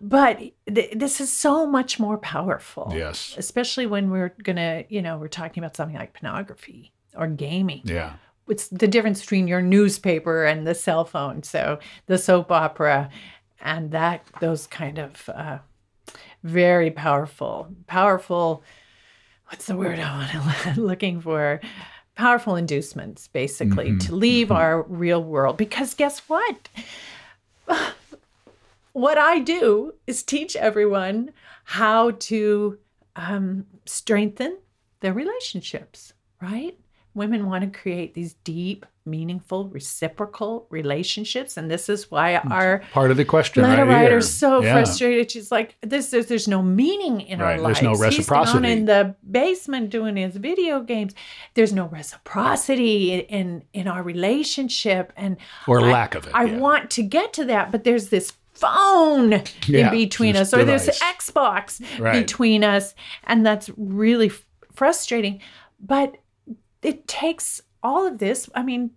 But 0.00 0.38
th- 0.72 0.92
this 0.94 1.20
is 1.20 1.32
so 1.32 1.66
much 1.66 2.00
more 2.00 2.18
powerful. 2.18 2.92
Yes. 2.94 3.34
Especially 3.38 3.86
when 3.86 4.10
we're 4.10 4.34
gonna, 4.42 4.84
you 4.88 5.02
know, 5.02 5.18
we're 5.18 5.28
talking 5.28 5.62
about 5.62 5.76
something 5.76 5.96
like 5.96 6.14
pornography 6.14 6.92
or 7.16 7.26
gaming. 7.26 7.82
yeah 7.84 8.14
it's 8.50 8.68
the 8.68 8.88
difference 8.88 9.20
between 9.20 9.46
your 9.46 9.60
newspaper 9.60 10.46
and 10.46 10.66
the 10.66 10.74
cell 10.74 11.04
phone. 11.04 11.42
So 11.42 11.78
the 12.06 12.16
soap 12.16 12.50
opera 12.50 13.10
and 13.60 13.90
that 13.92 14.24
those 14.40 14.66
kind 14.66 14.98
of 14.98 15.28
uh, 15.28 15.58
very 16.42 16.90
powerful, 16.90 17.68
powerful. 17.86 18.62
What's 19.50 19.66
the 19.66 19.76
word 19.76 19.98
I 19.98 20.38
want 20.38 20.76
to 20.76 20.80
looking 20.80 21.20
for? 21.20 21.60
Powerful 22.14 22.56
inducements, 22.56 23.28
basically, 23.28 23.96
to 23.98 24.14
leave 24.14 24.50
our 24.50 24.82
real 24.82 25.22
world. 25.22 25.56
Because 25.56 25.94
guess 25.94 26.18
what? 26.28 26.68
what 28.92 29.18
I 29.18 29.38
do 29.38 29.94
is 30.06 30.22
teach 30.22 30.56
everyone 30.56 31.30
how 31.64 32.10
to 32.12 32.78
um, 33.14 33.66
strengthen 33.84 34.58
their 35.00 35.12
relationships, 35.12 36.12
right? 36.42 36.76
Women 37.14 37.46
want 37.46 37.72
to 37.72 37.78
create 37.78 38.14
these 38.14 38.34
deep, 38.44 38.84
meaningful, 39.10 39.68
reciprocal 39.68 40.66
relationships. 40.70 41.56
And 41.56 41.70
this 41.70 41.88
is 41.88 42.10
why 42.10 42.36
our 42.36 42.82
Part 42.92 43.10
of 43.10 43.16
the 43.16 43.24
question 43.24 43.62
letter 43.62 43.84
right 43.84 43.88
here. 43.88 44.02
writer's 44.04 44.30
so 44.32 44.62
Yeah. 44.62 44.72
frustrated. 44.74 45.30
She's 45.30 45.50
like, 45.50 45.76
"This, 45.82 46.10
there's, 46.10 46.26
there's 46.26 46.48
no 46.48 46.62
meaning 46.62 47.20
in 47.22 47.38
Right, 47.38 47.58
our 47.58 47.62
there's 47.62 47.82
lives. 47.82 47.82
no 47.82 47.90
He's 47.90 47.98
down 48.00 48.08
reciprocity. 48.08 48.72
in 48.72 48.84
the 48.86 49.14
basement 49.30 49.90
doing 49.90 50.16
his 50.16 50.36
video 50.36 50.80
games. 50.80 51.14
There's 51.54 51.72
no 51.72 51.86
reciprocity 51.86 53.12
in 53.12 53.38
in, 53.38 53.62
in 53.72 53.88
our 53.88 54.02
relationship, 54.02 55.12
and 55.16 55.36
Or 55.66 55.80
I- 55.80 55.92
lack 55.92 56.14
of 56.14 56.26
it, 56.26 56.32
I 56.34 56.44
yeah. 56.44 56.58
want 56.58 56.90
to 56.92 57.02
get 57.02 57.32
to 57.34 57.44
that, 57.46 57.70
but 57.72 57.84
there's 57.84 58.08
this 58.08 58.32
phone 58.52 59.42
Yeah, 59.66 59.86
in 59.86 59.90
between 59.90 60.36
us, 60.36 60.52
or 60.52 60.64
there's 60.64 60.86
device. 60.86 61.00
Xbox 61.00 62.00
Right. 62.00 62.20
between 62.20 62.64
us, 62.64 62.94
and 63.24 63.46
that's 63.46 63.70
really 63.76 64.30
frustrating. 64.74 65.40
But 65.80 66.16
it 66.82 67.06
takes 67.06 67.60
all 67.82 68.06
of 68.06 68.18
this. 68.18 68.48
I 68.54 68.62
mean, 68.62 68.90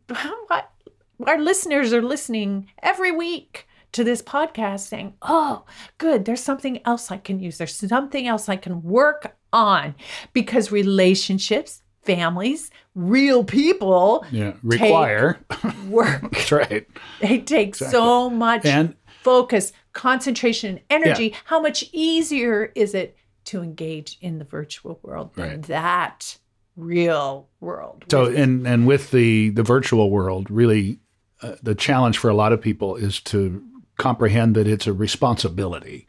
our 1.25 1.39
listeners 1.39 1.93
are 1.93 2.01
listening 2.01 2.67
every 2.81 3.11
week 3.11 3.67
to 3.93 4.03
this 4.03 4.21
podcast 4.21 4.81
saying, 4.81 5.13
Oh, 5.21 5.65
good, 5.97 6.25
there's 6.25 6.41
something 6.43 6.79
else 6.85 7.11
I 7.11 7.17
can 7.17 7.39
use. 7.39 7.57
There's 7.57 7.75
something 7.75 8.27
else 8.27 8.47
I 8.49 8.55
can 8.55 8.81
work 8.83 9.35
on 9.53 9.95
because 10.33 10.71
relationships, 10.71 11.81
families, 12.03 12.71
real 12.95 13.43
people 13.43 14.25
Yeah. 14.31 14.53
Require. 14.63 15.39
work. 15.87 16.21
That's 16.31 16.51
right. 16.51 16.87
They 17.19 17.39
take 17.39 17.75
so 17.75 18.29
much 18.29 18.65
And 18.65 18.95
focus, 19.23 19.73
concentration, 19.93 20.79
and 20.89 21.03
energy. 21.03 21.35
How 21.45 21.61
much 21.61 21.83
easier 21.91 22.71
is 22.75 22.95
it 22.95 23.15
to 23.45 23.61
engage 23.61 24.17
in 24.21 24.39
the 24.39 24.45
virtual 24.45 24.99
world 25.03 25.35
than 25.35 25.47
Right. 25.49 25.61
that 25.63 26.37
real 26.75 27.47
world? 27.59 28.05
So, 28.09 28.25
and 28.25 28.67
and 28.67 28.87
with 28.87 29.11
the 29.11 29.49
the 29.49 29.63
virtual 29.63 30.09
world, 30.09 30.49
really, 30.49 30.99
uh, 31.41 31.55
the 31.61 31.75
challenge 31.75 32.17
for 32.17 32.29
a 32.29 32.33
lot 32.35 32.53
of 32.53 32.61
people 32.61 32.95
is 32.95 33.19
to 33.21 33.63
comprehend 33.97 34.55
that 34.55 34.67
it's 34.67 34.87
a 34.87 34.93
responsibility, 34.93 36.07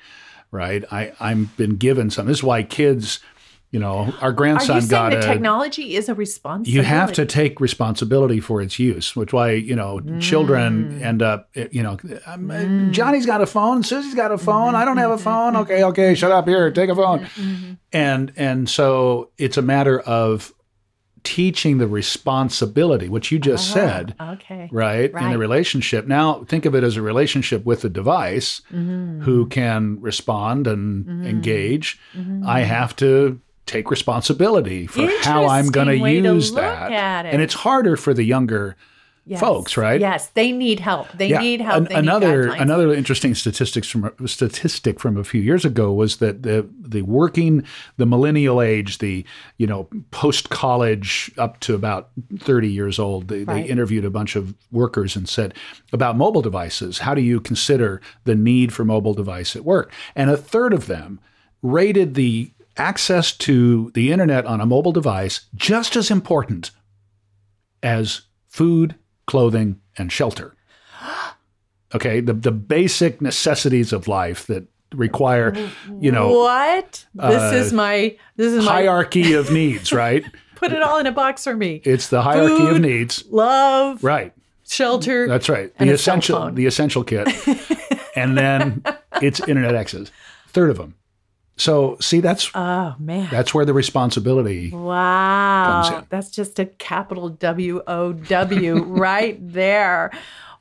right? 0.51 0.85
I 0.90 1.12
I've 1.20 1.57
been 1.57 1.77
given 1.77 2.11
some. 2.11 2.27
This 2.27 2.38
is 2.38 2.42
why 2.42 2.62
kids, 2.62 3.20
you 3.72 3.80
know, 3.80 4.14
our 4.20 4.28
Are 4.28 4.32
grandson 4.32 4.76
you 4.76 4.80
saying 4.82 4.90
got 4.90 5.11
the 5.12 5.18
a. 5.18 5.22
technology 5.22 5.96
is 5.96 6.08
a 6.08 6.14
responsibility? 6.14 6.72
you 6.76 6.82
have 6.82 7.11
to 7.14 7.24
take 7.24 7.58
responsibility 7.58 8.38
for 8.38 8.61
its 8.61 8.78
use, 8.78 9.16
which 9.16 9.32
why 9.32 9.52
you 9.52 9.74
know 9.74 10.00
children 10.20 10.70
Mm. 10.92 11.02
end 11.11 11.22
up 11.22 11.48
you 11.78 11.82
know 11.82 11.96
um, 12.26 12.90
Johnny's 12.92 13.24
got 13.26 13.40
a 13.40 13.46
phone, 13.46 13.82
Susie's 13.82 14.14
got 14.14 14.30
a 14.30 14.38
phone, 14.38 14.74
I 14.74 14.85
don't 14.85 14.98
have 14.98 15.11
a 15.11 15.14
Mm-hmm. 15.14 15.24
phone. 15.24 15.56
Okay, 15.62 15.82
okay, 15.85 16.14
shut 16.14 16.30
up 16.32 16.46
here, 16.46 16.70
take 16.70 16.90
a 16.90 16.94
phone, 16.94 17.26
and 17.92 18.32
and 18.37 18.68
so 18.68 19.30
it's 19.38 19.56
a 19.56 19.62
matter 19.62 20.00
of 20.00 20.52
teaching 21.24 21.78
the 21.78 21.87
responsibility, 21.87 23.08
which 23.08 23.30
you 23.30 23.38
just 23.38 23.70
said, 23.72 24.14
Okay. 24.20 24.68
right, 24.72 25.08
in 25.11 25.16
Uh-huh. 25.16 25.30
The 25.32 25.38
relationship. 25.38 26.06
Now 26.08 26.42
think 26.48 26.64
of 26.66 26.74
it 26.74 26.82
as 26.82 26.96
a 26.96 27.02
relationship 27.02 27.64
with 27.64 27.82
the 27.82 27.88
device 27.88 28.61
Mm-hmm. 28.74 29.20
who 29.22 29.46
can 29.46 29.98
respond 30.00 30.66
and 30.66 31.24
engage. 31.24 31.98
I 32.44 32.61
have 32.62 32.94
to 32.96 33.40
take 33.72 33.90
responsibility 33.90 34.87
for 34.87 35.08
how 35.22 35.46
I'm 35.46 35.66
going 35.70 35.87
to 35.88 35.94
Interesting 35.94 36.02
way 36.02 36.20
to 36.20 36.35
use 36.35 36.52
that. 36.52 37.26
it. 37.26 37.32
And 37.32 37.42
it's 37.42 37.54
harder 37.54 37.96
for 37.96 38.14
the 38.14 38.24
younger 38.24 38.76
Yes. 39.24 39.38
folks, 39.38 39.76
right? 39.76 40.00
Yes, 40.00 40.26
they 40.35 40.50
need 40.50 40.80
help. 40.80 41.06
They 41.12 41.30
need 41.38 41.61
help. 41.61 41.76
An- 41.76 41.85
they 41.85 41.94
another 41.94 42.48
guidelines. 42.48 42.61
another 42.61 42.92
interesting 42.92 43.37
statistics 43.37 43.87
from 43.87 44.11
a 44.20 44.26
statistic 44.26 44.98
from 44.98 45.16
a 45.16 45.22
few 45.22 45.40
years 45.40 45.64
ago 45.64 45.92
was 45.92 46.16
that 46.16 46.42
the 46.42 46.66
the 46.80 47.02
working 47.02 47.62
the 47.98 48.04
millennial 48.04 48.61
age, 48.61 48.98
the 48.98 49.24
you 49.58 49.66
know 49.68 49.87
post 50.11 50.50
college 50.50 51.30
up 51.38 51.61
to 51.61 51.76
about 51.76 52.08
thirty 52.40 52.68
years 52.72 52.98
old, 52.98 53.28
they, 53.28 53.44
they 53.44 53.62
interviewed 53.62 54.04
a 54.04 54.11
bunch 54.11 54.35
of 54.35 54.54
workers 54.72 55.14
and 55.14 55.28
said 55.28 55.54
about 55.92 56.16
mobile 56.16 56.42
devices. 56.42 56.98
How 56.98 57.14
do 57.14 57.20
you 57.22 57.38
consider 57.38 58.00
the 58.24 58.35
need 58.35 58.72
for 58.72 58.85
mobile 58.85 59.14
device 59.14 59.54
at 59.54 59.64
work? 59.64 59.92
And 60.16 60.30
a 60.30 60.37
third 60.37 60.72
of 60.72 60.88
them 60.88 61.20
rated 61.62 62.14
the 62.14 62.50
access 62.76 63.32
to 63.38 63.90
the 63.94 64.12
internet 64.12 64.46
on 64.46 64.61
a 64.61 64.66
mobile 64.66 64.92
device 64.92 65.46
just 65.54 65.96
as 65.96 66.11
important 66.11 66.70
as 67.82 68.22
food, 68.48 68.94
clothing, 69.26 69.80
and 69.96 70.11
shelter. 70.12 70.54
Okay, 71.94 72.20
the, 72.20 72.32
the 72.32 72.52
basic 72.52 73.20
necessities 73.20 73.92
of 73.92 74.08
life 74.08 74.46
that 74.46 74.64
require, 74.94 75.54
you 76.00 76.11
know, 76.11 76.30
what? 76.38 77.04
This 77.14 77.52
is 77.52 77.72
uh, 77.74 77.76
my. 77.76 78.16
This 78.37 78.54
is 78.54 78.64
my. 78.64 78.72
hierarchy 78.72 79.35
of 79.35 79.50
needs, 79.52 79.92
right? 80.04 80.24
Put 80.54 80.72
it 80.72 80.80
all 80.80 80.96
in 80.98 81.06
a 81.06 81.12
box 81.12 81.44
for 81.44 81.54
me. 81.54 81.82
It's 81.85 82.08
the 82.08 82.22
hierarchy 82.22 82.66
of 82.76 82.80
needs. 82.80 83.24
Love, 83.28 84.02
Right. 84.02 84.32
shelter. 84.66 85.28
That's 85.28 85.50
right. 85.50 85.76
The 85.76 85.90
essential 85.90 86.50
the 86.50 86.64
essential 86.64 87.04
kit. 87.04 87.28
and 88.16 88.38
then 88.38 88.82
it's 89.20 89.40
internet 89.40 89.74
access. 89.74 90.11
Third 90.48 90.70
of 90.70 90.78
them. 90.78 90.94
So 91.56 91.96
see 92.00 92.20
that's 92.20 92.50
Oh 92.54 92.94
man. 92.98 93.28
that's 93.30 93.52
where 93.54 93.64
the 93.64 93.74
responsibility 93.74 94.70
Wow. 94.70 95.82
comes 95.84 95.98
in. 95.98 96.06
That's 96.08 96.30
just 96.30 96.58
a 96.58 96.66
capital 96.66 97.28
W 97.28 97.82
O 97.86 98.12
W 98.12 98.82
right 98.84 99.38
there. 99.52 100.10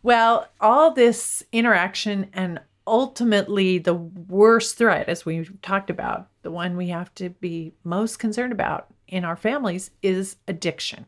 Well, 0.03 0.47
all 0.59 0.93
this 0.93 1.43
interaction 1.51 2.29
and 2.33 2.59
ultimately 2.87 3.77
the 3.77 3.93
worst 3.93 4.77
threat, 4.77 5.07
as 5.07 5.25
we 5.25 5.47
talked 5.61 5.89
about, 5.89 6.27
the 6.41 6.51
one 6.51 6.75
we 6.75 6.89
have 6.89 7.13
to 7.15 7.29
be 7.29 7.73
most 7.83 8.17
concerned 8.19 8.51
about 8.51 8.87
in 9.07 9.23
our 9.23 9.35
families 9.35 9.91
is 10.01 10.35
addiction. 10.47 11.05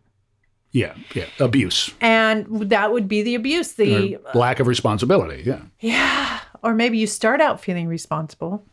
yeah, 0.72 0.94
yeah, 1.14 1.26
abuse. 1.40 1.92
And 2.02 2.70
that 2.70 2.92
would 2.94 3.08
be 3.08 3.22
the 3.24 3.36
abuse. 3.36 3.74
The 3.74 4.16
Or 4.18 4.32
lack 4.40 4.60
of 4.60 4.68
responsibility. 4.68 5.44
Yeah. 5.46 5.62
yeah, 5.80 6.40
or 6.64 6.74
maybe 6.74 6.98
you 7.00 7.08
start 7.08 7.42
out 7.42 7.60
feeling 7.62 7.88
responsible. 7.88 8.66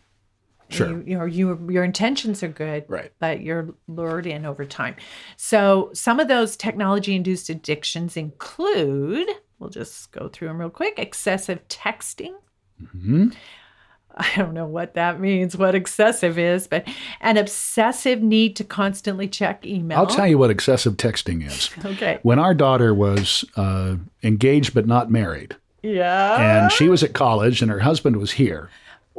Sure. 0.70 0.88
You, 0.88 1.04
you 1.06 1.18
know, 1.18 1.24
you, 1.24 1.68
your 1.70 1.85
intentions 1.85 2.42
are 2.42 2.48
good, 2.48 2.85
Right. 2.88 3.12
but 3.18 3.40
you're 3.42 3.74
lured 3.88 4.26
in 4.26 4.46
over 4.46 4.64
time. 4.64 4.96
So 5.37 5.90
some 5.94 6.20
of 6.20 6.28
those 6.28 6.56
technology-induced 6.56 7.48
addictions 7.50 8.16
include, 8.16 9.28
we'll 9.59 9.70
just 9.70 10.12
go 10.12 10.28
through 10.28 10.48
them 10.48 10.59
real 10.59 10.70
quick, 10.70 10.94
excessive 10.98 11.66
texting. 11.68 12.35
Mhm. 12.96 13.35
I 14.16 14.28
don't 14.37 14.54
know 14.54 14.66
what 14.66 14.94
that 14.94 15.20
means, 15.20 15.56
what 15.56 15.74
excessive 15.76 16.37
is, 16.37 16.66
but 16.66 16.87
an 17.20 17.37
obsessive 17.37 18.20
need 18.20 18.56
to 18.56 18.64
constantly 18.64 19.28
check 19.28 19.64
email. 19.64 19.98
I'll 19.98 20.06
tell 20.06 20.26
you 20.26 20.37
what 20.37 20.50
excessive 20.50 20.96
texting 20.96 21.46
is. 21.46 21.70
Okay. 21.85 22.18
When 22.22 22.38
our 22.38 22.52
daughter 22.52 22.92
was 22.92 23.44
uh, 23.56 23.96
engaged 24.24 24.74
but 24.74 24.87
not 24.87 25.11
married, 25.11 25.54
Yeah. 25.83 26.62
and 26.64 26.72
she 26.72 26.88
was 26.88 27.02
at 27.04 27.12
college 27.12 27.62
and 27.62 27.70
her 27.70 27.78
husband 27.80 28.16
was 28.16 28.33
here, 28.33 28.68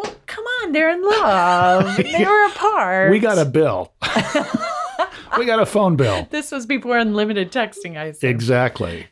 well, 0.04 0.16
come 0.26 0.44
on, 0.46 0.72
they're 0.72 0.90
in 0.92 1.02
love. 1.04 1.98
they 2.04 2.26
were 2.26 2.46
apart. 2.48 3.12
we 3.12 3.20
got 3.20 3.38
a 3.38 3.46
bill. 3.46 3.92
we 5.38 5.46
got 5.46 5.60
a 5.62 5.66
phone 5.66 5.96
bill. 5.96 6.28
This 6.30 6.52
was 6.52 6.66
before 6.66 6.98
unlimited 6.98 7.52
texting, 7.52 7.98
I 7.98 8.06
assume, 8.06 8.30
Exactly. 8.30 9.08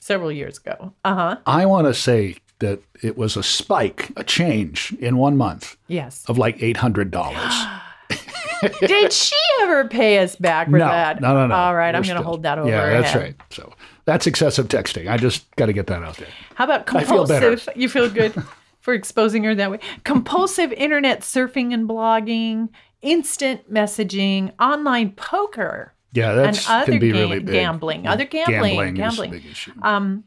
several 0.00 0.30
years 0.32 0.58
ago. 0.58 0.92
Uh 1.04 1.14
huh. 1.14 1.36
I 1.46 1.66
want 1.66 1.86
to 1.86 1.94
say 1.94 2.36
that 2.60 2.80
it 3.02 3.16
was 3.16 3.36
a 3.36 3.42
spike, 3.42 4.10
a 4.16 4.22
change 4.24 4.94
in 5.00 5.16
one 5.16 5.36
month 5.36 5.76
Yes. 5.88 6.24
of 6.28 6.38
like 6.38 6.58
$800. 6.58 7.10
Did 8.80 9.12
she 9.12 9.34
ever 9.62 9.88
pay 9.88 10.20
us 10.20 10.36
back 10.36 10.66
for 10.68 10.78
no, 10.78 10.86
that? 10.86 11.20
no, 11.20 11.34
no, 11.34 11.48
no. 11.48 11.54
All 11.54 11.74
right, 11.74 11.92
I'm 11.92 12.02
going 12.02 12.16
to 12.16 12.22
hold 12.22 12.44
that 12.44 12.58
over. 12.58 12.68
Yeah, 12.68 12.90
that's 12.90 13.10
head. 13.10 13.20
right. 13.20 13.34
So 13.50 13.72
that's 14.04 14.28
excessive 14.28 14.68
texting. 14.68 15.10
I 15.10 15.16
just 15.16 15.50
got 15.56 15.66
to 15.66 15.72
get 15.72 15.88
that 15.88 16.04
out 16.04 16.16
there. 16.18 16.28
How 16.54 16.64
about 16.66 16.94
I 16.94 17.02
feel 17.02 17.26
better. 17.26 17.48
compulsive? 17.56 17.76
You 17.76 17.88
feel 17.88 18.08
good 18.08 18.34
for 18.82 18.92
exposing 18.92 19.44
her 19.44 19.54
that 19.54 19.70
way. 19.70 19.78
Compulsive 20.04 20.72
internet 20.74 21.20
surfing 21.20 21.72
and 21.72 21.88
blogging, 21.88 22.68
instant 23.00 23.72
messaging, 23.72 24.52
online 24.60 25.12
poker, 25.12 25.94
Yeah, 26.12 26.30
other 26.32 26.52
can 26.92 27.00
be 27.00 27.10
ga- 27.12 27.18
really 27.18 27.38
big. 27.38 27.54
gambling, 27.54 28.06
other 28.06 28.26
gambling, 28.26 28.62
Gambling, 28.74 28.94
gambling. 28.94 29.32
is 29.32 29.38
a 29.38 29.42
big 29.42 29.50
issue. 29.50 29.72
um, 29.82 30.24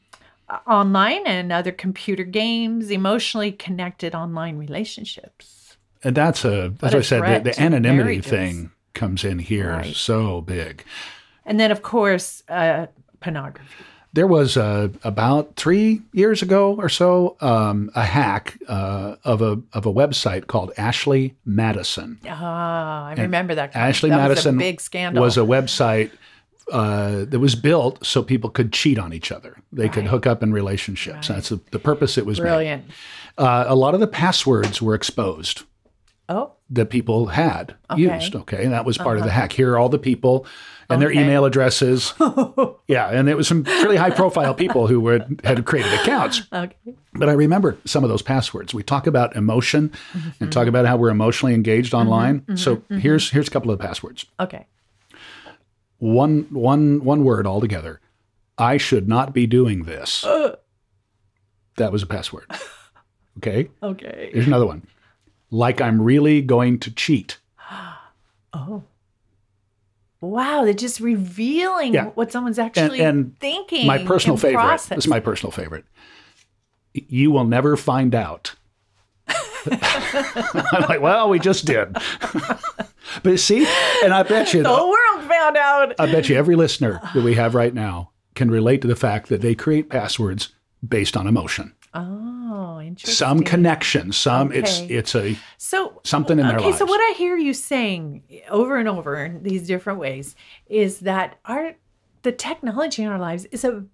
online 0.68 1.26
and 1.28 1.52
other 1.52 1.72
computer 1.72 2.24
games, 2.24 2.90
emotionally 2.92 3.52
connected 3.52 4.16
online 4.16 4.58
relationships. 4.58 5.78
and 6.04 6.16
that's 6.16 6.46
a, 6.46 6.74
as 6.82 6.94
I 6.96 7.02
said, 7.02 7.44
the, 7.44 7.50
the 7.52 7.62
anonymity 7.62 8.22
thing 8.22 8.72
comes 8.94 9.24
in 9.26 9.40
here 9.40 9.70
Right. 9.72 9.96
so 9.96 10.42
big. 10.42 10.84
And 11.46 11.60
then, 11.60 11.72
of 11.72 11.82
course, 11.82 12.44
uh, 12.48 12.88
pornography. 13.20 13.84
There 14.16 14.28
was 14.28 14.56
uh, 14.56 14.88
about 15.04 15.56
three 15.58 16.02
years 16.14 16.42
ago 16.42 16.74
or 16.76 16.88
so 16.88 17.36
um, 17.42 17.92
a 17.96 18.04
hack 18.04 18.58
uh, 18.68 19.18
of 19.26 19.42
a 19.42 19.62
of 19.74 19.86
a 19.86 19.92
website 19.94 20.48
called 20.48 20.72
Ashley 20.78 21.36
Madison. 21.46 22.20
Ah, 22.28 23.08
I 23.08 23.14
remember 23.16 23.56
that. 23.56 23.76
Ashley 23.76 24.10
that 24.10 24.18
Madison 24.18 24.56
was 24.56 24.64
a 24.64 24.66
big 24.72 24.80
scandal. 24.82 25.22
was 25.22 25.38
a 25.38 25.42
website 25.42 26.12
uh, 26.72 27.26
that 27.26 27.40
was 27.40 27.56
built 27.56 28.06
so 28.06 28.24
people 28.24 28.50
could 28.50 28.72
cheat 28.72 28.98
on 28.98 29.12
each 29.12 29.34
other. 29.34 29.58
They 29.74 29.90
could 29.90 30.06
hook 30.06 30.26
up 30.26 30.42
in 30.42 30.54
relationships. 30.54 31.28
That's 31.28 31.50
the, 31.50 31.60
the 31.72 31.80
purpose 31.80 32.18
it 32.18 32.26
was 32.26 32.40
made. 32.40 32.46
brilliant. 32.48 32.86
Uh, 33.38 33.66
a 33.68 33.76
lot 33.76 33.94
of 33.96 34.00
the 34.00 34.08
passwords 34.08 34.82
were 34.82 34.96
exposed 34.96 35.64
Oh, 36.30 36.54
that 36.70 36.90
people 36.90 37.28
had 37.28 37.76
Okay. 37.92 38.06
Uh-huh. 38.08 38.16
used. 38.16 38.34
Okay, 38.36 38.64
and 38.64 38.72
that 38.74 38.86
was 38.86 38.98
part 38.98 39.18
of 39.18 39.26
the 39.26 39.30
hack. 39.30 39.52
Here 39.52 39.74
are 39.74 39.78
all 39.78 39.90
the 39.90 40.00
people 40.00 40.46
and 40.90 41.02
their 41.02 41.12
email 41.12 41.46
addresses. 41.46 42.14
yeah, 42.88 43.10
and 43.10 43.30
it 43.30 43.36
was 43.36 43.48
some 43.48 43.64
really 43.64 43.96
high 43.96 44.10
profile 44.10 44.54
people 44.54 44.88
who 44.88 45.00
were, 45.00 45.26
had 45.44 45.66
created 45.66 45.94
accounts. 45.94 46.44
okay. 46.52 46.76
But 47.14 47.30
I 47.30 47.34
remember 47.34 47.78
some 47.86 48.04
of 48.04 48.10
those 48.10 48.22
passwords. 48.22 48.74
We 48.74 48.84
talk 48.84 49.08
about 49.08 49.36
emotion 49.36 49.92
mm-hmm. 50.14 50.44
and 50.44 50.52
talk 50.52 50.68
about 50.68 50.86
how 50.86 50.98
we're 50.98 51.10
emotionally 51.10 51.54
engaged 51.54 51.94
mm-hmm. 51.94 52.08
online. 52.08 52.40
Mm-hmm. 52.42 52.56
so 52.58 52.82
here's 52.90 53.32
here's 53.32 53.48
a 53.48 53.52
couple 53.52 53.72
of 53.72 53.78
the 53.78 53.86
passwords. 53.86 54.26
Okay. 54.40 54.68
One 55.98 56.48
one 56.52 57.04
one 57.04 57.24
word 57.24 57.48
altogether. 57.48 58.02
I 58.58 58.78
should 58.78 59.08
not 59.08 59.34
be 59.34 59.48
doing 59.48 59.84
this. 59.84 60.22
that 61.78 61.92
was 61.92 62.04
a 62.04 62.08
password. 62.08 62.52
Okay. 63.38 63.70
Okay. 63.84 64.30
Here's 64.34 64.48
another 64.48 64.66
one. 64.66 64.88
Like 65.52 65.82
I'm 65.82 66.02
really 66.02 66.42
going 66.42 66.80
to 66.80 66.92
cheat. 66.92 67.40
Oh. 68.58 68.84
Wow, 70.26 70.66
they're 70.66 70.74
just 70.74 71.00
revealing 71.00 71.94
Yeah. 71.94 72.08
what 72.16 72.32
someone's 72.32 72.60
actually 72.60 73.02
and 73.02 73.38
thinking. 73.40 73.88
My 73.88 74.04
personal 74.04 74.38
favorite. 74.38 74.62
process. 74.62 74.96
This 74.96 75.06
is 75.06 75.10
my 75.10 75.20
personal 75.20 75.52
favorite. 75.52 75.86
You 76.94 77.32
will 77.32 77.46
never 77.46 77.76
find 77.76 78.16
out. 78.16 78.56
I'm 79.72 80.82
like, 80.88 81.02
well, 81.02 81.30
we 81.30 81.40
just 81.40 81.66
did. 81.66 81.96
but 83.24 83.40
see, 83.40 83.66
and 84.04 84.14
I 84.14 84.24
bet 84.24 84.54
you, 84.54 84.64
the 84.64 84.70
whole 84.70 84.90
world 84.92 85.28
found 85.30 85.58
out. 85.58 85.94
I 86.00 86.12
bet 86.12 86.30
you 86.30 86.36
every 86.36 86.56
listener 86.56 87.02
that 87.14 87.24
we 87.24 87.34
have 87.36 87.56
right 87.56 87.74
now 87.74 88.12
can 88.36 88.52
relate 88.52 88.82
to 88.82 88.88
the 88.88 88.96
fact 88.96 89.30
that 89.30 89.42
they 89.42 89.56
create 89.56 89.90
passwords 89.90 90.50
based 90.88 91.18
on 91.18 91.26
emotion. 91.28 91.74
Oh, 91.94 92.35
interesting. 92.80 93.16
Some 93.16 93.44
connection, 93.44 94.12
some 94.12 94.52
it's 94.52 94.82
Okay. 94.84 94.96
it's 95.00 95.16
a 95.16 95.36
So 95.58 96.02
something 96.04 96.40
in 96.40 96.48
their 96.48 96.58
okay, 96.60 96.72
so 96.72 96.86
what 96.86 97.02
I 97.02 97.14
hear 97.18 97.38
you 97.38 97.54
saying 97.54 98.24
over 98.50 98.78
and 98.78 98.88
over 98.88 99.24
in 99.26 99.44
these 99.44 99.68
different 99.68 100.00
ways 100.00 100.36
is 100.68 101.00
that 101.02 101.40
our 101.46 101.76
the 102.24 102.32
technology 102.32 103.04
in 103.04 103.10
our 103.10 103.20
lives 103.20 103.46
is 103.46 103.64
a 103.64 103.86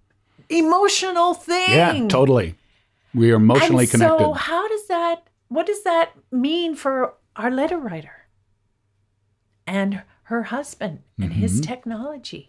emotional 0.49 1.33
thing. 1.33 1.71
yeah, 1.71 2.07
totally. 2.07 2.55
We 3.13 3.31
are 3.31 3.35
emotionally 3.35 3.83
and 3.83 3.91
connected. 3.91 4.17
So 4.19 4.33
how 4.33 4.67
does 4.67 4.87
that 4.87 5.27
what 5.49 5.65
does 5.65 5.83
that 5.83 6.13
mean 6.31 6.75
for 6.75 7.13
our 7.35 7.51
letter 7.51 7.77
writer 7.77 8.27
and 9.67 10.01
her 10.23 10.43
husband 10.43 10.99
and 11.21 11.33
his 11.33 11.53
Mm-hmm. 11.59 11.67
technology? 11.71 12.47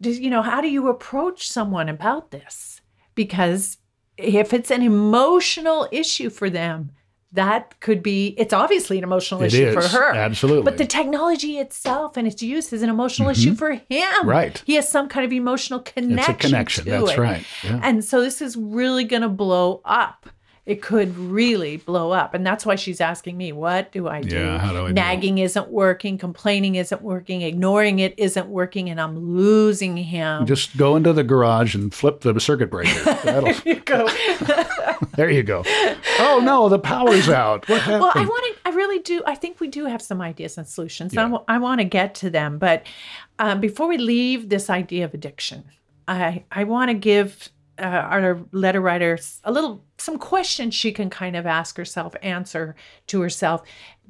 Does 0.00 0.18
you 0.20 0.30
know, 0.30 0.42
how 0.42 0.60
do 0.60 0.68
you 0.68 0.88
approach 0.88 1.48
someone 1.48 1.88
about 1.88 2.30
this? 2.30 2.80
Because 3.14 3.78
if 4.16 4.52
it's 4.52 4.70
an 4.70 4.82
emotional 4.82 5.88
issue 5.92 6.30
for 6.30 6.48
them, 6.50 6.90
that 7.32 7.80
could 7.80 8.00
be 8.00 8.28
it's 8.38 8.52
obviously 8.52 8.96
an 8.96 9.02
emotional 9.02 9.42
It 9.42 9.52
issue 9.52 9.72
for 9.72 9.82
her. 9.88 10.14
absolutely. 10.14 10.62
But 10.62 10.78
the 10.78 10.86
technology 10.86 11.58
itself 11.58 12.16
and 12.16 12.28
its 12.28 12.40
use 12.42 12.72
is 12.72 12.82
an 12.82 12.88
emotional 12.90 13.28
issue 13.28 13.56
for 13.56 13.72
him. 13.72 13.80
Mm-hmm. 13.90 14.28
Right. 14.28 14.62
He 14.64 14.76
has 14.76 14.88
some 14.88 15.08
kind 15.08 15.26
of 15.26 15.32
emotional 15.32 15.80
connection. 15.80 16.18
It's 16.18 16.28
a 16.28 16.46
connection, 16.48 16.84
that's 16.88 17.10
it. 17.10 17.18
right, 17.18 17.44
yeah. 17.64 17.80
And 17.82 18.04
so 18.04 18.20
this 18.22 18.40
is 18.40 18.56
really 18.56 19.02
going 19.04 19.22
to 19.22 19.28
blow 19.28 19.80
up. 19.84 20.26
It 20.66 20.80
could 20.80 21.14
really 21.18 21.76
blow 21.76 22.12
up. 22.12 22.32
And 22.32 22.46
that's 22.46 22.64
why 22.64 22.76
she's 22.76 22.98
asking 22.98 23.36
me, 23.36 23.52
what 23.52 23.92
do 23.92 24.08
I 24.08 24.22
do? 24.22 24.34
Yeah, 24.36 24.58
how 24.58 24.72
do 24.72 24.86
I 24.86 24.88
do? 24.88 24.94
Nagging 24.94 25.36
isn't 25.36 25.68
working, 25.68 26.16
complaining 26.16 26.76
isn't 26.76 27.02
working, 27.02 27.42
ignoring 27.42 27.98
it 27.98 28.14
isn't 28.16 28.48
working, 28.48 28.88
and 28.88 28.98
I'm 28.98 29.18
losing 29.18 29.94
him. 29.96 30.46
Just 30.46 30.74
go 30.78 30.96
into 30.96 31.12
the 31.12 31.22
garage 31.22 31.74
and 31.74 31.92
flip 31.92 32.22
the 32.22 32.40
circuit 32.40 32.70
breaker. 32.70 32.98
That'll, 33.24 33.52
you 33.66 33.80
go. 33.80 34.08
there 35.16 35.30
you 35.30 35.42
go. 35.42 35.64
Oh 36.18 36.40
no, 36.42 36.70
the 36.70 36.78
power's 36.78 37.28
out. 37.28 37.68
What 37.68 37.82
happened? 37.82 37.94
Well, 38.04 38.12
I 38.14 38.24
want 38.26 38.56
to. 38.56 38.68
I 38.68 38.74
really 38.74 38.98
do. 38.98 39.22
I 39.26 39.34
think 39.34 39.60
we 39.60 39.68
do 39.68 39.84
have 39.86 40.02
some 40.02 40.20
ideas 40.20 40.58
and 40.58 40.66
solutions. 40.66 41.14
Yeah. 41.14 41.38
I 41.48 41.58
want 41.58 41.80
to 41.80 41.84
get 41.84 42.14
to 42.16 42.30
them, 42.30 42.58
but 42.58 42.86
um, 43.38 43.60
before 43.60 43.86
we 43.86 43.98
leave 43.98 44.48
this 44.48 44.68
idea 44.68 45.04
of 45.04 45.14
addiction, 45.14 45.64
I 46.08 46.44
I 46.50 46.64
want 46.64 46.90
to 46.90 46.94
give 46.94 47.50
uh, 47.78 47.82
our 47.82 48.40
letter 48.52 48.80
writer 48.80 49.18
a 49.44 49.52
little 49.52 49.84
some 49.98 50.18
questions 50.18 50.74
she 50.74 50.92
can 50.92 51.10
kind 51.10 51.36
of 51.36 51.46
ask 51.46 51.76
herself, 51.76 52.14
answer 52.22 52.74
to 53.08 53.20
herself. 53.20 53.62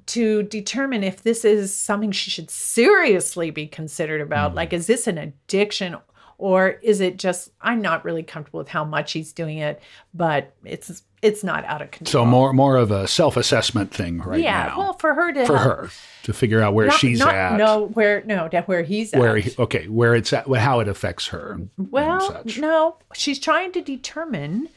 To 0.09 0.43
determine 0.43 1.03
if 1.03 1.23
this 1.23 1.47
is 1.47 1.75
something 1.75 2.13
she 2.13 2.31
should 2.31 2.51
seriously 2.51 3.51
be 3.51 3.67
considered 3.67 4.21
about, 4.21 4.53
Mm. 4.53 4.57
like, 4.57 4.73
is 4.75 4.87
this 4.87 5.07
an 5.07 5.17
addiction 5.17 5.97
or 6.37 6.69
is 6.83 7.01
it 7.01 7.17
just 7.17 7.51
I'm 7.61 7.81
not 7.81 8.05
really 8.05 8.23
comfortable 8.23 8.59
with 8.59 8.69
how 8.69 8.85
much 8.85 9.13
he's 9.13 9.33
doing 9.33 9.59
it, 9.59 9.81
but 10.13 10.53
it's 10.65 11.03
it's 11.25 11.43
not 11.43 11.65
out 11.65 11.83
of 11.83 11.91
control. 11.91 12.25
so 12.25 12.31
more 12.31 12.53
more 12.53 12.77
of 12.77 12.91
a 12.91 13.09
self 13.09 13.37
assessment 13.37 13.91
thing 13.93 14.19
right 14.21 14.41
yeah, 14.43 14.67
now 14.69 14.79
well, 14.79 14.93
for 14.95 15.15
her 15.15 15.33
to 15.33 15.47
for 15.47 15.57
help- 15.59 15.77
her 15.79 15.91
to 16.25 16.33
figure 16.33 16.61
out 16.63 16.75
where 16.75 16.87
not, 16.87 16.99
she's 16.99 17.19
not 17.19 17.35
at, 17.35 17.57
No, 17.59 17.87
where 17.89 18.23
no, 18.25 18.49
where 18.67 18.83
he's 18.83 19.13
where 19.13 19.37
at. 19.37 19.45
he, 19.45 19.55
okay, 19.59 19.89
where 19.89 20.15
it's 20.15 20.33
at, 20.33 20.47
how 20.49 20.81
it 20.81 20.89
affects 20.89 21.27
her. 21.29 21.59
well, 21.77 22.43
no, 22.59 22.97
she's 23.15 23.39
trying 23.39 23.73
to 23.73 23.81
determine 23.83 24.69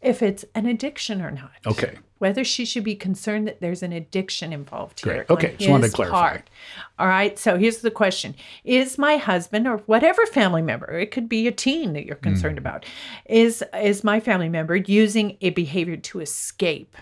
if 0.00 0.22
it's 0.22 0.44
an 0.54 0.66
addiction 0.66 1.20
or 1.22 1.30
not. 1.30 1.50
Okay. 1.66 1.96
Whether 2.18 2.42
she 2.42 2.64
should 2.64 2.82
be 2.82 2.96
concerned 2.96 3.46
that 3.46 3.60
there's 3.60 3.82
an 3.82 3.92
addiction 3.92 4.52
involved 4.52 5.00
here. 5.04 5.24
Great. 5.24 5.30
Okay, 5.30 5.54
just 5.56 5.70
wanted 5.70 5.88
to 5.90 5.94
clarify. 5.94 6.30
part. 6.30 6.50
All 6.98 7.06
right. 7.06 7.38
So 7.38 7.56
here's 7.56 7.78
the 7.78 7.92
question 7.92 8.34
Is 8.64 8.98
my 8.98 9.16
husband 9.18 9.68
or 9.68 9.78
whatever 9.86 10.26
family 10.26 10.62
member, 10.62 10.90
it 10.98 11.10
could 11.12 11.28
be 11.28 11.46
a 11.46 11.52
teen 11.52 11.92
that 11.92 12.06
you're 12.06 12.16
concerned 12.16 12.56
Mm. 12.56 12.60
about, 12.60 12.86
is 13.26 13.62
is 13.80 14.02
my 14.02 14.18
family 14.18 14.48
member 14.48 14.74
using 14.76 15.36
a 15.42 15.50
behavior 15.50 15.96
to 15.96 16.20
escape? 16.20 16.96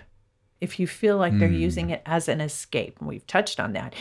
If 0.61 0.81
you 0.81 0.87
feel 0.87 1.19
like 1.19 1.39
they're 1.39 1.49
Mm. 1.49 1.59
using 1.61 1.91
it 1.91 2.03
as 2.07 2.29
an 2.29 2.41
escape, 2.41 2.97
and 2.99 3.09
we've 3.09 3.27
touched 3.27 3.61
on 3.61 3.73
that, 3.75 3.95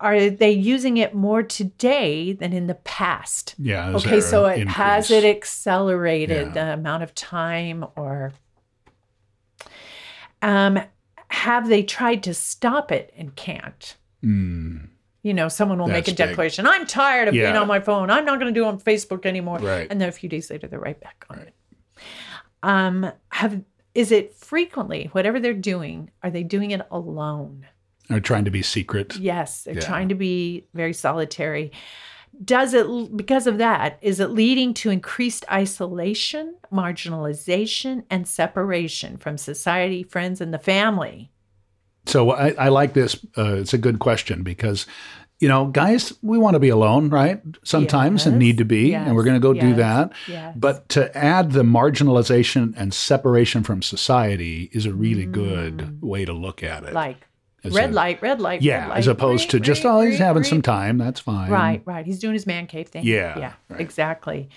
are 0.00 0.28
they 0.30 0.50
using 0.50 0.96
it 0.96 1.14
more 1.14 1.42
today 1.44 2.32
than 2.32 2.52
in 2.52 2.66
the 2.66 2.74
past? 2.74 3.54
Yeah. 3.58 3.90
Okay, 3.90 4.20
so 4.20 4.46
it 4.46 4.66
has 4.68 5.10
it 5.12 5.24
accelerated 5.24 6.48
Yeah. 6.48 6.52
the 6.52 6.72
amount 6.74 7.04
of 7.04 7.14
time 7.14 7.84
or 7.96 8.32
um 10.42 10.80
have 11.28 11.68
they 11.68 11.82
tried 11.82 12.22
to 12.24 12.34
stop 12.34 12.92
it 12.92 13.12
and 13.16 13.34
can't? 13.36 13.96
Mm, 14.24 14.88
You 15.22 15.32
know, 15.34 15.48
someone 15.48 15.78
will 15.78 15.86
make 15.86 16.08
a 16.08 16.10
That's 16.10 16.18
big. 16.18 16.28
declaration, 16.28 16.66
I'm 16.66 16.84
tired 16.86 17.28
of 17.28 17.32
being 17.32 17.56
on 17.56 17.68
my 17.68 17.78
phone. 17.80 18.10
I'm 18.10 18.24
not 18.24 18.38
going 18.40 18.52
to 18.52 18.60
do 18.60 18.64
it 18.64 18.68
on 18.68 18.80
Facebook 18.80 19.24
anymore. 19.24 19.58
Right. 19.60 19.86
And 19.88 20.00
then 20.00 20.08
a 20.08 20.12
few 20.12 20.28
days 20.28 20.50
later 20.50 20.66
they're 20.66 20.80
right 20.80 20.98
back 21.00 21.24
on 21.30 21.38
it. 21.38 21.54
Um 22.64 23.10
have 23.30 23.62
is 23.94 24.10
it 24.12 24.34
frequently 24.34 25.08
whatever 25.12 25.38
they're 25.40 25.52
doing, 25.54 26.10
are 26.22 26.30
they 26.30 26.42
doing 26.42 26.70
it 26.70 26.82
alone? 26.90 27.66
are 28.10 28.20
trying 28.20 28.44
to 28.44 28.50
be 28.50 28.62
secret. 28.62 29.16
Yes, 29.16 29.62
they're 29.64 29.74
Yeah. 29.74 29.80
trying 29.80 30.08
to 30.10 30.14
be 30.14 30.66
very 30.74 30.92
solitary. 30.92 31.72
Does 32.44 32.74
it, 32.74 32.86
because 33.16 33.46
of 33.46 33.58
that, 33.58 33.98
is 34.02 34.18
it 34.20 34.30
leading 34.30 34.74
to 34.74 34.90
increased 34.90 35.44
isolation, 35.50 36.56
marginalization, 36.72 38.04
and 38.10 38.26
separation 38.26 39.16
from 39.18 39.38
society, 39.38 40.02
friends, 40.02 40.40
and 40.40 40.52
the 40.52 40.58
family? 40.58 41.30
So 42.06 42.32
I, 42.32 42.48
I 42.58 42.68
like 42.68 42.94
this. 42.94 43.14
Uh, 43.38 43.54
it's 43.56 43.72
a 43.74 43.78
good 43.78 43.98
question 44.00 44.42
because, 44.42 44.86
you 45.42 45.48
know, 45.48 45.66
guys, 45.66 46.12
we 46.22 46.38
want 46.38 46.54
to 46.54 46.60
be 46.60 46.68
alone, 46.68 47.08
right? 47.08 47.42
Sometimes 47.64 48.26
and 48.26 48.38
need 48.38 48.58
to 48.58 48.64
be, 48.64 48.94
and 48.94 49.16
we're 49.16 49.24
going 49.24 49.34
to 49.34 49.40
go 49.40 49.52
do 49.52 49.74
that. 49.74 50.12
yes. 50.28 50.54
But 50.56 50.88
to 50.90 51.14
add 51.18 51.50
the 51.50 51.64
marginalization 51.64 52.74
and 52.76 52.94
separation 52.94 53.64
from 53.64 53.82
society 53.82 54.70
is 54.72 54.86
a 54.86 54.94
really 54.94 55.26
good 55.26 56.00
way 56.00 56.24
to 56.24 56.32
look 56.32 56.62
at 56.62 56.84
it. 56.84 56.90
Mm. 56.90 56.94
Like 56.94 57.26
red 57.64 57.90
a- 57.90 57.92
light, 57.92 58.22
red 58.22 58.40
light, 58.40 58.58
red 58.58 58.62
yeah, 58.62 58.86
light, 58.86 58.98
as 58.98 59.08
opposed 59.08 59.50
to 59.50 59.58
just 59.58 59.84
oh, 59.84 60.02
he's 60.02 60.20
having 60.20 60.44
some 60.44 60.62
time. 60.62 60.96
That's 60.96 61.18
fine. 61.18 61.50
Right, 61.50 61.82
right. 61.84 62.06
He's 62.06 62.20
doing 62.20 62.34
his 62.34 62.46
man 62.46 62.68
cave 62.68 62.86
thing. 62.86 63.04
Yeah, 63.04 63.36
yeah, 63.36 63.52
right. 63.68 63.80
exactly. 63.80 64.48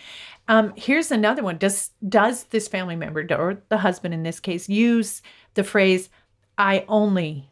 Um, 0.47 0.71
here's 0.75 1.09
another 1.09 1.41
one. 1.41 1.57
Does 1.57 1.89
does 2.07 2.43
this 2.43 2.67
family 2.67 2.95
member 2.95 3.25
or 3.31 3.59
the 3.69 3.77
husband 3.79 4.13
in 4.13 4.21
this 4.21 4.39
case 4.39 4.69
use 4.69 5.23
the 5.55 5.63
phrase 5.63 6.11
"I 6.59 6.85
only" 6.87 7.49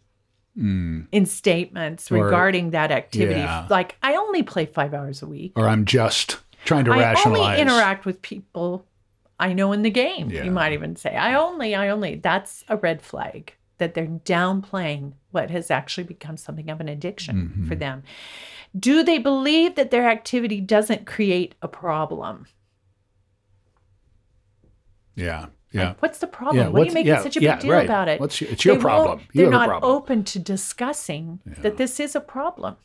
Mm. 0.58 1.08
in 1.12 1.26
statements. 1.26 2.12
Or- 2.12 2.26
regarding 2.26 2.72
that 2.72 2.92
activity? 2.92 3.40
yeah. 3.40 3.68
Like, 3.70 3.96
I 4.04 4.16
only 4.16 4.44
play 4.44 4.66
five 4.66 4.94
hours 4.94 5.22
a 5.22 5.28
week. 5.28 5.54
Or 5.56 5.68
I'm 5.68 5.86
just 5.86 6.40
trying 6.66 6.86
to 6.86 6.94
I 6.94 7.00
rationalize. 7.00 7.42
I 7.42 7.52
only 7.52 7.62
interact 7.62 8.06
with 8.06 8.22
people 8.22 8.86
I 9.40 9.54
know 9.54 9.72
in 9.72 9.82
the 9.82 9.90
game. 9.90 10.30
Yeah. 10.30 10.44
You 10.44 10.52
might 10.52 10.74
even 10.74 10.96
say, 10.96 11.16
"I 11.16 11.34
only, 11.34 11.76
I 11.76 11.90
only." 11.90 12.16
That's 12.16 12.64
a 12.70 12.78
red 12.78 13.02
flag. 13.02 13.54
that 13.80 13.96
they're 13.96 14.06
downplaying 14.06 15.14
what 15.32 15.50
has 15.50 15.72
actually 15.72 16.04
become 16.04 16.38
something 16.38 16.70
of 16.70 16.80
an 16.80 16.88
addiction 16.88 17.36
mm-hmm. 17.36 17.68
for 17.68 17.76
them? 17.76 18.04
Do 18.78 19.04
they 19.04 19.18
believe 19.18 19.76
that 19.76 19.92
their 19.92 20.08
activity 20.08 20.62
doesn't 20.62 21.06
create 21.06 21.56
a 21.62 21.68
problem? 21.68 22.46
Yeah. 25.16 25.48
Yeah. 25.74 25.96
What's 26.00 26.20
the 26.20 26.28
problem? 26.28 26.58
Yeah, 26.58 26.68
what 26.70 26.84
are 26.84 26.86
you 26.86 26.94
making 26.94 27.08
yeah, 27.08 27.24
such 27.24 27.36
a 27.36 27.42
yeah, 27.42 27.56
big 27.56 27.64
deal 27.64 27.72
right. 27.74 27.86
about 27.86 28.08
it? 28.08 28.20
What's 28.22 28.40
your- 28.40 28.52
it's 28.52 28.64
your 28.64 28.76
They 28.76 28.82
problem. 28.82 29.20
You 29.34 29.42
They're 29.42 29.52
not 29.52 29.68
problem. 29.70 29.92
open 29.92 30.24
to 30.26 30.40
discussing 30.40 31.40
that 31.46 31.78
this 31.78 32.00
is 32.00 32.16
a 32.16 32.22
problem. 32.22 32.76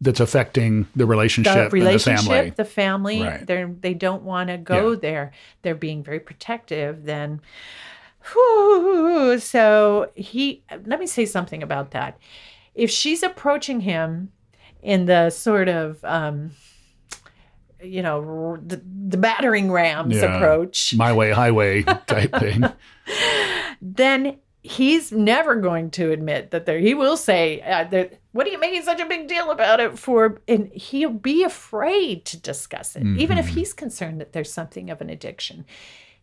That's 0.00 0.20
affecting 0.20 0.86
the 0.94 1.06
relationship, 1.06 1.70
The 1.70 1.78
and 1.80 1.94
the 1.94 1.98
family. 1.98 2.50
the 2.50 2.64
family, 2.66 3.22
Right. 3.22 3.46
they're 3.46 3.74
they 3.80 3.94
don't 3.94 4.22
want 4.22 4.50
to 4.50 4.58
go 4.58 4.92
Yeah. 4.92 4.98
there. 5.00 5.32
They're 5.62 5.74
being 5.74 6.02
very 6.04 6.20
protective. 6.20 7.04
Then, 7.04 7.40
whew, 8.32 9.38
so 9.38 10.10
he. 10.14 10.62
Let 10.84 11.00
me 11.00 11.06
say 11.06 11.24
something 11.24 11.62
about 11.62 11.90
that. 11.92 12.18
If 12.74 12.90
she's 12.90 13.22
approaching 13.22 13.80
him 13.80 14.32
in 14.82 15.06
the 15.06 15.30
sort 15.30 15.68
of, 15.68 16.04
um, 16.04 16.50
you 17.86 18.02
know, 18.02 18.18
r- 18.20 18.60
the, 18.64 18.82
the 19.08 19.16
battering 19.16 19.70
rams 19.72 20.16
Yeah. 20.16 20.36
approach, 20.36 20.94
My 20.94 21.12
way, 21.12 21.30
highway 21.32 21.82
type 22.06 22.34
thing. 22.38 22.64
then 23.80 24.38
he's 24.62 25.12
never 25.12 25.54
going 25.56 25.90
to 25.92 26.10
admit 26.10 26.50
that 26.50 26.66
there 26.66 26.78
he 26.80 26.92
will 26.94 27.16
say 27.16 27.60
uh, 27.60 27.84
that 27.84 28.18
what 28.32 28.46
are 28.46 28.50
you 28.50 28.58
making 28.58 28.82
such 28.82 29.00
a 29.00 29.06
big 29.06 29.28
deal 29.28 29.50
about 29.50 29.78
it 29.80 29.98
for? 29.98 30.40
And 30.48 30.72
he'll 30.72 31.10
be 31.10 31.44
afraid 31.44 32.24
to 32.26 32.36
discuss 32.40 32.96
it 32.96 33.06
even 33.16 33.38
if 33.38 33.48
he's 33.48 33.72
concerned 33.72 34.20
that 34.20 34.32
there's 34.32 34.52
something 34.52 34.90
of 34.90 35.00
an 35.00 35.08
addiction. 35.08 35.64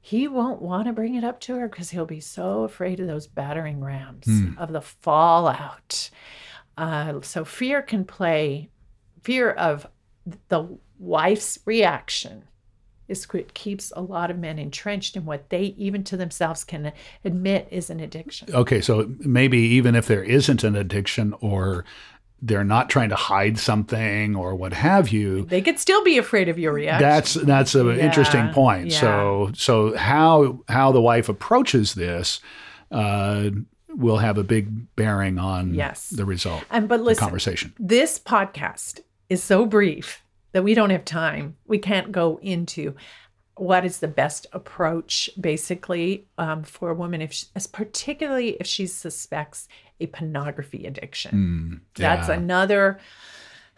He 0.05 0.27
won't 0.27 0.61
want 0.61 0.87
to 0.87 0.93
bring 0.93 1.15
it 1.15 1.23
up 1.23 1.39
to 1.41 1.55
her 1.55 1.69
because 1.69 1.91
he'll 1.91 2.05
be 2.05 2.19
so 2.19 2.63
afraid 2.63 2.99
of 2.99 3.07
those 3.07 3.25
battering 3.25 3.79
rams 3.81 4.27
of 4.57 4.73
the 4.73 4.81
fallout. 4.81 6.09
Uh, 6.77 7.21
so 7.21 7.45
fear 7.45 7.81
can 7.81 8.03
play 8.03 8.67
fear 9.23 9.51
of 9.51 9.87
the 10.49 10.77
wife's 11.03 11.59
reaction 11.65 12.43
is 13.07 13.25
what 13.33 13.53
keeps 13.53 13.91
a 13.95 14.01
lot 14.01 14.31
of 14.31 14.37
men 14.39 14.57
entrenched 14.57 15.15
in 15.17 15.25
what 15.25 15.49
they 15.49 15.63
even 15.77 16.03
to 16.05 16.15
themselves 16.17 16.63
can 16.63 16.93
admit 17.25 17.67
is 17.69 17.89
an 17.89 17.99
addiction. 17.99 18.47
Okay, 18.53 18.79
so 18.81 19.11
maybe 19.19 19.57
even 19.57 19.93
if 19.95 20.07
there 20.07 20.23
isn't 20.23 20.63
an 20.63 20.75
addiction 20.75 21.33
or 21.41 21.83
they're 22.41 22.63
not 22.63 22.89
trying 22.89 23.09
to 23.09 23.15
hide 23.15 23.57
something 23.59 24.35
or 24.35 24.55
what 24.55 24.73
have 24.73 25.09
you, 25.09 25.43
They 25.45 25.61
could 25.61 25.79
still 25.79 26.03
be 26.03 26.17
afraid 26.17 26.47
of 26.49 26.57
your 26.57 26.73
reaction. 26.73 27.07
that's 27.09 27.33
that's 27.33 27.75
an 27.75 27.99
interesting 27.99 28.49
point. 28.49 28.87
yeah. 28.87 28.99
So 28.99 29.51
so 29.53 29.95
how 29.97 30.61
how 30.69 30.91
the 30.93 31.01
wife 31.01 31.27
approaches 31.29 31.93
this 31.95 32.39
uh, 32.91 33.49
will 33.89 34.17
have 34.17 34.37
a 34.37 34.43
big 34.43 34.93
bearing 34.95 35.37
on 35.39 35.73
Yes. 35.73 36.09
the 36.09 36.25
result, 36.25 36.63
and 36.71 36.87
but 36.87 37.01
listen, 37.01 37.21
conversation. 37.21 37.73
this 37.79 38.17
podcast 38.19 39.01
is 39.29 39.43
so 39.43 39.65
brief 39.65 40.22
that 40.53 40.63
we 40.63 40.73
don't 40.73 40.91
have 40.91 41.05
time. 41.05 41.57
We 41.65 41.77
can't 41.77 42.11
go 42.11 42.39
into 42.41 42.95
what 43.55 43.85
is 43.85 43.99
the 43.99 44.07
best 44.07 44.47
approach, 44.53 45.29
basically, 45.39 46.25
um, 46.37 46.63
for 46.63 46.89
a 46.89 46.95
woman, 46.95 47.21
if 47.21 47.33
she, 47.33 47.45
as 47.55 47.67
particularly 47.67 48.51
if 48.59 48.65
she 48.65 48.87
suspects 48.87 49.67
a 49.99 50.07
pornography 50.07 50.85
addiction. 50.85 51.81
That's 51.95 52.29
yeah. 52.29 52.35
another. 52.35 52.99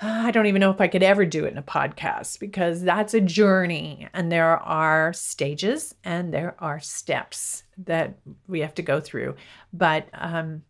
I 0.01 0.31
don't 0.31 0.45
even 0.45 0.59
know 0.59 0.71
if 0.71 0.81
I 0.81 0.87
could 0.87 1.03
ever 1.03 1.25
do 1.25 1.45
it 1.45 1.53
in 1.53 1.57
a 1.57 1.63
podcast 1.63 2.39
because 2.39 2.81
that's 2.81 3.13
a 3.13 3.21
journey 3.21 4.09
and 4.13 4.29
there 4.29 4.57
are 4.57 5.13
stages 5.13 5.95
and 6.03 6.33
there 6.33 6.55
are 6.59 6.81
steps 6.81 7.63
that 7.77 8.17
we 8.47 8.59
have 8.59 8.75
to 8.75 8.81
go 8.81 8.99
through. 8.99 9.35
But 9.71 10.07
um, 10.13 10.63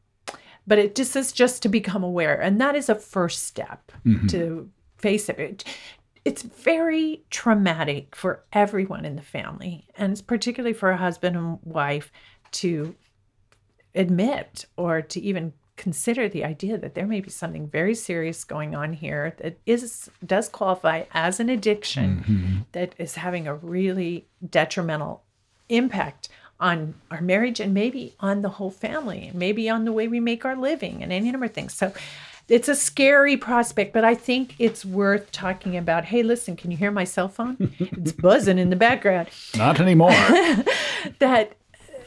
but 0.67 0.77
it 0.79 0.95
just 0.95 1.15
is 1.15 1.31
just 1.31 1.61
to 1.63 1.69
become 1.69 2.03
aware, 2.03 2.39
and 2.39 2.59
that 2.61 2.75
is 2.75 2.89
a 2.89 2.95
first 2.95 3.43
step 3.43 3.91
to 4.29 4.69
face 4.97 5.29
it. 5.29 5.63
It. 6.25 6.29
It's 6.29 6.41
very 6.41 7.23
traumatic 7.29 8.15
for 8.15 8.43
everyone 8.51 9.05
in 9.05 9.15
the 9.15 9.21
family, 9.21 9.85
and 9.97 10.11
it's 10.11 10.21
particularly 10.21 10.73
for 10.73 10.89
a 10.91 10.97
husband 10.97 11.35
and 11.35 11.59
wife 11.63 12.11
to 12.53 12.95
admit 13.93 14.65
or 14.75 15.01
to 15.01 15.21
even 15.21 15.53
consider 15.77 16.29
the 16.29 16.43
idea 16.43 16.77
that 16.77 16.95
there 16.95 17.07
may 17.07 17.19
be 17.19 17.29
something 17.29 17.67
very 17.67 17.93
serious 17.93 18.43
going 18.43 18.75
on 18.75 18.93
here 18.93 19.35
that 19.39 19.57
is 19.65 20.09
does 20.25 20.47
qualify 20.47 21.03
as 21.13 21.39
an 21.39 21.49
addiction 21.49 22.23
mm-hmm. 22.27 22.57
that 22.71 22.95
is 22.97 23.15
having 23.15 23.47
a 23.47 23.55
really 23.55 24.25
detrimental 24.49 25.23
impact 25.67 26.29
on 26.59 26.95
our 27.11 27.19
marriage 27.19 27.59
and 27.59 27.73
maybe 27.73 28.13
on 28.21 28.41
the 28.41 28.49
whole 28.49 28.71
family 28.71 29.27
and 29.27 29.35
maybe 29.35 29.69
on 29.69 29.83
the 29.83 29.91
way 29.91 30.07
we 30.07 30.19
make 30.19 30.45
our 30.45 30.55
living 30.55 31.03
and 31.03 31.11
any 31.11 31.29
number 31.29 31.45
of 31.45 31.53
things 31.53 31.73
so 31.73 31.91
it's 32.47 32.67
a 32.69 32.75
scary 32.75 33.37
prospect 33.37 33.91
but 33.93 34.03
i 34.05 34.13
think 34.15 34.55
it's 34.59 34.85
worth 34.85 35.31
talking 35.31 35.75
about. 35.77 36.05
Hey 36.05 36.23
listen 36.23 36.55
can 36.55 36.71
you 36.71 36.77
hear 36.77 36.91
my 36.91 37.03
cell 37.05 37.27
phone? 37.27 37.73
It's 37.79 38.11
buzzing 38.11 38.59
in 38.59 38.69
the 38.69 38.75
background. 38.75 39.29
Not 39.55 39.79
anymore. 39.79 40.11
that 41.19 41.53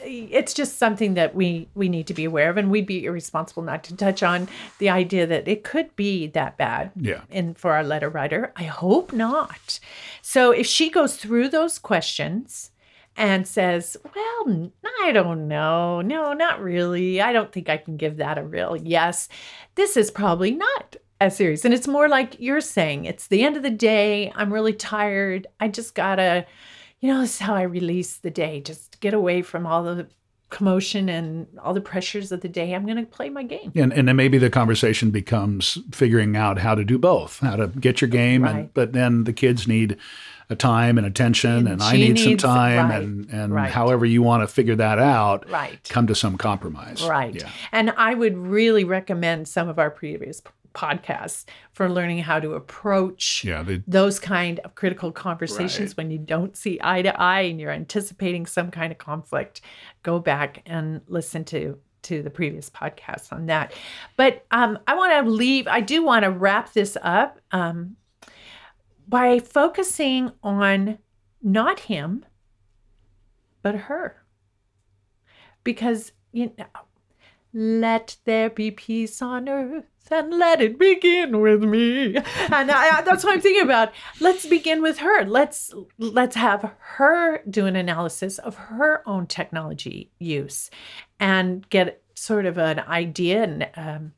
it's 0.01 0.53
just 0.53 0.77
something 0.77 1.15
that 1.15 1.35
we 1.35 1.67
we 1.75 1.89
need 1.89 2.07
to 2.07 2.13
be 2.13 2.23
aware 2.25 2.49
of 2.49 2.57
and 2.57 2.71
we'd 2.71 2.85
be 2.85 3.03
irresponsible 3.05 3.63
not 3.63 3.83
to 3.83 3.95
touch 3.95 4.23
on 4.23 4.47
the 4.79 4.89
idea 4.89 5.27
that 5.27 5.47
it 5.47 5.63
could 5.63 5.93
be 5.97 6.27
that 6.27 6.57
bad 6.57 6.91
Yeah. 6.95 7.21
and 7.29 7.57
for 7.57 7.73
our 7.73 7.83
letter 7.83 8.09
writer. 8.09 8.53
I 8.55 8.63
hope 8.63 9.11
not. 9.11 9.79
So 10.21 10.51
if 10.51 10.65
she 10.65 10.89
goes 10.89 11.17
through 11.17 11.49
those 11.49 11.77
questions 11.79 12.71
and 13.19 13.47
says 13.47 13.95
well 14.15 14.69
i 15.03 15.11
don't 15.11 15.47
know 15.47 16.01
no 16.01 16.33
not 16.33 16.59
really 16.61 17.21
i 17.21 17.31
don't 17.31 17.51
think 17.51 17.69
i 17.69 17.77
can 17.77 17.97
give 17.97 18.17
that 18.17 18.37
a 18.39 18.43
real 18.43 18.75
yes 18.75 19.29
this 19.75 19.95
is 19.95 20.09
probably 20.09 20.51
not 20.51 20.95
as 21.21 21.35
serious 21.35 21.65
and 21.65 21.73
it's 21.73 21.87
more 21.87 22.09
like 22.09 22.39
you're 22.39 22.61
saying 22.61 23.05
it's 23.05 23.27
the 23.27 23.43
end 23.43 23.55
of 23.57 23.63
the 23.63 23.69
day 23.69 24.31
i'm 24.35 24.51
really 24.51 24.73
tired 24.73 25.45
i 25.59 25.67
just 25.67 25.93
gotta 25.93 26.45
you 27.01 27.13
know, 27.13 27.21
this 27.21 27.35
is 27.35 27.39
how 27.39 27.55
I 27.55 27.61
release 27.61 28.17
the 28.17 28.29
day. 28.29 28.59
Just 28.59 28.99
get 28.99 29.13
away 29.13 29.41
from 29.41 29.65
all 29.65 29.83
the 29.83 30.07
commotion 30.49 31.07
and 31.07 31.47
all 31.63 31.73
the 31.73 31.79
pressures 31.79 32.33
of 32.33 32.41
the 32.41 32.49
day. 32.49 32.73
I'm 32.75 32.83
going 32.85 32.97
to 32.97 33.05
play 33.05 33.29
my 33.29 33.43
game. 33.43 33.71
And, 33.73 33.93
and 33.93 34.05
then 34.05 34.17
maybe 34.17 34.37
the 34.37 34.49
conversation 34.49 35.09
becomes 35.09 35.77
figuring 35.93 36.35
out 36.35 36.57
how 36.59 36.75
to 36.75 36.83
do 36.83 36.97
both, 36.97 37.39
how 37.39 37.55
to 37.55 37.67
get 37.67 38.01
your 38.01 38.09
game, 38.09 38.43
Right. 38.43 38.55
and 38.55 38.73
but 38.73 38.91
then 38.91 39.23
the 39.23 39.31
kids 39.31 39.65
need 39.65 39.95
a 40.49 40.55
time 40.55 40.97
and 40.97 41.05
attention, 41.05 41.67
and, 41.67 41.81
I 41.81 41.93
need 41.93 42.17
some 42.19 42.37
time, 42.37 42.89
right, 42.89 43.01
and 43.03 43.29
and 43.29 43.53
right. 43.53 43.69
however 43.71 44.05
you 44.05 44.23
want 44.23 44.41
to 44.43 44.47
figure 44.47 44.75
that 44.75 44.97
out, 44.99 45.49
Right. 45.49 45.79
come 45.89 46.07
to 46.07 46.15
some 46.15 46.37
compromise, 46.37 47.03
Right. 47.03 47.35
Yeah. 47.35 47.49
And 47.71 47.91
I 47.97 48.13
would 48.15 48.37
really 48.37 48.83
recommend 48.83 49.47
some 49.47 49.69
of 49.69 49.77
our 49.77 49.91
previous 49.91 50.41
podcasts 50.73 51.45
for 51.73 51.89
learning 51.89 52.19
how 52.19 52.39
to 52.39 52.53
approach 52.53 53.43
Yeah, 53.43 53.63
the- 53.63 53.83
those 53.87 54.19
kind 54.19 54.59
of 54.59 54.75
critical 54.75 55.11
conversations 55.11 55.91
Right. 55.91 55.97
when 55.97 56.11
you 56.11 56.17
don't 56.19 56.55
see 56.55 56.79
eye 56.81 57.01
to 57.01 57.19
eye 57.19 57.41
and 57.41 57.59
you're 57.59 57.71
anticipating 57.71 58.45
some 58.45 58.71
kind 58.71 58.91
of 58.91 58.97
conflict. 58.97 59.61
Go 60.03 60.19
back 60.19 60.61
and 60.65 61.01
listen 61.07 61.43
to 61.45 61.77
to 62.01 62.23
the 62.23 62.29
previous 62.29 62.69
podcasts 62.69 63.33
on 63.33 63.47
that. 63.47 63.73
But 64.15 64.45
um, 64.51 64.79
I 64.87 64.95
want 64.95 65.11
to 65.25 65.29
leave. 65.29 65.67
I 65.67 65.81
do 65.81 66.01
want 66.01 66.23
to 66.23 66.31
wrap 66.31 66.71
this 66.71 66.95
up 67.01 67.39
um, 67.51 67.97
by 69.09 69.39
focusing 69.39 70.31
on 70.43 70.99
not 71.41 71.81
him, 71.81 72.25
but 73.63 73.75
her, 73.75 74.23
because 75.63 76.11
you 76.31 76.51
know 76.57 76.65
let 77.53 78.17
there 78.25 78.49
be 78.49 78.69
peace 78.69 79.21
on 79.21 79.49
earth 79.49 79.85
and 80.11 80.33
let 80.33 80.61
it 80.61 80.77
begin 80.77 81.39
with 81.39 81.63
me. 81.63 82.15
And 82.51 82.71
I, 82.71 83.01
that's 83.01 83.23
what 83.23 83.33
I'm 83.33 83.41
thinking 83.41 83.63
about. 83.63 83.91
Let's 84.19 84.45
begin 84.45 84.81
with 84.81 84.99
her. 84.99 85.25
Let's 85.25 85.73
let's 85.97 86.35
have 86.35 86.73
her 86.79 87.41
do 87.49 87.65
an 87.65 87.75
analysis 87.75 88.37
of 88.39 88.55
her 88.55 89.07
own 89.07 89.27
technology 89.27 90.11
use 90.19 90.69
and 91.19 91.67
get 91.69 92.01
sort 92.15 92.45
of 92.45 92.57
an 92.57 92.79
idea 92.79 93.43
and 93.43 93.69
um, 93.75 94.13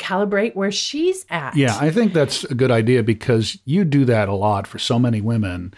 calibrate 0.00 0.56
where 0.56 0.72
she's 0.72 1.24
at. 1.30 1.54
Yeah, 1.56 1.76
I 1.80 1.90
think 1.90 2.12
that's 2.12 2.42
a 2.44 2.54
good 2.54 2.70
idea 2.70 3.02
because 3.02 3.58
you 3.64 3.84
do 3.84 4.04
that 4.06 4.28
a 4.28 4.34
lot 4.34 4.66
for 4.66 4.78
so 4.78 4.98
many 4.98 5.20
women. 5.20 5.74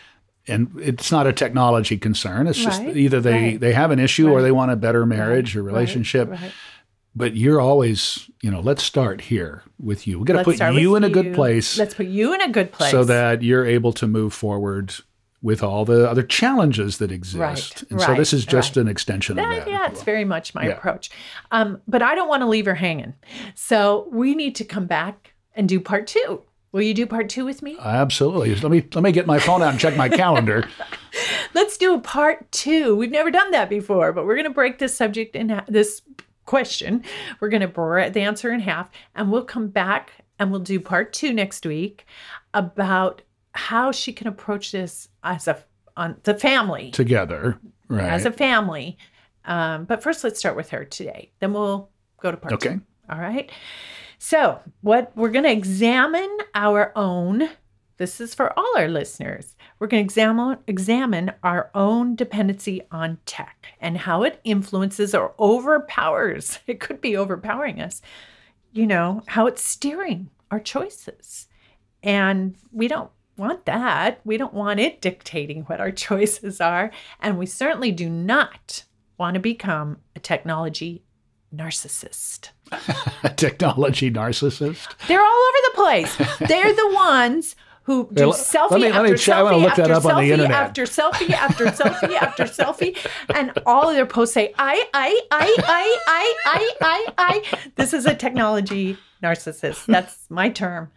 And 0.49 0.73
it's 0.81 1.13
not 1.13 1.27
a 1.27 1.33
technology 1.33 1.99
concern. 1.99 2.47
It's 2.47 2.59
just 2.59 2.81
Right, 2.81 2.97
either 2.97 3.21
they, 3.21 3.33
right. 3.33 3.61
they 3.61 3.73
have 3.73 3.91
an 3.91 3.99
issue 3.99 4.31
or 4.31 4.43
they 4.43 4.51
want 4.51 4.73
a 4.73 4.77
better 4.77 5.05
marriage 5.07 5.57
or 5.57 5.63
relationship. 5.63 6.31
right. 6.31 6.53
But 7.15 7.37
you're 7.37 7.61
always, 7.61 8.31
you 8.41 8.51
know, 8.51 8.61
let's 8.61 8.83
start 8.83 9.21
here 9.21 9.63
with 9.79 10.07
you. 10.07 10.19
We 10.19 10.25
got 10.25 10.39
to 10.39 10.45
put 10.45 10.59
you 10.75 10.97
in 10.97 11.05
a 11.05 11.11
good 11.11 11.35
place 11.35 11.77
Let's 11.79 11.95
put 11.95 12.07
you 12.07 12.33
in 12.35 12.41
a 12.41 12.49
good 12.51 12.73
place. 12.73 12.91
so 12.91 13.05
that 13.05 13.43
you're 13.43 13.67
able 13.67 13.93
to 13.93 14.07
move 14.07 14.33
forward 14.33 14.95
with 15.43 15.63
all 15.63 15.85
the 15.85 16.09
other 16.09 16.23
challenges 16.23 16.99
that 16.99 17.11
exist. 17.11 17.37
Right, 17.39 17.83
and 17.91 18.01
so 18.01 18.15
this 18.15 18.33
is 18.33 18.47
just 18.47 18.77
right. 18.77 18.83
an 18.83 18.89
extension 18.89 19.39
of 19.39 19.45
That- 19.45 19.65
that. 19.65 19.71
yeah, 19.71 19.87
it's 19.89 20.03
very 20.05 20.25
much 20.25 20.55
my 20.55 20.65
Yeah. 20.67 20.71
approach. 20.73 21.11
Um, 21.51 21.81
but 21.89 22.01
I 22.01 22.15
don't 22.15 22.29
want 22.29 22.43
to 22.43 22.47
leave 22.47 22.67
her 22.67 22.77
hanging. 22.77 23.15
So 23.55 24.09
we 24.13 24.35
need 24.35 24.55
to 24.57 24.65
come 24.65 24.87
back 24.87 25.35
and 25.55 25.69
do 25.69 25.81
part 25.81 26.07
two. 26.07 26.43
Will 26.71 26.83
you 26.83 26.95
do 26.95 27.07
part 27.07 27.29
two 27.29 27.45
with 27.45 27.61
me? 27.61 27.77
Absolutely. 27.79 28.55
Let 28.55 28.71
me 28.71 28.87
let 28.95 29.03
me 29.05 29.13
get 29.13 29.27
my 29.27 29.39
phone 29.39 29.61
out 29.63 29.71
and 29.73 29.79
check 29.81 29.95
my 29.97 30.09
calendar. 30.23 30.67
Let's 31.55 31.77
do 31.77 31.93
a 31.95 31.99
part 32.01 32.51
two. 32.51 32.97
We've 32.97 33.11
never 33.11 33.31
done 33.31 33.51
that 33.51 33.69
before, 33.69 34.13
but 34.13 34.25
we're 34.25 34.37
going 34.37 34.45
to 34.47 34.51
break 34.55 34.79
this 34.79 34.95
subject 34.97 35.37
in 35.37 35.51
ha- 35.51 35.65
this 35.69 36.01
question. 36.47 37.05
We're 37.41 37.51
going 37.51 37.61
to 37.61 37.69
break 37.69 38.15
the 38.15 38.21
answer 38.23 38.51
in 38.53 38.61
half, 38.61 38.91
and 39.15 39.31
we'll 39.31 39.45
come 39.45 39.69
back 39.69 40.13
and 40.39 40.51
we'll 40.51 40.61
do 40.61 40.81
part 40.81 41.13
two 41.13 41.33
next 41.35 41.67
week 41.67 42.07
about 42.55 43.21
how 43.53 43.93
she 43.93 44.13
can 44.13 44.27
approach 44.27 44.73
this 44.73 45.09
as 45.23 45.49
a 45.49 45.63
on 45.97 46.17
the 46.23 46.35
family 46.35 46.91
Together, 46.91 47.59
right? 47.89 48.11
as 48.11 48.25
a 48.25 48.33
family. 48.33 48.97
Um, 49.45 49.85
but 49.85 50.03
first, 50.03 50.25
let's 50.25 50.39
start 50.39 50.57
with 50.57 50.71
her 50.71 50.85
today. 50.85 51.31
Then 51.41 51.53
we'll 51.53 51.91
go 52.21 52.31
to 52.31 52.37
part 52.37 52.55
Okay. 52.55 52.75
two. 52.77 52.81
All 53.11 53.19
right. 53.19 53.51
So, 54.19 54.61
what 54.81 55.13
we're 55.17 55.31
going 55.31 55.45
to 55.45 55.51
examine 55.53 56.39
our 56.55 56.93
own. 56.97 57.49
This 57.99 58.21
is 58.21 58.35
for 58.35 58.57
all 58.59 58.73
our 58.79 58.89
listeners. 58.89 59.55
We're 59.79 59.87
going 59.87 60.03
to 60.03 60.05
examine 60.07 60.59
examine 60.67 61.33
our 61.43 61.71
own 61.75 62.17
dependency 62.17 62.81
on 62.91 63.19
tech 63.27 63.67
and 63.81 63.99
how 63.99 64.23
it 64.23 64.41
influences 64.45 65.15
or 65.15 65.35
overpowers. 65.39 66.59
It 66.67 66.81
could 66.81 67.01
be 67.01 67.17
overpowering 67.17 67.81
us. 67.81 68.01
You 68.73 68.87
know 68.87 69.23
how 69.27 69.47
it's 69.47 69.63
steering 69.63 70.31
our 70.51 70.59
choices, 70.61 71.49
and 72.03 72.55
we 72.73 72.89
don't 72.89 73.11
want 73.43 73.67
that. 73.67 74.21
We 74.25 74.37
don't 74.37 74.55
want 74.55 74.81
it 74.81 75.01
dictating 75.01 75.63
what 75.65 75.81
our 75.81 75.91
choices 76.07 76.61
are, 76.61 76.91
and 77.21 77.39
we 77.39 77.47
certainly 77.47 77.93
do 77.93 78.09
not 78.09 78.85
want 79.19 79.35
to 79.35 79.41
become 79.41 79.99
a 80.17 80.21
technology 80.21 81.03
narcissist. 81.55 82.49
A 83.23 83.29
technology 83.29 84.11
narcissist. 84.11 84.87
They're 85.07 85.21
all 85.21 85.27
over 85.27 85.59
the 85.67 85.75
place. 85.75 86.17
They're 86.49 86.73
the 86.73 86.91
ones 86.95 87.55
who 87.85 88.09
do 88.13 88.23
Yeah, 88.23 88.27
let- 88.29 88.37
selfie 88.41 88.71
let 88.71 88.81
me- 88.81 88.87
let 88.89 88.95
after 88.95 89.13
me 89.13 89.19
check. 89.19 89.37
Selfie 89.37 89.67
after 89.69 89.93
up 89.93 90.05
on 90.07 90.25
the 90.25 90.31
selfie 90.31 90.49
after 90.51 90.83
selfie 90.85 91.31
after 91.31 91.65
selfie 91.67 92.15
after 92.17 92.45
selfie, 92.45 92.97
and 93.35 93.53
all 93.67 93.89
of 93.91 93.95
their 93.95 94.07
posts 94.07 94.33
say, 94.35 94.55
"I, 94.59 94.89
I, 94.95 95.21
I, 95.31 95.57
I, 95.63 95.99
I, 96.07 96.35
I, 96.47 96.73
I, 96.81 97.13
I." 97.19 97.59
This 97.77 97.93
is 97.93 98.07
a 98.07 98.15
technology 98.15 98.97
narcissist. 99.23 99.85
That's 99.87 100.27
my 100.31 100.49
term. 100.49 100.91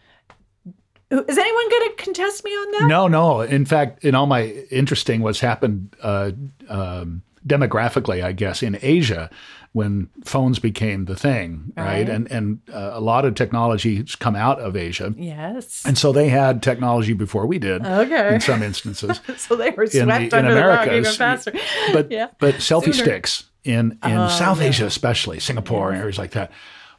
Is 1.28 1.38
anyone 1.38 1.70
going 1.70 1.89
to 1.89 1.95
contest 2.03 2.43
me 2.43 2.51
on 2.51 2.72
that? 2.72 2.88
No, 2.88 3.07
no. 3.07 3.41
In 3.41 3.66
fact, 3.66 4.03
in 4.03 4.16
all 4.16 4.26
my 4.26 4.45
interesting 4.72 5.22
what's 5.22 5.39
happened 5.39 5.95
uh, 6.01 6.32
um, 6.70 7.22
demographically, 7.45 8.24
I 8.24 8.32
guess, 8.32 8.63
in 8.63 8.78
Asia 8.82 9.30
when 9.74 10.09
phones 10.24 10.57
became 10.57 11.03
the 11.03 11.16
thing, 11.18 11.74
right? 11.76 11.86
Right. 11.86 12.09
And 12.09 12.32
and 12.32 12.59
uh, 12.74 12.91
a 12.93 13.01
lot 13.01 13.26
of 13.26 13.36
technology's 13.36 14.16
come 14.16 14.36
out 14.36 14.59
of 14.59 14.78
Asia, 14.78 15.13
Yes. 15.18 15.84
and 15.86 15.97
so 15.97 16.13
they 16.13 16.30
had 16.30 16.63
technology 16.63 17.11
before 17.13 17.45
we 17.45 17.59
did. 17.59 17.86
Okay. 17.86 18.36
In 18.36 18.39
some 18.41 18.63
instances, 18.63 19.20
so 19.38 19.55
they 19.57 19.72
were 19.72 19.84
in 19.84 19.89
swept 19.89 20.32
the 20.32 20.39
in 20.39 20.45
under 20.45 20.55
the 20.55 20.66
rug 20.66 20.88
even 20.88 21.13
faster. 21.13 21.51
but 21.91 22.09
yeah. 22.11 22.28
but 22.39 22.55
selfie 22.55 22.84
Sooner. 22.93 22.93
sticks 22.93 23.43
in 23.66 23.99
in 24.03 24.30
South 24.30 24.61
Asia, 24.61 24.86
especially 24.86 25.39
Singapore 25.41 25.91
and 25.91 25.99
areas 25.99 26.18
like 26.18 26.32
that. 26.32 26.51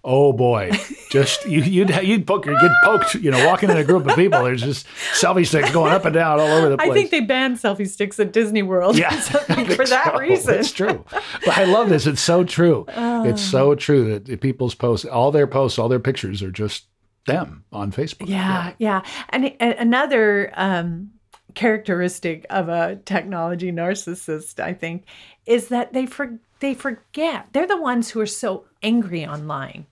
Oh 0.08 0.32
boy, 0.32 0.70
just 1.10 1.44
you, 1.46 1.60
you'd 1.62 1.90
you'd 2.04 2.28
poke 2.28 2.46
you'd 2.46 2.60
get 2.60 2.70
poked, 2.84 3.14
you 3.16 3.32
know, 3.32 3.44
walking 3.44 3.70
in 3.70 3.76
a 3.76 3.82
group 3.82 4.06
of 4.06 4.14
people. 4.14 4.44
There's 4.44 4.62
just 4.62 4.86
selfie 5.14 5.44
sticks 5.44 5.72
going 5.72 5.92
up 5.92 6.04
and 6.04 6.14
down 6.14 6.38
all 6.38 6.46
over 6.46 6.68
the 6.68 6.76
place. 6.78 6.90
I 6.90 6.94
think 6.94 7.10
they 7.10 7.22
banned 7.22 7.56
selfie 7.56 7.88
sticks 7.88 8.20
at 8.20 8.32
Disney 8.32 8.62
World. 8.62 8.96
Yeah, 8.96 9.18
Something 9.18 9.56
I 9.58 9.64
think 9.64 9.72
for 9.80 9.84
that 9.88 10.12
so. 10.14 10.18
reason. 10.20 10.54
It's 10.54 10.70
true. 10.70 11.04
But 11.10 11.58
I 11.58 11.64
love 11.64 11.88
this. 11.88 12.06
It's 12.06 12.20
so 12.20 12.44
true. 12.44 12.84
It's 12.88 13.42
so 13.42 13.74
true 13.74 14.16
that 14.20 14.40
people's 14.40 14.76
posts, 14.76 15.04
all 15.06 15.32
their 15.32 15.48
posts, 15.48 15.76
all 15.76 15.88
their 15.88 15.98
pictures 15.98 16.40
are 16.40 16.52
just 16.52 16.86
them 17.26 17.64
on 17.72 17.90
Facebook. 17.90 18.28
Yeah, 18.28 18.74
yeah. 18.78 19.02
And 19.30 19.46
a- 19.46 19.76
another 19.80 20.52
um, 20.54 21.10
characteristic 21.54 22.46
of 22.48 22.68
a 22.68 23.00
technology 23.04 23.72
narcissist, 23.72 24.60
I 24.60 24.72
think, 24.72 25.04
is 25.46 25.66
that 25.68 25.92
they 25.92 26.06
for, 26.06 26.38
they 26.60 26.74
forget 26.74 27.48
they're 27.52 27.66
the 27.66 27.80
ones 27.80 28.10
who 28.10 28.20
are 28.20 28.26
so 28.26 28.66
angry 28.84 29.26
online 29.26 29.86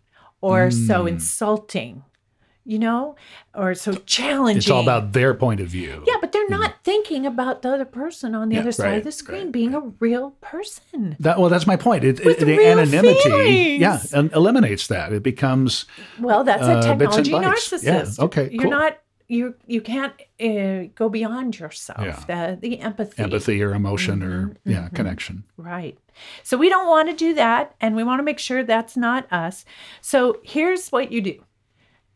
or 0.49 0.69
Mm. 0.69 0.87
so 0.89 1.07
insulting, 1.07 2.03
you 2.67 2.79
know, 2.79 3.17
or 3.55 3.75
so 3.75 3.93
challenging. 4.07 4.59
It's 4.59 4.71
all 4.71 4.83
about 4.83 5.13
their 5.13 5.33
point 5.35 5.61
of 5.61 5.69
view. 5.69 6.03
yeah, 6.07 6.17
but 6.21 6.33
they're 6.33 6.49
not 6.49 6.75
thinking 6.85 7.25
about 7.27 7.63
the 7.63 7.71
other 7.75 7.85
person 7.87 8.35
on 8.35 8.49
the 8.49 8.57
Yeah, 8.57 8.61
other 8.63 8.73
side 8.73 8.85
right, 8.91 8.99
of 8.99 9.05
the 9.05 9.13
screen 9.13 9.45
right, 9.45 9.53
being 9.53 9.75
a 9.75 9.81
real 10.01 10.31
person. 10.41 11.17
That, 11.21 11.39
well, 11.39 11.49
that's 11.49 11.67
my 11.67 11.77
point. 11.77 12.05
It, 12.05 12.25
With 12.25 12.43
it- 12.43 12.45
the 12.45 12.59
anonymity, 12.67 13.19
feelings. 13.23 13.81
yeah, 13.81 13.99
and 14.13 14.31
eliminates 14.33 14.87
that. 14.89 15.13
It 15.13 15.23
becomes 15.23 15.87
Well, 16.21 16.45
that's 16.45 16.63
a 16.63 16.73
Uh, 16.73 16.75
and 16.75 16.83
technology 17.01 17.33
bytes. 17.33 17.83
Yeah, 17.83 18.01
narcissist. 18.03 18.19
okay, 18.27 18.49
you're 18.53 18.69
not 18.69 18.99
you 19.29 19.55
you 19.67 19.81
can't 19.81 20.13
uh, 20.41 20.91
go 20.95 21.09
beyond 21.09 21.59
yourself. 21.59 22.05
Yeah. 22.05 22.25
The 22.27 22.59
the 22.61 22.81
empathy. 22.81 23.23
empathy 23.23 23.63
or 23.63 23.75
emotion 23.75 24.23
or 24.23 24.47
Mm-hmm, 24.49 24.71
yeah, 24.71 24.89
connection. 24.91 25.45
Right. 25.57 25.99
So 26.43 26.57
we 26.57 26.69
don't 26.69 26.89
want 26.89 27.09
to 27.09 27.15
do 27.15 27.35
that, 27.35 27.75
and 27.81 27.97
we 27.97 28.05
want 28.05 28.19
to 28.21 28.25
make 28.25 28.39
sure 28.39 28.63
that's 28.63 28.97
not 28.97 29.31
us. 29.33 29.65
So 30.01 30.41
here's 30.45 30.91
what 30.91 31.11
you 31.11 31.21
do. 31.21 31.43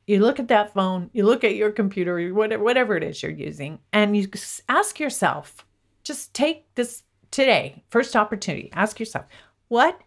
You 0.06 0.20
look 0.20 0.38
at 0.40 0.48
that 0.48 0.72
phone, 0.72 1.10
you 1.12 1.24
look 1.24 1.44
at 1.44 1.54
your 1.54 1.70
computer, 1.70 2.32
whatever, 2.32 2.62
whatever 2.64 2.96
it 2.96 3.02
is 3.02 3.22
you're 3.22 3.32
using, 3.32 3.78
and 3.92 4.16
you 4.16 4.28
ask 4.68 4.98
yourself, 4.98 5.66
just 6.02 6.32
take 6.32 6.72
this 6.76 7.02
today, 7.30 7.84
first 7.90 8.16
opportunity, 8.16 8.70
ask 8.72 8.98
yourself, 8.98 9.26
what 9.68 10.00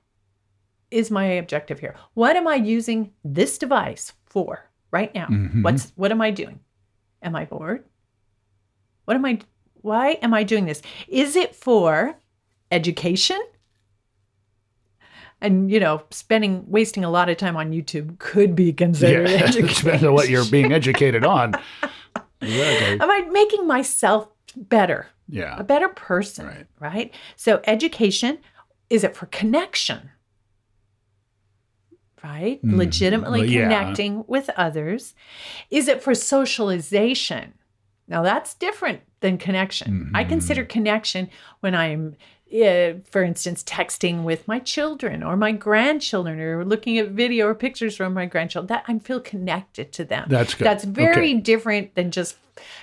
is 0.89 1.12
my 1.12 1.26
objective 1.26 1.80
here? 1.80 1.95
What 2.16 2.36
am 2.36 2.47
I 2.47 2.56
using 2.56 3.12
this 3.24 3.58
device 3.60 4.14
for 4.26 4.70
right 4.91 5.14
now? 5.14 5.28
Mhm. 5.28 5.64
What's 5.64 5.91
what 5.95 6.12
am 6.12 6.22
I 6.22 6.32
doing? 6.32 6.60
Am 7.22 7.36
I 7.36 7.45
bored? 7.45 7.84
What 9.05 9.15
am 9.15 9.26
I 9.26 9.39
why 9.82 10.11
am 10.22 10.34
I 10.34 10.43
doing 10.43 10.65
this? 10.65 10.82
Is 11.07 11.36
it 11.36 11.55
for 11.55 12.15
education? 12.72 13.41
And 15.41 15.72
you 15.72 15.80
know, 15.80 16.03
spending 16.11 16.63
wasting 16.67 17.03
a 17.03 17.09
lot 17.09 17.30
of 17.30 17.38
time 17.38 17.57
on 17.57 17.72
YouTube 17.72 18.19
could 18.19 18.55
be 18.55 18.72
considered 18.74 19.28
Yeah, 19.30 19.36
education. 19.45 19.84
depends 19.86 20.03
on 20.03 20.13
what 20.13 20.30
you're 20.30 20.45
being 20.45 20.72
educated 20.72 21.26
on. 21.26 21.55
Exactly. 22.41 22.99
Am 22.99 23.09
I 23.09 23.28
making 23.32 23.65
myself 23.67 24.28
better? 24.55 25.07
Yeah. 25.28 25.55
A 25.57 25.63
better 25.63 25.89
person, 25.89 26.45
Right. 26.47 26.67
right. 26.80 27.13
So 27.38 27.61
education, 27.65 28.38
is 28.89 29.03
it 29.03 29.15
for 29.15 29.26
connection? 29.28 30.11
Right? 32.24 32.63
Mhm. 32.63 32.78
Legitimately 32.78 33.47
yeah. 33.47 33.63
connecting 33.63 34.24
with 34.28 34.49
others. 34.55 35.15
Is 35.72 35.88
it 35.88 36.03
for 36.03 36.13
socialization? 36.13 37.53
Now 38.07 38.22
that's 38.24 38.53
different 38.53 39.01
than 39.22 39.38
connection. 39.38 40.11
I 40.13 40.24
Mhm. 40.24 40.30
consider 40.30 40.63
connection 40.63 41.30
when 41.61 41.76
I'm 41.76 42.15
uh, 42.53 42.95
for 43.09 43.24
instance, 43.24 43.63
texting 43.63 44.24
with 44.24 44.45
my 44.45 44.59
children 44.59 45.24
or 45.24 45.38
my 45.38 45.53
grandchildren 45.53 46.38
or 46.41 46.65
looking 46.65 46.97
at 46.97 47.07
video 47.11 47.47
or 47.47 47.55
pictures 47.55 47.95
from 47.95 48.13
my 48.13 48.26
grandchildren, 48.26 48.67
that 48.67 48.84
I 48.89 48.99
feel 48.99 49.22
connected 49.22 49.93
to 49.93 50.03
them. 50.03 50.26
That's 50.28 50.53
good. 50.53 50.65
That's 50.65 50.84
very 50.84 51.30
Okay. 51.32 51.39
different 51.39 51.95
than 51.95 52.11
just 52.11 52.36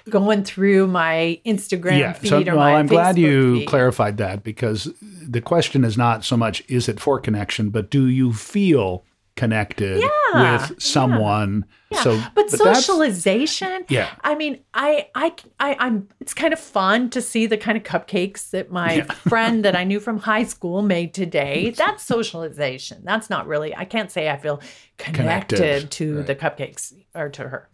going 0.08 0.42
through 0.44 0.86
my 0.86 1.38
Instagram 1.44 1.98
Yeah. 1.98 2.12
feed 2.14 2.28
So, 2.28 2.38
or 2.40 2.44
well, 2.44 2.56
my 2.56 2.76
I'm 2.76 2.86
glad 2.86 3.18
you 3.18 3.56
feed. 3.58 3.68
clarified 3.68 4.16
that 4.16 4.42
because 4.42 4.90
the 5.02 5.42
question 5.42 5.84
is 5.84 5.98
not 5.98 6.24
so 6.24 6.38
much 6.38 6.62
is 6.68 6.88
it 6.88 6.98
for 6.98 7.20
connection, 7.20 7.68
but 7.68 7.90
do 7.90 8.06
you 8.06 8.32
feel 8.32 9.04
connected 9.38 10.02
Yeah, 10.02 10.68
with 10.68 10.82
someone? 10.82 11.64
Yeah, 11.90 12.02
So, 12.02 12.20
but, 12.34 12.50
that's- 12.50 12.84
socialization. 12.84 13.84
Yeah. 13.88 14.10
I 14.22 14.34
mean, 14.34 14.60
I, 14.74 15.08
I, 15.14 15.32
I, 15.58 15.76
I'm. 15.78 16.08
It's 16.20 16.34
kind 16.34 16.52
of 16.52 16.60
fun 16.60 17.08
to 17.10 17.22
see 17.22 17.46
the 17.46 17.56
kind 17.56 17.78
of 17.78 17.84
cupcakes 17.84 18.50
that 18.50 18.70
my 18.70 18.94
Yeah. 18.94 19.04
friend 19.32 19.64
that 19.64 19.74
I 19.74 19.84
knew 19.84 20.00
from 20.00 20.18
high 20.18 20.44
school 20.44 20.82
made 20.82 21.14
today. 21.14 21.70
That's 21.70 22.02
socialization. 22.04 23.02
That's 23.04 23.30
not 23.30 23.46
really. 23.46 23.74
I 23.74 23.84
can't 23.86 24.10
say 24.10 24.28
I 24.28 24.36
feel 24.36 24.60
connected, 24.98 25.56
Connected, 25.56 25.90
to 25.92 26.16
right. 26.18 26.26
the 26.26 26.34
cupcakes 26.34 26.92
or 27.14 27.28
to 27.30 27.48
her. 27.48 27.68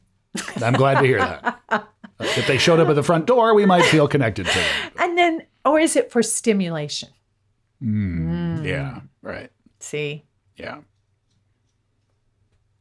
I'm 0.63 0.75
glad 0.75 1.01
to 1.01 1.07
hear 1.07 1.19
that. 1.19 1.61
if 2.21 2.47
they 2.47 2.59
showed 2.59 2.81
up 2.81 2.89
at 2.89 2.95
the 2.97 3.03
front 3.03 3.27
door, 3.27 3.55
we 3.55 3.67
might 3.67 3.85
feel 3.87 4.07
connected 4.09 4.47
to 4.47 4.53
them. 4.55 4.93
And 4.99 5.17
then, 5.19 5.43
or 5.65 5.79
is 5.81 5.97
it 5.97 6.11
for 6.13 6.23
stimulation? 6.23 7.09
Mm, 7.83 8.65
Yeah. 8.65 9.01
Right. 9.23 9.51
See, 9.81 10.25
Yeah. 10.57 10.79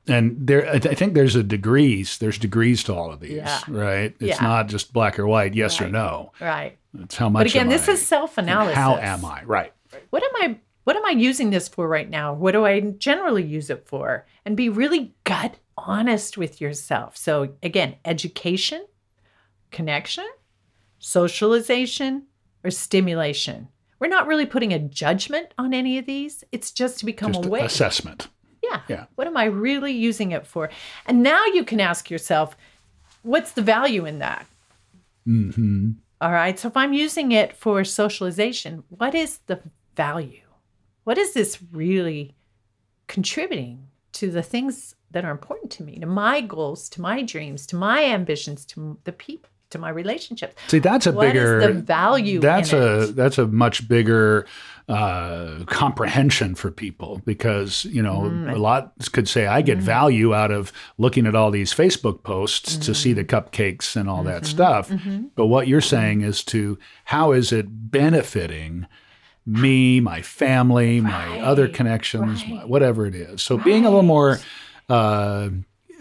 And 0.07 0.35
there, 0.47 0.67
I 0.69 0.79
th- 0.79 0.91
I 0.91 0.95
think 0.95 1.13
there's 1.13 1.35
a 1.35 1.43
degrees. 1.43 2.17
There's 2.17 2.37
degrees 2.37 2.83
to 2.85 2.93
all 2.93 3.11
of 3.11 3.21
these, 3.21 3.37
Yeah. 3.37 3.59
right? 3.69 4.13
It's 4.19 4.39
Yeah. 4.39 4.41
not 4.41 4.67
just 4.67 4.91
black 4.91 5.17
or 5.17 5.25
white, 5.27 5.53
yes 5.55 5.79
or 5.79 5.87
no. 5.87 6.31
right. 6.41 6.77
It's 7.01 7.15
how 7.15 7.29
much. 7.29 7.39
But 7.45 7.51
again, 7.51 7.69
this 7.69 7.87
I, 7.89 7.93
is 7.93 8.05
self-analysis. 8.05 8.75
How 8.75 8.97
am 8.97 9.23
I? 9.25 9.43
Right. 9.45 9.71
what 10.09 10.21
am 10.23 10.31
I 10.35 10.57
what 10.83 10.97
am 10.97 11.05
I 11.05 11.11
using 11.11 11.49
this 11.51 11.69
for 11.69 11.87
right 11.87 12.09
now? 12.09 12.33
What 12.33 12.51
do 12.51 12.65
I 12.65 12.81
generally 12.81 13.43
use 13.43 13.69
it 13.69 13.87
for? 13.87 14.25
And 14.45 14.57
be 14.57 14.67
really 14.67 15.13
gut 15.23 15.55
honest 15.77 16.37
with 16.37 16.59
yourself. 16.59 17.15
So 17.15 17.53
again, 17.63 17.95
education, 18.03 18.85
connection, 19.71 20.27
socialization, 20.99 22.23
or 22.65 22.71
stimulation. 22.71 23.69
We're 23.99 24.07
not 24.09 24.27
really 24.27 24.45
putting 24.45 24.73
a 24.73 24.79
judgment 24.79 25.53
on 25.57 25.73
any 25.73 25.97
of 25.97 26.05
these. 26.05 26.43
It's 26.51 26.71
just 26.71 26.99
to 26.99 27.05
become 27.05 27.31
Just 27.33 27.45
aware. 27.45 27.63
assessment. 27.63 28.27
Yeah. 28.73 28.81
Yeah. 28.87 29.05
What 29.15 29.27
am 29.27 29.37
I 29.37 29.45
really 29.45 29.91
using 29.91 30.31
it 30.31 30.47
for? 30.47 30.69
And 31.05 31.23
now 31.23 31.45
you 31.45 31.63
can 31.63 31.79
ask 31.79 32.09
yourself, 32.09 32.55
what's 33.21 33.51
the 33.51 33.61
value 33.61 34.05
in 34.05 34.19
that? 34.19 34.45
hmm 35.25 35.91
All 36.21 36.31
right. 36.31 36.57
So 36.59 36.67
if 36.67 36.77
I'm 36.77 36.93
using 36.93 37.31
it 37.31 37.55
for 37.55 37.83
socialization, 37.83 38.83
what 38.89 39.15
is 39.15 39.39
the 39.47 39.59
value? 39.95 40.41
What 41.03 41.17
is 41.17 41.33
this 41.33 41.59
really 41.71 42.35
contributing 43.07 43.87
to 44.13 44.31
the 44.31 44.43
things 44.43 44.95
that 45.11 45.25
are 45.25 45.31
important 45.31 45.71
to 45.71 45.83
me, 45.83 45.99
to 45.99 46.05
my 46.05 46.41
goals, 46.41 46.89
to 46.89 47.01
my 47.01 47.21
dreams, 47.21 47.67
to 47.67 47.75
my 47.75 48.03
ambitions, 48.05 48.65
to 48.65 48.97
the 49.03 49.11
people, 49.11 49.49
to 49.73 49.77
my 49.79 49.89
relationships. 49.89 50.55
See, 50.67 50.79
that's 50.79 51.05
a 51.05 51.11
What 51.11 51.27
is 51.27 51.33
bigger 51.33 51.59
the 51.73 51.81
value 51.81 52.39
That's 52.39 52.71
a 52.73 53.03
it? 53.09 53.15
that's 53.15 53.37
a 53.37 53.45
much 53.47 53.87
bigger 53.87 54.45
uh, 54.89 55.63
comprehension 55.67 56.55
for 56.55 56.69
people 56.71 57.21
because 57.25 57.85
you 57.85 58.01
know 58.01 58.21
Mm, 58.23 58.53
a 58.53 58.57
lot 58.57 58.93
could 59.11 59.27
say 59.29 59.45
I 59.47 59.61
get 59.61 59.77
value 59.77 60.33
out 60.33 60.51
of 60.51 60.71
looking 60.97 61.25
at 61.27 61.35
all 61.35 61.51
these 61.51 61.73
Facebook 61.73 62.23
posts 62.23 62.77
to 62.77 62.93
see 62.93 63.11
Mm. 63.13 63.15
the 63.15 63.23
cupcakes 63.25 63.95
and 63.95 64.09
all 64.09 64.23
Mm-hmm. 64.23 64.27
that 64.27 64.45
stuff. 64.45 64.91
But 65.35 65.47
what 65.47 65.67
you're 65.67 65.81
saying 65.81 66.21
is 66.21 66.43
to 66.45 66.77
how 67.05 67.31
is 67.33 67.51
it 67.51 67.65
benefiting 67.91 68.87
me, 69.45 69.99
my 69.99 70.21
family, 70.21 71.01
my 71.01 71.39
other 71.41 71.63
Right, 71.65 71.73
connections, 71.73 72.45
my, 72.47 72.65
whatever 72.65 73.05
it 73.05 73.15
is. 73.15 73.41
So 73.41 73.57
being 73.57 73.85
a 73.85 73.89
little 73.89 74.03
more. 74.03 74.39
Uh, 74.89 75.49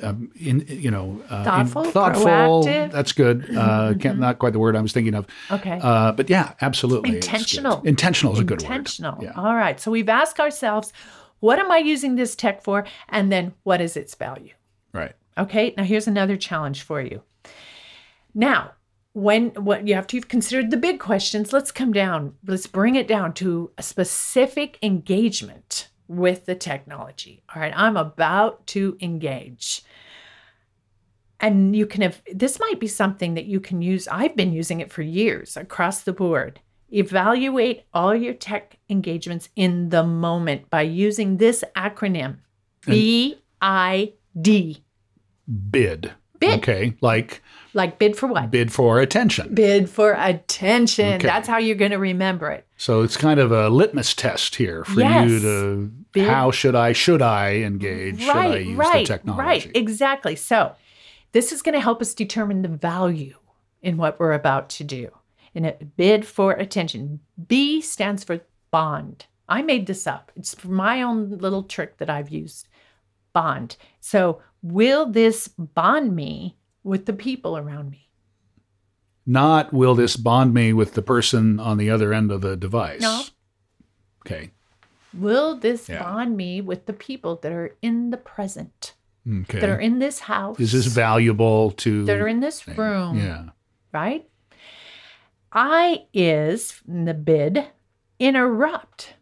um, 0.03 0.31
in 0.39 0.65
you 0.69 0.91
know, 0.91 1.23
uh, 1.31 1.45
Thoughtful, 1.45 1.85
thoughtful. 1.85 2.63
That's 2.65 3.13
good. 3.13 3.57
Uh, 3.57 3.95
can't, 3.99 4.19
not 4.19 4.39
quite 4.39 4.53
the 4.53 4.59
word 4.59 4.77
I 4.77 4.81
was 4.81 4.93
thinking 4.93 5.15
of. 5.15 5.27
Okay. 5.51 5.79
Uh, 5.83 6.13
but 6.13 6.29
yeah, 6.31 6.55
absolutely. 6.61 7.17
Intentional. 7.17 7.83
Intentional 7.83 8.33
is 8.35 8.41
a 8.41 8.45
good 8.45 8.63
word. 8.63 8.71
Intentional. 8.71 9.23
Yeah. 9.23 9.33
All 9.37 9.55
right. 9.55 9.79
So 9.81 9.91
we've 9.91 10.09
asked 10.09 10.41
ourselves, 10.41 10.93
what 11.41 11.59
am 11.59 11.71
I 11.71 11.79
using 11.79 12.17
this 12.17 12.37
tech 12.37 12.63
for? 12.63 12.87
And 13.09 13.33
then 13.33 13.55
what 13.63 13.81
is 13.81 13.97
its 13.97 14.15
value? 14.15 14.53
Right. 14.93 15.13
Okay. 15.37 15.75
Now 15.77 15.85
here's 15.85 16.07
another 16.07 16.37
challenge 16.37 16.83
for 16.83 17.01
you. 17.01 17.23
Now, 18.35 18.73
when 19.13 19.51
what 19.51 19.87
you 19.87 19.95
have 19.95 20.07
to 20.09 20.17
have 20.17 20.29
considered 20.29 20.71
the 20.71 20.77
big 20.77 20.99
questions, 20.99 21.53
let's 21.53 21.71
come 21.71 21.93
down. 21.93 22.35
Let's 22.47 22.67
bring 22.67 22.95
it 22.95 23.07
down 23.07 23.35
to 23.35 23.71
a 23.77 23.83
specific 23.83 24.79
engagement 24.83 25.89
with 26.09 26.47
the 26.47 26.55
technology. 26.55 27.43
All 27.55 27.61
right. 27.61 27.73
I'm 27.75 27.97
about 27.97 28.67
to 28.69 28.97
engage. 29.01 29.83
And 31.43 31.75
you 31.77 31.87
can 31.87 32.03
have 32.03 32.23
this 32.33 32.59
might 32.61 32.79
be 32.81 32.87
something 32.87 33.35
that 33.35 33.47
you 33.47 33.59
can 33.61 33.83
use. 33.83 34.07
I've 34.09 34.37
been 34.37 34.53
using 34.53 34.81
it 34.81 34.93
for 34.93 35.03
years 35.03 35.57
across 35.57 36.03
the 36.03 36.13
board. 36.13 36.61
Evaluate 36.93 37.83
all 37.93 38.15
your 38.15 38.35
tech 38.35 38.79
engagements 38.89 39.49
in 39.57 39.89
the 39.89 40.05
moment 40.05 40.71
by 40.71 40.83
using 40.83 41.39
this 41.39 41.65
acronym 41.75 42.37
B 42.87 43.39
I 43.61 44.13
D. 44.41 44.85
Bid. 45.71 46.13
Bid. 46.39 46.59
Okay. 46.59 46.95
Like 47.01 47.43
Like 47.73 47.99
bid 47.99 48.17
for 48.17 48.27
what? 48.27 48.51
bid 48.51 48.73
for 48.73 49.01
attention. 49.01 49.55
Bid 49.55 49.89
for 49.89 50.13
attention. 50.19 51.15
Okay. 51.15 51.27
That's 51.27 51.49
how 51.49 51.59
you're 51.59 51.77
going 51.77 51.93
to 51.93 51.99
remember 51.99 52.51
it. 52.51 52.67
So 52.77 53.03
it's 53.03 53.17
kind 53.17 53.39
of 53.41 53.53
a 53.53 53.69
litmus 53.69 54.15
test 54.15 54.57
here 54.57 54.85
for 54.85 55.01
you 55.01 55.41
to 55.41 55.91
Bid- 56.13 56.29
how 56.29 56.51
should 56.51 56.75
I 56.75 56.93
should 56.93 57.23
I 57.23 57.55
engage? 57.57 58.21
should 58.21 58.37
I 58.37 58.57
use 58.59 58.77
right, 58.77 59.07
the 59.07 59.15
technology? 59.15 59.43
right. 59.43 59.71
Exactly. 59.75 60.37
So, 60.37 60.73
this 61.33 61.53
is 61.53 61.63
going 61.63 61.75
to 61.75 61.81
help 61.81 62.01
us 62.01 62.15
determine 62.15 62.63
the 62.63 62.69
value 62.69 63.37
in 63.83 63.97
what 63.97 64.19
we're 64.21 64.33
about 64.33 64.69
to 64.71 64.85
do. 64.85 65.11
In 65.55 65.65
a 65.65 65.73
bid 65.97 66.27
for 66.27 66.53
attention, 66.53 67.21
B 67.49 67.81
stands 67.81 68.25
for 68.25 68.41
bond. 68.71 69.27
I 69.49 69.63
made 69.63 69.87
this 69.87 70.07
up. 70.07 70.33
It's 70.37 70.65
my 70.65 71.03
own 71.03 71.39
little 71.39 71.63
trick 71.63 71.99
that 71.99 72.09
I've 72.09 72.31
used. 72.31 72.69
Bond. 73.33 73.77
So, 74.01 74.41
will 74.63 75.07
this 75.07 75.49
bond 75.49 76.15
me 76.15 76.57
with 76.85 77.07
the 77.07 77.13
people 77.13 77.57
around 77.57 77.91
me? 77.91 78.09
Not 79.27 79.73
will 79.73 79.95
this 79.95 80.17
bond 80.17 80.53
me 80.53 80.73
with 80.73 80.95
the 80.95 81.03
person 81.03 81.61
on 81.61 81.77
the 81.79 81.91
other 81.91 82.13
end 82.13 82.33
of 82.33 82.41
the 82.41 82.57
device? 82.57 83.01
No. 83.01 83.23
Okay. 84.25 84.51
Will 85.15 85.57
this 85.57 85.89
Yeah. 85.89 86.03
bond 86.03 86.37
me 86.37 86.61
with 86.61 86.87
the 86.87 86.93
people 86.93 87.37
that 87.37 87.53
are 87.53 87.77
in 87.83 88.11
the 88.11 88.17
present, 88.17 88.95
Okay. 89.27 89.61
that 89.61 89.69
are 89.69 89.79
in 89.79 89.99
this 90.01 90.19
house, 90.21 90.59
Is 90.59 90.73
this 90.73 90.87
valuable 90.87 91.71
to 91.73 92.05
that 92.07 92.19
are 92.19 92.27
in 92.29 92.41
this 92.41 92.67
room? 92.67 93.19
Yeah. 93.19 93.45
right? 93.93 94.27
I 95.53 96.07
is 96.13 96.81
in 96.89 97.05
the 97.05 97.15
bid 97.15 97.67
interrupt. 98.19 99.15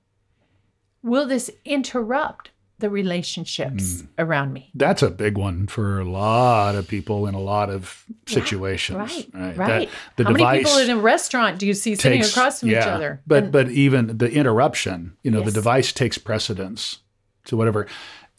Will 1.03 1.26
this 1.26 1.51
interrupt 1.64 2.51
the 2.78 2.88
relationships 2.90 4.01
Hmm. 4.01 4.07
around 4.18 4.53
me? 4.53 4.70
That's 4.74 5.03
a 5.03 5.11
big 5.11 5.36
one 5.36 5.66
for 5.66 6.01
a 6.01 6.05
lot 6.05 6.74
of 6.76 6.88
people 6.88 7.26
in 7.26 7.34
a 7.34 7.40
lot 7.40 7.68
of 7.68 8.05
situations. 8.26 8.96
Right, 9.34 9.57
right. 9.57 9.57
That 9.57 9.88
the 10.16 10.24
How 10.24 10.30
many 10.30 10.59
people 10.61 10.78
in 10.78 10.90
a 10.90 10.96
restaurant 10.96 11.59
do 11.59 11.66
you 11.66 11.74
see 11.74 11.94
sitting 11.94 12.22
across 12.22 12.61
from 12.61 12.70
each 12.70 12.76
other? 12.76 13.20
But 13.26 13.44
And- 13.44 13.53
but 13.53 13.70
even 13.70 14.16
the 14.18 14.30
interruption, 14.32 15.12
you 15.22 15.30
know, 15.30 15.42
the 15.42 15.53
device 15.53 15.92
takes 15.92 16.16
precedence 16.16 17.01
to 17.46 17.57
whatever. 17.57 17.86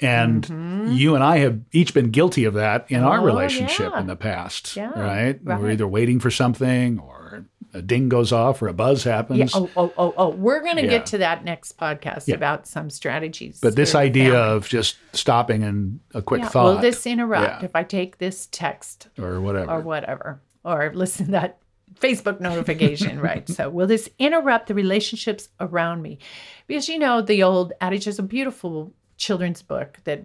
And 0.02 0.94
you 0.98 1.16
and 1.16 1.24
I 1.24 1.38
have 1.40 1.60
each 1.72 1.94
been 1.94 2.10
guilty 2.12 2.46
of 2.46 2.56
that 2.56 2.86
in 2.90 3.04
our 3.04 3.18
Mm-hmm. 3.18 3.24
Oh, 3.24 3.26
relationship 3.26 3.92
yeah. 3.94 4.00
in 4.00 4.08
the 4.08 4.16
past, 4.16 4.76
Yeah, 4.76 4.90
right? 5.00 5.44
We're 5.44 5.72
either 5.72 5.88
waiting 5.88 6.20
for 6.20 6.32
something 6.32 7.00
or 7.00 7.46
a 7.74 7.82
ding 7.82 8.10
goes 8.10 8.32
off 8.34 8.62
or 8.62 8.68
a 8.68 8.74
buzz 8.74 9.04
happens. 9.06 9.40
yeah, 9.40 9.48
oh, 9.54 9.70
oh, 9.78 9.94
oh, 9.98 10.14
oh. 10.18 10.30
We're 10.30 10.62
going 10.62 10.76
to 10.78 10.84
Yeah. 10.84 10.90
get 10.90 11.06
to 11.08 11.20
that 11.20 11.46
next 11.46 11.78
podcast 11.78 12.28
Yeah. 12.28 12.36
about 12.36 12.68
some 12.68 12.90
strategies. 12.90 13.60
but 13.62 13.76
this 13.78 13.96
idea 13.96 14.32
family. 14.32 14.56
of 14.58 14.68
just 14.68 14.98
stopping 15.14 15.64
and 15.64 16.00
a 16.14 16.22
quick 16.22 16.44
thought 16.46 16.64
will 16.66 16.78
this 16.82 17.06
interrupt 17.08 17.64
if 17.64 17.76
I 17.76 17.84
take 17.84 18.18
this 18.18 18.48
text 18.52 19.08
or 19.20 19.40
whatever. 19.40 19.72
or 19.72 19.80
whatever, 19.82 20.42
or 20.66 20.92
listen 20.94 21.28
to 21.28 21.32
that 21.34 21.60
Facebook 22.00 22.42
notification, 22.42 23.20
right? 23.30 23.48
So, 23.48 23.70
will 23.70 23.88
this 23.88 24.10
interrupt 24.20 24.68
the 24.68 24.74
relationships 24.74 25.48
around 25.60 26.02
me? 26.02 26.20
Because 26.68 26.90
you 26.90 27.00
know, 27.00 27.22
the 27.22 27.44
old 27.44 27.72
adage 27.80 28.08
is 28.08 28.20
a 28.20 28.24
beautiful 28.24 28.94
children's 29.26 29.62
book 29.62 30.00
that 30.04 30.20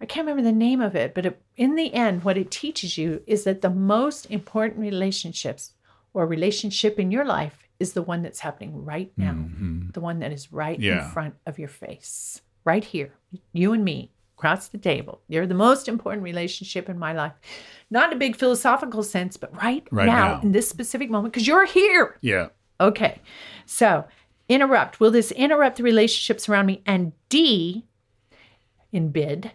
I 0.00 0.06
can't 0.06 0.26
remember 0.26 0.42
the 0.50 0.56
name 0.68 0.80
of 0.80 0.94
it, 0.96 1.14
but 1.14 1.26
it, 1.26 1.40
in 1.56 1.74
the 1.74 1.92
end, 1.92 2.24
what 2.24 2.38
it 2.38 2.50
teaches 2.50 2.96
you 2.96 3.22
is 3.26 3.44
that 3.44 3.60
the 3.60 3.68
most 3.70 4.24
important 4.30 4.80
relationships 4.80 5.72
or 6.14 6.26
relationship 6.26 6.98
in 6.98 7.10
your 7.10 7.24
life 7.24 7.58
is 7.78 7.92
the 7.92 8.02
one 8.02 8.22
that's 8.22 8.40
happening 8.40 8.84
right 8.84 9.12
now, 9.16 9.36
the 9.92 10.00
one 10.00 10.18
that 10.20 10.32
is 10.32 10.52
right 10.52 10.78
Mm-hmm. 10.78 10.84
Yeah. 10.96 11.04
in 11.04 11.10
front 11.12 11.34
of 11.46 11.58
your 11.58 11.68
face, 11.68 12.40
right 12.64 12.84
here, 12.84 13.10
you 13.52 13.72
and 13.72 13.84
me. 13.84 14.10
Across 14.38 14.68
the 14.68 14.78
table. 14.78 15.20
You're 15.28 15.46
the 15.46 15.62
most 15.68 15.86
important 15.86 16.22
relationship 16.24 16.88
in 16.88 16.98
my 16.98 17.12
life. 17.12 17.34
Not 17.90 18.08
in 18.10 18.16
a 18.16 18.18
big 18.18 18.36
philosophical 18.36 19.02
sense, 19.02 19.36
but 19.36 19.54
right, 19.54 19.86
Right 19.90 20.06
now, 20.06 20.28
now. 20.36 20.40
in 20.40 20.52
this 20.52 20.66
specific 20.66 21.10
moment, 21.10 21.34
because 21.34 21.46
you're 21.46 21.66
here. 21.66 22.16
yeah. 22.22 22.46
Okay. 22.80 23.20
So 23.66 24.06
interrupt. 24.48 24.98
Will 24.98 25.10
this 25.10 25.30
interrupt 25.32 25.76
the 25.76 25.82
relationships 25.82 26.48
around 26.48 26.64
me? 26.64 26.80
And 26.86 27.12
D 27.28 27.84
in 28.92 29.10
bid 29.10 29.52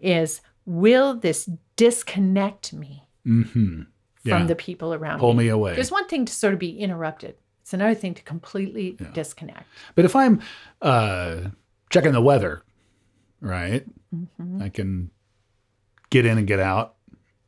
is 0.00 0.40
will 0.64 1.14
this 1.14 1.48
disconnect 1.76 2.72
me 2.72 3.02
Mm-hmm. 3.26 3.82
Yeah. 4.22 4.38
from 4.38 4.46
the 4.46 4.54
people 4.54 4.94
around 4.94 5.18
Pull 5.20 5.34
me? 5.34 5.44
me 5.44 5.50
away. 5.50 5.74
There's 5.74 5.90
one 5.90 6.06
thing 6.08 6.24
to 6.26 6.32
sort 6.32 6.52
of 6.54 6.58
be 6.60 6.78
interrupted. 6.78 7.36
It's 7.62 7.74
another 7.74 7.94
thing 7.94 8.14
to 8.14 8.22
completely 8.22 8.96
disconnect. 9.14 9.64
But 9.96 10.04
if 10.04 10.14
I'm 10.14 10.40
uh, 10.80 11.48
checking 11.90 12.12
the 12.12 12.20
weather, 12.20 12.62
right, 13.40 13.84
Mm-hmm. 14.14 14.62
I 14.62 14.68
can 14.68 15.10
get 16.10 16.24
in 16.24 16.38
and 16.38 16.46
get 16.46 16.60
out. 16.60 16.94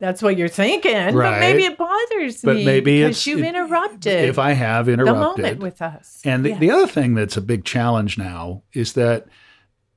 That's 0.00 0.20
what 0.20 0.36
you're 0.36 0.48
thinking. 0.48 1.14
But 1.14 1.38
maybe 1.40 1.64
it 1.64 1.78
bothers 1.78 2.42
But 2.42 2.56
me. 2.56 2.64
maybe 2.64 3.02
because 3.02 3.26
you've 3.26 3.44
interrupted 3.44 4.28
If 4.28 4.38
I 4.38 4.52
have 4.52 4.86
the 4.86 4.92
interrupted, 4.92 5.42
moment 5.44 5.60
with 5.60 5.80
us. 5.80 6.20
and 6.24 6.44
the, 6.44 6.50
Yeah. 6.50 6.58
the 6.58 6.70
other 6.72 6.86
thing 6.88 7.14
that's 7.14 7.36
a 7.36 7.40
big 7.40 7.64
challenge 7.64 8.18
now 8.18 8.62
is 8.72 8.92
that 8.94 9.26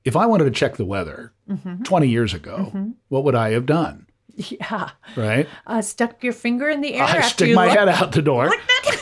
if 0.05 0.15
I 0.15 0.25
wanted 0.25 0.45
to 0.45 0.51
check 0.51 0.77
the 0.77 0.85
weather 0.85 1.33
Mm-hmm. 1.49 1.83
20 1.83 2.07
years 2.07 2.33
ago, 2.33 2.93
what 3.09 3.25
would 3.25 3.35
I 3.35 3.51
have 3.51 3.65
done? 3.65 4.07
yeah. 4.35 4.91
Right? 5.17 5.49
Uh, 5.67 5.81
stuck 5.81 6.23
your 6.23 6.31
finger 6.31 6.69
in 6.69 6.79
the 6.79 6.93
air 6.93 7.03
I 7.03 7.21
stick 7.21 7.53
my 7.53 7.65
looked 7.65 7.77
head 7.77 7.89
out 7.89 8.13
the 8.13 8.21
door. 8.21 8.49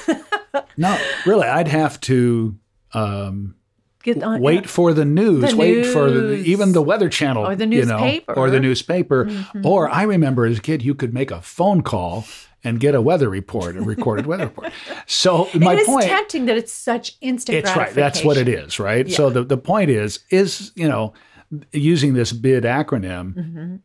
no, 0.77 0.97
really, 1.27 1.47
I'd 1.47 1.67
have 1.67 1.99
to 2.01 2.57
um, 2.93 3.55
Get 4.01 4.23
on, 4.23 4.41
wait 4.41 4.67
for 4.67 4.93
the 4.93 5.05
news, 5.05 5.51
The 5.51 5.55
wait 5.57 5.85
for 5.85 6.09
the, 6.09 6.35
even 6.37 6.71
the 6.71 6.81
Weather 6.81 7.09
Channel, 7.09 7.45
Or 7.45 7.55
the 7.55 7.67
you 7.67 7.85
know, 7.85 7.99
newspaper. 7.99 8.33
or 8.33 8.49
the 8.49 8.59
newspaper. 8.59 9.25
Mm-hmm. 9.25 9.65
Or 9.65 9.89
I 9.89 10.03
remember 10.03 10.45
as 10.45 10.57
a 10.57 10.61
kid, 10.61 10.81
you 10.83 10.95
could 10.95 11.13
make 11.13 11.29
a 11.31 11.41
phone 11.41 11.81
call 11.83 12.25
and 12.63 12.79
get 12.79 12.95
a 12.95 13.01
weather 13.01 13.29
report, 13.29 13.77
a 13.77 13.81
recorded 13.81 14.25
weather 14.25 14.45
report. 14.45 14.71
So 15.07 15.49
my 15.55 15.73
it 15.73 15.79
is 15.79 15.87
point, 15.87 16.05
tempting 16.05 16.45
that 16.45 16.57
it's 16.57 16.71
such 16.73 17.17
instant 17.21 17.57
it's 17.59 17.75
right. 17.75 17.93
That's 17.93 18.23
what 18.23 18.37
it 18.37 18.47
is, 18.47 18.79
right? 18.79 19.09
So 19.11 19.29
the, 19.29 19.43
the 19.43 19.57
point 19.57 19.89
is, 19.89 20.19
is 20.29 20.71
you 20.75 20.87
know, 20.87 21.13
using 21.71 22.13
this 22.13 22.31
bid 22.31 22.63
acronym, 22.63 23.33
Mm-hmm. 23.33 23.75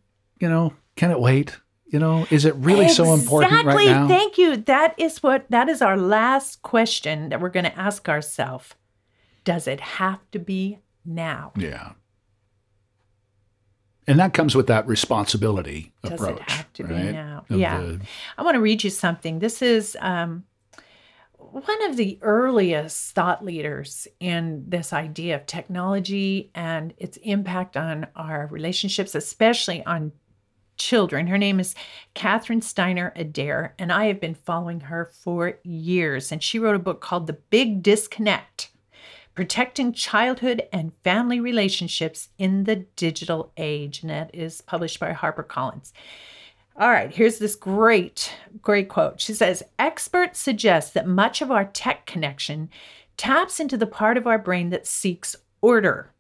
you 0.41 0.49
know, 0.49 0.75
can 0.97 1.11
it 1.11 1.18
wait? 1.20 1.57
You 1.87 1.99
know, 2.01 2.27
is 2.31 2.45
it 2.45 2.55
really 2.57 2.89
so 2.89 3.14
important 3.14 3.53
right 3.53 3.61
Exactly. 3.61 3.87
now? 3.87 4.09
Thank 4.09 4.37
you. 4.37 4.57
That 4.57 4.95
is 4.99 5.22
what 5.22 5.47
that 5.51 5.68
is 5.68 5.81
our 5.81 5.97
last 5.97 6.61
question 6.62 7.29
that 7.29 7.41
we're 7.41 7.51
going 7.51 7.64
to 7.66 7.79
ask 7.79 8.09
ourselves. 8.09 8.75
Does 9.45 9.66
it 9.68 9.81
have 9.81 10.18
to 10.33 10.39
be 10.39 10.81
now? 11.05 11.53
Yeah. 11.57 11.93
And 14.07 14.19
that 14.19 14.35
comes 14.35 14.55
with 14.55 14.67
that 14.67 14.87
responsibility 14.87 15.93
Does 16.03 16.13
approach. 16.13 16.41
it 16.41 16.51
have 16.51 16.73
to 16.75 16.85
be 16.85 16.95
now? 16.95 17.45
Of 17.49 17.59
Yeah. 17.59 17.81
the- 17.81 18.01
I 18.37 18.43
want 18.43 18.55
to 18.57 18.61
read 18.61 18.85
you 18.85 18.91
something. 18.91 19.39
This 19.39 19.63
is 19.63 19.97
um, 20.01 20.45
one 21.39 21.83
of 21.91 21.97
the 21.97 22.19
earliest 22.23 23.15
thought 23.15 23.45
leaders 23.45 24.07
in 24.21 24.65
this 24.69 24.93
idea 24.93 25.37
of 25.37 25.47
technology 25.47 26.51
and 26.55 26.93
its 26.99 27.17
impact 27.19 27.77
on 27.77 28.07
our 28.17 28.47
relationships, 28.51 29.15
especially 29.15 29.85
on 29.87 30.13
children. 30.77 31.29
Her 31.29 31.39
name 31.39 31.61
is 31.61 31.75
Catherine 32.15 32.61
Steiner 32.61 33.13
Adair, 33.15 33.75
and 33.79 33.93
I 33.93 34.07
have 34.07 34.21
been 34.21 34.35
following 34.35 34.81
her 34.81 35.05
for 35.23 35.59
years. 35.63 36.33
And 36.33 36.43
she 36.43 36.59
wrote 36.59 36.75
a 36.75 36.81
book 36.81 37.01
called 37.01 37.27
The 37.29 37.35
Big 37.35 37.83
Disconnect 37.83 38.71
Protecting 39.35 39.93
Childhood 39.93 40.68
and 40.72 40.93
Family 41.03 41.41
Relationships 41.41 42.28
in 42.39 42.64
the 42.64 42.76
Digital 42.97 43.53
Age. 43.57 44.03
And 44.03 44.11
that 44.11 44.35
is 44.35 44.61
published 44.61 45.01
by 45.01 45.12
HarperCollins. 45.12 45.93
All 46.76 46.91
right, 46.91 47.12
here's 47.12 47.39
this 47.39 47.55
great, 47.55 48.32
great 48.61 48.89
quote. 48.89 49.20
She 49.20 49.32
says 49.32 49.62
Experts 49.78 50.41
suggest 50.41 50.95
that 50.95 51.07
much 51.07 51.41
of 51.41 51.51
our 51.51 51.64
tech 51.64 52.05
connection 52.05 52.68
taps 53.16 53.61
into 53.61 53.76
the 53.76 53.87
part 53.87 54.16
of 54.16 54.26
our 54.26 54.39
brain 54.39 54.70
that 54.70 54.87
seeks 54.87 55.37
order, 55.61 56.11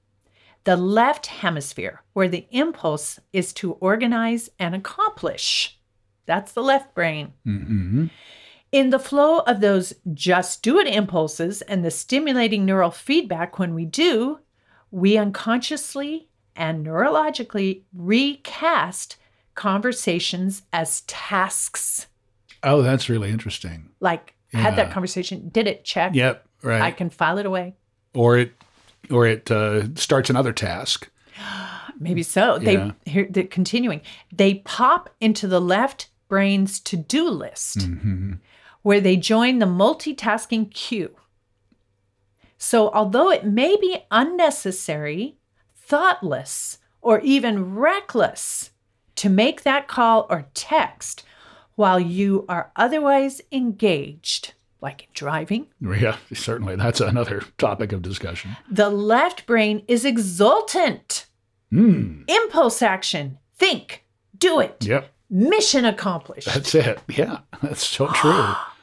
the 0.62 0.76
left 0.76 1.26
hemisphere, 1.26 2.02
where 2.12 2.28
the 2.28 2.46
impulse 2.50 3.18
is 3.32 3.52
to 3.54 3.72
organize 3.72 4.48
and 4.58 4.74
accomplish. 4.74 5.78
That's 6.26 6.52
the 6.52 6.62
left 6.62 6.94
brain. 6.94 7.32
Mm-hmm. 7.46 8.06
In 8.74 8.90
the 8.90 8.98
flow 8.98 9.38
of 9.38 9.60
those 9.60 9.92
just 10.14 10.64
do 10.64 10.80
it 10.80 10.88
impulses 10.88 11.62
and 11.62 11.84
the 11.84 11.92
stimulating 11.92 12.64
neural 12.64 12.90
feedback 12.90 13.56
when 13.56 13.72
we 13.72 13.84
do, 13.84 14.40
we 14.90 15.16
unconsciously 15.16 16.26
and 16.56 16.84
neurologically 16.84 17.82
recast 17.94 19.16
conversations 19.54 20.62
as 20.72 21.02
tasks. 21.02 22.08
Oh, 22.64 22.82
that's 22.82 23.08
really 23.08 23.30
interesting. 23.30 23.90
Like, 24.00 24.34
had 24.52 24.74
that 24.74 24.90
conversation, 24.90 25.50
did 25.50 25.68
it, 25.68 25.84
check. 25.84 26.12
Yep, 26.12 26.44
right. 26.62 26.82
I 26.82 26.90
can 26.90 27.10
file 27.10 27.38
it 27.38 27.46
away. 27.46 27.76
or 28.12 28.38
it, 28.38 28.54
or 29.08 29.24
it 29.24 29.52
uh, 29.52 29.94
starts 29.94 30.30
another 30.30 30.52
task. 30.52 31.08
Maybe 32.00 32.24
so. 32.24 32.56
Yeah. 32.56 32.92
They 33.04 33.10
here 33.10 33.28
the 33.30 33.44
continuing. 33.44 34.00
They 34.32 34.54
pop 34.54 35.10
into 35.20 35.46
the 35.46 35.60
left 35.60 36.08
brain's 36.26 36.80
to-do 36.80 37.30
list 37.30 37.78
Mm-hmm. 37.78 38.32
Where 38.84 39.00
they 39.00 39.16
join 39.16 39.58
the 39.58 39.66
multitasking 39.66 40.70
queue. 40.72 41.16
So 42.58 42.90
although 42.92 43.30
it 43.30 43.44
may 43.44 43.76
be 43.76 44.04
unnecessary, 44.10 45.36
thoughtless, 45.76 46.78
or 47.00 47.20
even 47.20 47.74
reckless 47.74 48.70
to 49.16 49.28
make 49.28 49.62
that 49.62 49.88
call 49.88 50.26
or 50.30 50.46
text 50.54 51.24
while 51.76 51.98
you 51.98 52.44
are 52.48 52.70
otherwise 52.76 53.40
engaged, 53.50 54.52
like 54.80 55.02
in 55.02 55.08
driving, 55.14 55.66
Yeah, 55.80 56.16
certainly. 56.32 56.76
That's 56.76 57.00
another 57.00 57.42
topic 57.58 57.92
of 57.92 58.02
discussion. 58.02 58.56
the 58.70 58.90
left 58.90 59.46
brain 59.46 59.82
is 59.88 60.04
exultant. 60.04 61.26
Mm, 61.72 62.28
Impulse 62.30 62.82
action. 62.82 63.38
Think. 63.56 64.04
Do 64.36 64.60
it. 64.60 64.84
yep, 64.86 65.10
Mission 65.30 65.84
accomplished. 65.84 66.46
that's 66.52 66.74
it. 66.74 66.98
Yeah, 67.08 67.38
that's 67.62 67.86
so 67.86 68.08
true. 68.08 68.52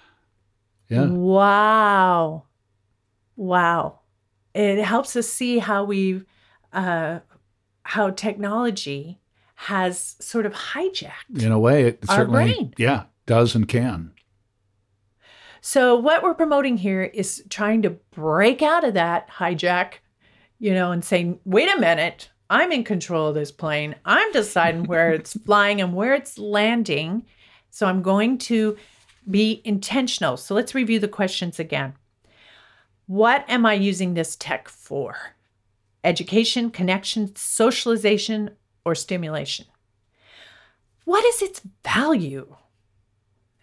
Yeah. 0.91 1.05
Wow. 1.05 2.43
Wow. 3.37 3.99
It 4.53 4.83
helps 4.83 5.15
us 5.15 5.27
see 5.29 5.57
how 5.59 5.85
we've, 5.85 6.25
uh, 6.73 7.19
how 7.83 8.09
technology 8.09 9.21
has 9.55 10.17
sort 10.19 10.45
of 10.45 10.53
hijacked. 10.53 11.41
In 11.41 11.51
a 11.51 11.59
way, 11.59 11.85
it 11.85 12.05
certainly, 12.05 12.53
brain. 12.53 12.73
yeah, 12.77 13.03
does 13.25 13.55
and 13.55 13.67
can. 13.67 14.11
So, 15.61 15.95
what 15.95 16.23
we're 16.23 16.33
promoting 16.33 16.75
here 16.75 17.03
is 17.03 17.43
trying 17.49 17.83
to 17.83 17.91
break 17.91 18.61
out 18.61 18.83
of 18.83 18.95
that 18.95 19.29
hijack, 19.29 19.93
you 20.59 20.73
know, 20.73 20.91
and 20.91 21.05
saying, 21.05 21.39
wait 21.45 21.69
a 21.73 21.79
minute, 21.79 22.31
I'm 22.49 22.71
in 22.71 22.83
control 22.83 23.27
of 23.27 23.35
this 23.35 23.51
plane. 23.51 23.95
I'm 24.03 24.31
deciding 24.33 24.85
where 24.85 25.11
it's 25.13 25.33
flying 25.45 25.79
and 25.79 25.93
where 25.93 26.15
it's 26.15 26.37
landing. 26.37 27.25
So, 27.69 27.85
I'm 27.85 28.01
going 28.01 28.39
to 28.39 28.75
be 29.30 29.61
intentional. 29.63 30.38
So, 30.38 30.55
let's 30.55 30.76
review 30.76 30.99
the 30.99 31.07
questions 31.07 31.59
again. 31.59 31.93
What 33.07 33.43
am 33.49 33.65
I 33.65 33.74
using 33.74 34.13
this 34.13 34.36
tech 34.36 34.69
for? 34.69 35.36
Education, 36.03 36.72
connection, 36.72 37.36
socialization, 37.36 38.51
or 38.86 38.95
stimulation? 38.95 39.65
What 41.05 41.26
is 41.26 41.41
its 41.41 41.61
value? 41.84 42.55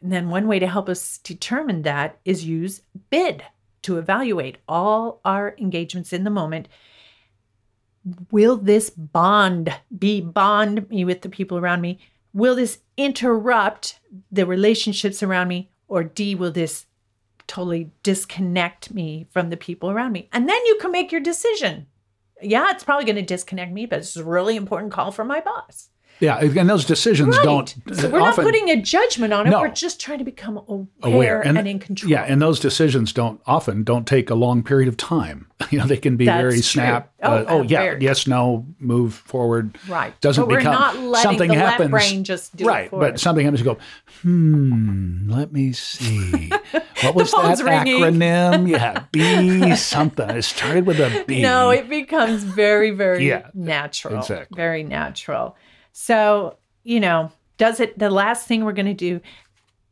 And 0.00 0.12
then 0.12 0.28
one 0.28 0.46
way 0.46 0.58
to 0.58 0.66
help 0.66 0.88
us 0.88 1.18
determine 1.18 1.82
that 1.82 2.18
is 2.24 2.44
use 2.44 2.82
BID 3.10 3.42
to 3.82 3.98
evaluate 3.98 4.58
all 4.68 5.20
our 5.24 5.56
engagements 5.58 6.12
in 6.12 6.24
the 6.24 6.30
moment. 6.30 6.68
Will 8.30 8.56
this 8.56 8.90
bond 8.90 9.74
be 9.96 10.20
bond 10.20 10.88
me 10.90 11.04
with 11.04 11.22
the 11.22 11.28
people 11.28 11.58
around 11.58 11.80
me? 11.80 11.98
Will 12.32 12.54
this 12.54 12.78
interrupt 12.96 14.00
the 14.30 14.46
relationships 14.46 15.22
around 15.22 15.48
me? 15.48 15.70
Or 15.88 16.04
D, 16.04 16.34
will 16.34 16.52
this 16.52 16.86
totally 17.46 17.90
disconnect 18.02 18.92
me 18.92 19.26
from 19.30 19.50
the 19.50 19.56
people 19.56 19.90
around 19.90 20.12
me? 20.12 20.28
And 20.32 20.48
then 20.48 20.64
you 20.66 20.76
can 20.80 20.92
make 20.92 21.10
your 21.10 21.20
decision. 21.20 21.86
Yeah, 22.42 22.70
it's 22.70 22.84
probably 22.84 23.04
going 23.04 23.16
to 23.16 23.22
disconnect 23.22 23.72
me, 23.72 23.86
but 23.86 24.00
it's 24.00 24.16
a 24.16 24.24
really 24.24 24.56
important 24.56 24.92
call 24.92 25.10
from 25.10 25.28
my 25.28 25.40
boss. 25.40 25.88
Yeah, 26.20 26.38
and 26.38 26.68
those 26.68 26.84
decisions 26.84 27.36
Right. 27.36 27.44
don't. 27.44 27.68
So 27.92 28.08
we're 28.08 28.20
often, 28.20 28.44
not 28.44 28.52
putting 28.52 28.70
a 28.70 28.80
judgment 28.80 29.32
on 29.32 29.46
it. 29.46 29.50
No. 29.50 29.60
We're 29.60 29.68
just 29.68 30.00
trying 30.00 30.18
to 30.18 30.24
become 30.24 30.56
aware, 30.68 30.86
aware 31.02 31.40
and, 31.46 31.58
in 31.68 31.78
control. 31.78 32.10
Yeah, 32.10 32.22
and 32.22 32.42
those 32.42 32.58
decisions 32.58 33.12
don't 33.12 33.40
often 33.46 33.84
don't 33.84 34.06
take 34.06 34.28
a 34.30 34.34
long 34.34 34.62
period 34.62 34.88
of 34.88 34.96
time. 34.96 35.46
You 35.70 35.78
know, 35.80 35.86
they 35.86 35.96
can 35.96 36.16
be 36.16 36.24
That's 36.24 36.40
very 36.40 36.60
snap. 36.62 37.12
Oh, 37.22 37.32
uh, 37.32 37.44
oh 37.48 37.62
yeah, 37.62 37.80
very. 37.80 38.00
yes, 38.00 38.26
no, 38.28 38.64
move 38.78 39.12
forward. 39.12 39.76
right. 39.88 40.18
Doesn't 40.20 40.42
but 40.44 40.48
we're 40.48 40.58
become 40.58 40.72
not 40.72 40.96
letting 40.98 41.30
something 41.30 41.48
the 41.50 41.56
happens. 41.56 41.92
left 41.92 42.08
brain 42.10 42.24
just 42.24 42.56
do 42.56 42.64
right, 42.64 42.88
but 42.90 43.14
us. 43.14 43.22
something 43.22 43.44
happens. 43.44 43.60
You 43.60 43.64
go, 43.74 43.78
hmm. 44.22 45.28
Let 45.30 45.52
me 45.52 45.72
see. 45.72 46.50
What 47.02 47.14
was 47.14 47.30
that 47.30 47.60
ringing. 47.62 48.02
acronym? 48.02 48.68
Yeah, 48.78 49.04
B 49.12 49.76
something. 49.76 50.28
It 50.30 50.42
started 50.42 50.84
with 50.86 50.98
a 51.00 51.24
B. 51.28 51.42
No, 51.42 51.70
it 51.70 51.88
becomes 51.88 52.42
very, 52.42 52.90
very 52.90 53.28
Yeah, 53.28 53.48
natural. 53.54 54.18
exactly. 54.18 54.56
Very 54.56 54.82
natural. 54.82 55.56
So, 56.00 56.56
you 56.84 57.00
know, 57.00 57.32
does 57.56 57.80
it 57.80 57.98
the 57.98 58.08
last 58.08 58.46
thing 58.46 58.64
we're 58.64 58.72
gonna 58.72 58.94
do, 58.94 59.20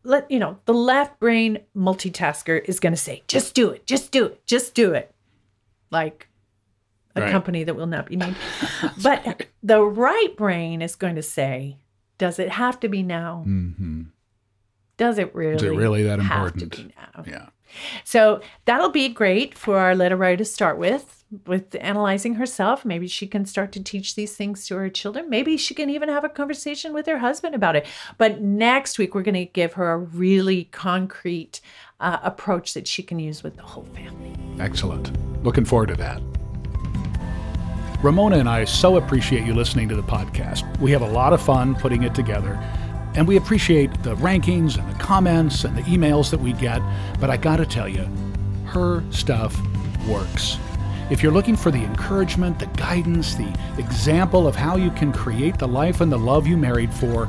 let 0.04 0.30
you 0.30 0.38
know, 0.38 0.56
the 0.64 0.72
left 0.72 1.18
brain 1.18 1.58
multitasker 1.76 2.64
is 2.64 2.78
gonna 2.78 2.96
say, 2.96 3.24
just 3.26 3.54
do 3.54 3.70
it, 3.70 3.86
just 3.86 4.12
do 4.12 4.26
it, 4.26 4.46
just 4.46 4.72
do 4.72 4.92
it. 4.92 5.12
Like 5.90 6.28
a 7.16 7.22
Right. 7.22 7.30
company 7.32 7.64
that 7.64 7.74
will 7.74 7.88
not 7.88 8.06
be 8.06 8.14
named. 8.14 8.36
but 9.02 9.46
the 9.64 9.82
right 9.82 10.36
brain 10.36 10.80
is 10.80 10.94
going 10.94 11.16
to 11.16 11.22
say, 11.22 11.76
does 12.18 12.38
it 12.38 12.50
have 12.50 12.78
to 12.80 12.88
be 12.88 13.02
now? 13.02 13.40
hmm 13.42 14.02
Does 14.98 15.18
it 15.18 15.34
really? 15.34 15.56
Is 15.56 15.62
it 15.64 15.70
really 15.74 16.02
that 16.04 16.20
have 16.20 16.52
to 16.54 16.64
important? 16.64 16.76
be 16.76 16.94
now? 16.96 17.24
Yeah. 17.26 17.46
So 18.04 18.40
that'll 18.64 18.90
be 18.90 19.08
great 19.08 19.58
for 19.58 19.78
our 19.78 19.96
letter 19.96 20.16
writer 20.16 20.36
to 20.36 20.44
start 20.44 20.78
with, 20.78 21.15
with 21.46 21.76
analyzing 21.80 22.34
herself. 22.34 22.84
Maybe 22.84 23.08
she 23.08 23.26
can 23.26 23.46
start 23.46 23.72
to 23.72 23.82
teach 23.82 24.14
these 24.14 24.36
things 24.36 24.66
to 24.68 24.76
her 24.76 24.88
children. 24.88 25.28
Maybe 25.28 25.56
she 25.56 25.74
can 25.74 25.90
even 25.90 26.08
have 26.08 26.24
a 26.24 26.28
conversation 26.28 26.92
with 26.92 27.06
her 27.06 27.18
husband 27.18 27.54
about 27.54 27.76
it. 27.76 27.86
But 28.16 28.40
next 28.40 28.98
week, 28.98 29.14
we're 29.14 29.22
going 29.22 29.34
to 29.34 29.46
give 29.46 29.74
her 29.74 29.92
a 29.92 29.98
really 29.98 30.64
concrete 30.64 31.60
uh, 31.98 32.18
approach 32.22 32.74
that 32.74 32.86
she 32.86 33.02
can 33.02 33.18
use 33.18 33.42
with 33.42 33.56
the 33.56 33.62
whole 33.62 33.86
family. 33.94 34.34
Excellent. 34.60 35.12
Looking 35.42 35.64
forward 35.64 35.88
to 35.88 35.96
that. 35.96 36.22
Ramona 38.02 38.38
and 38.38 38.48
I 38.48 38.64
so 38.64 38.98
appreciate 38.98 39.44
you 39.44 39.54
listening 39.54 39.88
to 39.88 39.96
the 39.96 40.02
podcast. 40.02 40.78
We 40.80 40.92
have 40.92 41.02
a 41.02 41.08
lot 41.08 41.32
of 41.32 41.42
fun 41.42 41.74
putting 41.74 42.02
it 42.02 42.14
together, 42.14 42.52
and 43.14 43.26
we 43.26 43.36
appreciate 43.36 43.90
the 44.02 44.14
rankings 44.16 44.78
and 44.78 44.88
the 44.94 44.98
comments 44.98 45.64
and 45.64 45.76
the 45.76 45.82
emails 45.82 46.30
that 46.30 46.38
we 46.38 46.52
get. 46.52 46.82
But 47.18 47.30
I 47.30 47.36
got 47.36 47.56
to 47.56 47.66
tell 47.66 47.88
you, 47.88 48.06
her 48.66 49.02
stuff 49.10 49.58
works. 50.06 50.58
If 51.08 51.22
you're 51.22 51.32
looking 51.32 51.54
for 51.54 51.70
the 51.70 51.82
encouragement, 51.84 52.58
the 52.58 52.66
guidance, 52.66 53.36
the 53.36 53.52
example 53.78 54.48
of 54.48 54.56
how 54.56 54.76
you 54.76 54.90
can 54.90 55.12
create 55.12 55.56
the 55.56 55.68
life 55.68 56.00
and 56.00 56.10
the 56.10 56.18
love 56.18 56.48
you 56.48 56.56
married 56.56 56.92
for, 56.92 57.28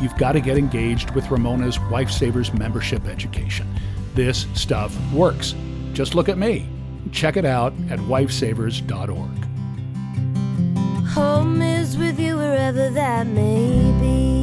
you've 0.00 0.16
got 0.16 0.32
to 0.32 0.40
get 0.40 0.56
engaged 0.56 1.10
with 1.10 1.30
Ramona's 1.30 1.78
Wife 1.90 2.10
Savers 2.10 2.54
membership 2.54 3.06
education. 3.06 3.68
This 4.14 4.46
stuff 4.54 4.96
works. 5.12 5.54
Just 5.92 6.14
look 6.14 6.30
at 6.30 6.38
me. 6.38 6.66
Check 7.12 7.36
it 7.36 7.44
out 7.44 7.74
at 7.90 7.98
wifesavers.org. 7.98 9.44
Home 11.08 11.60
is 11.60 11.98
with 11.98 12.18
you 12.18 12.36
wherever 12.36 12.88
that 12.90 13.26
may 13.26 14.37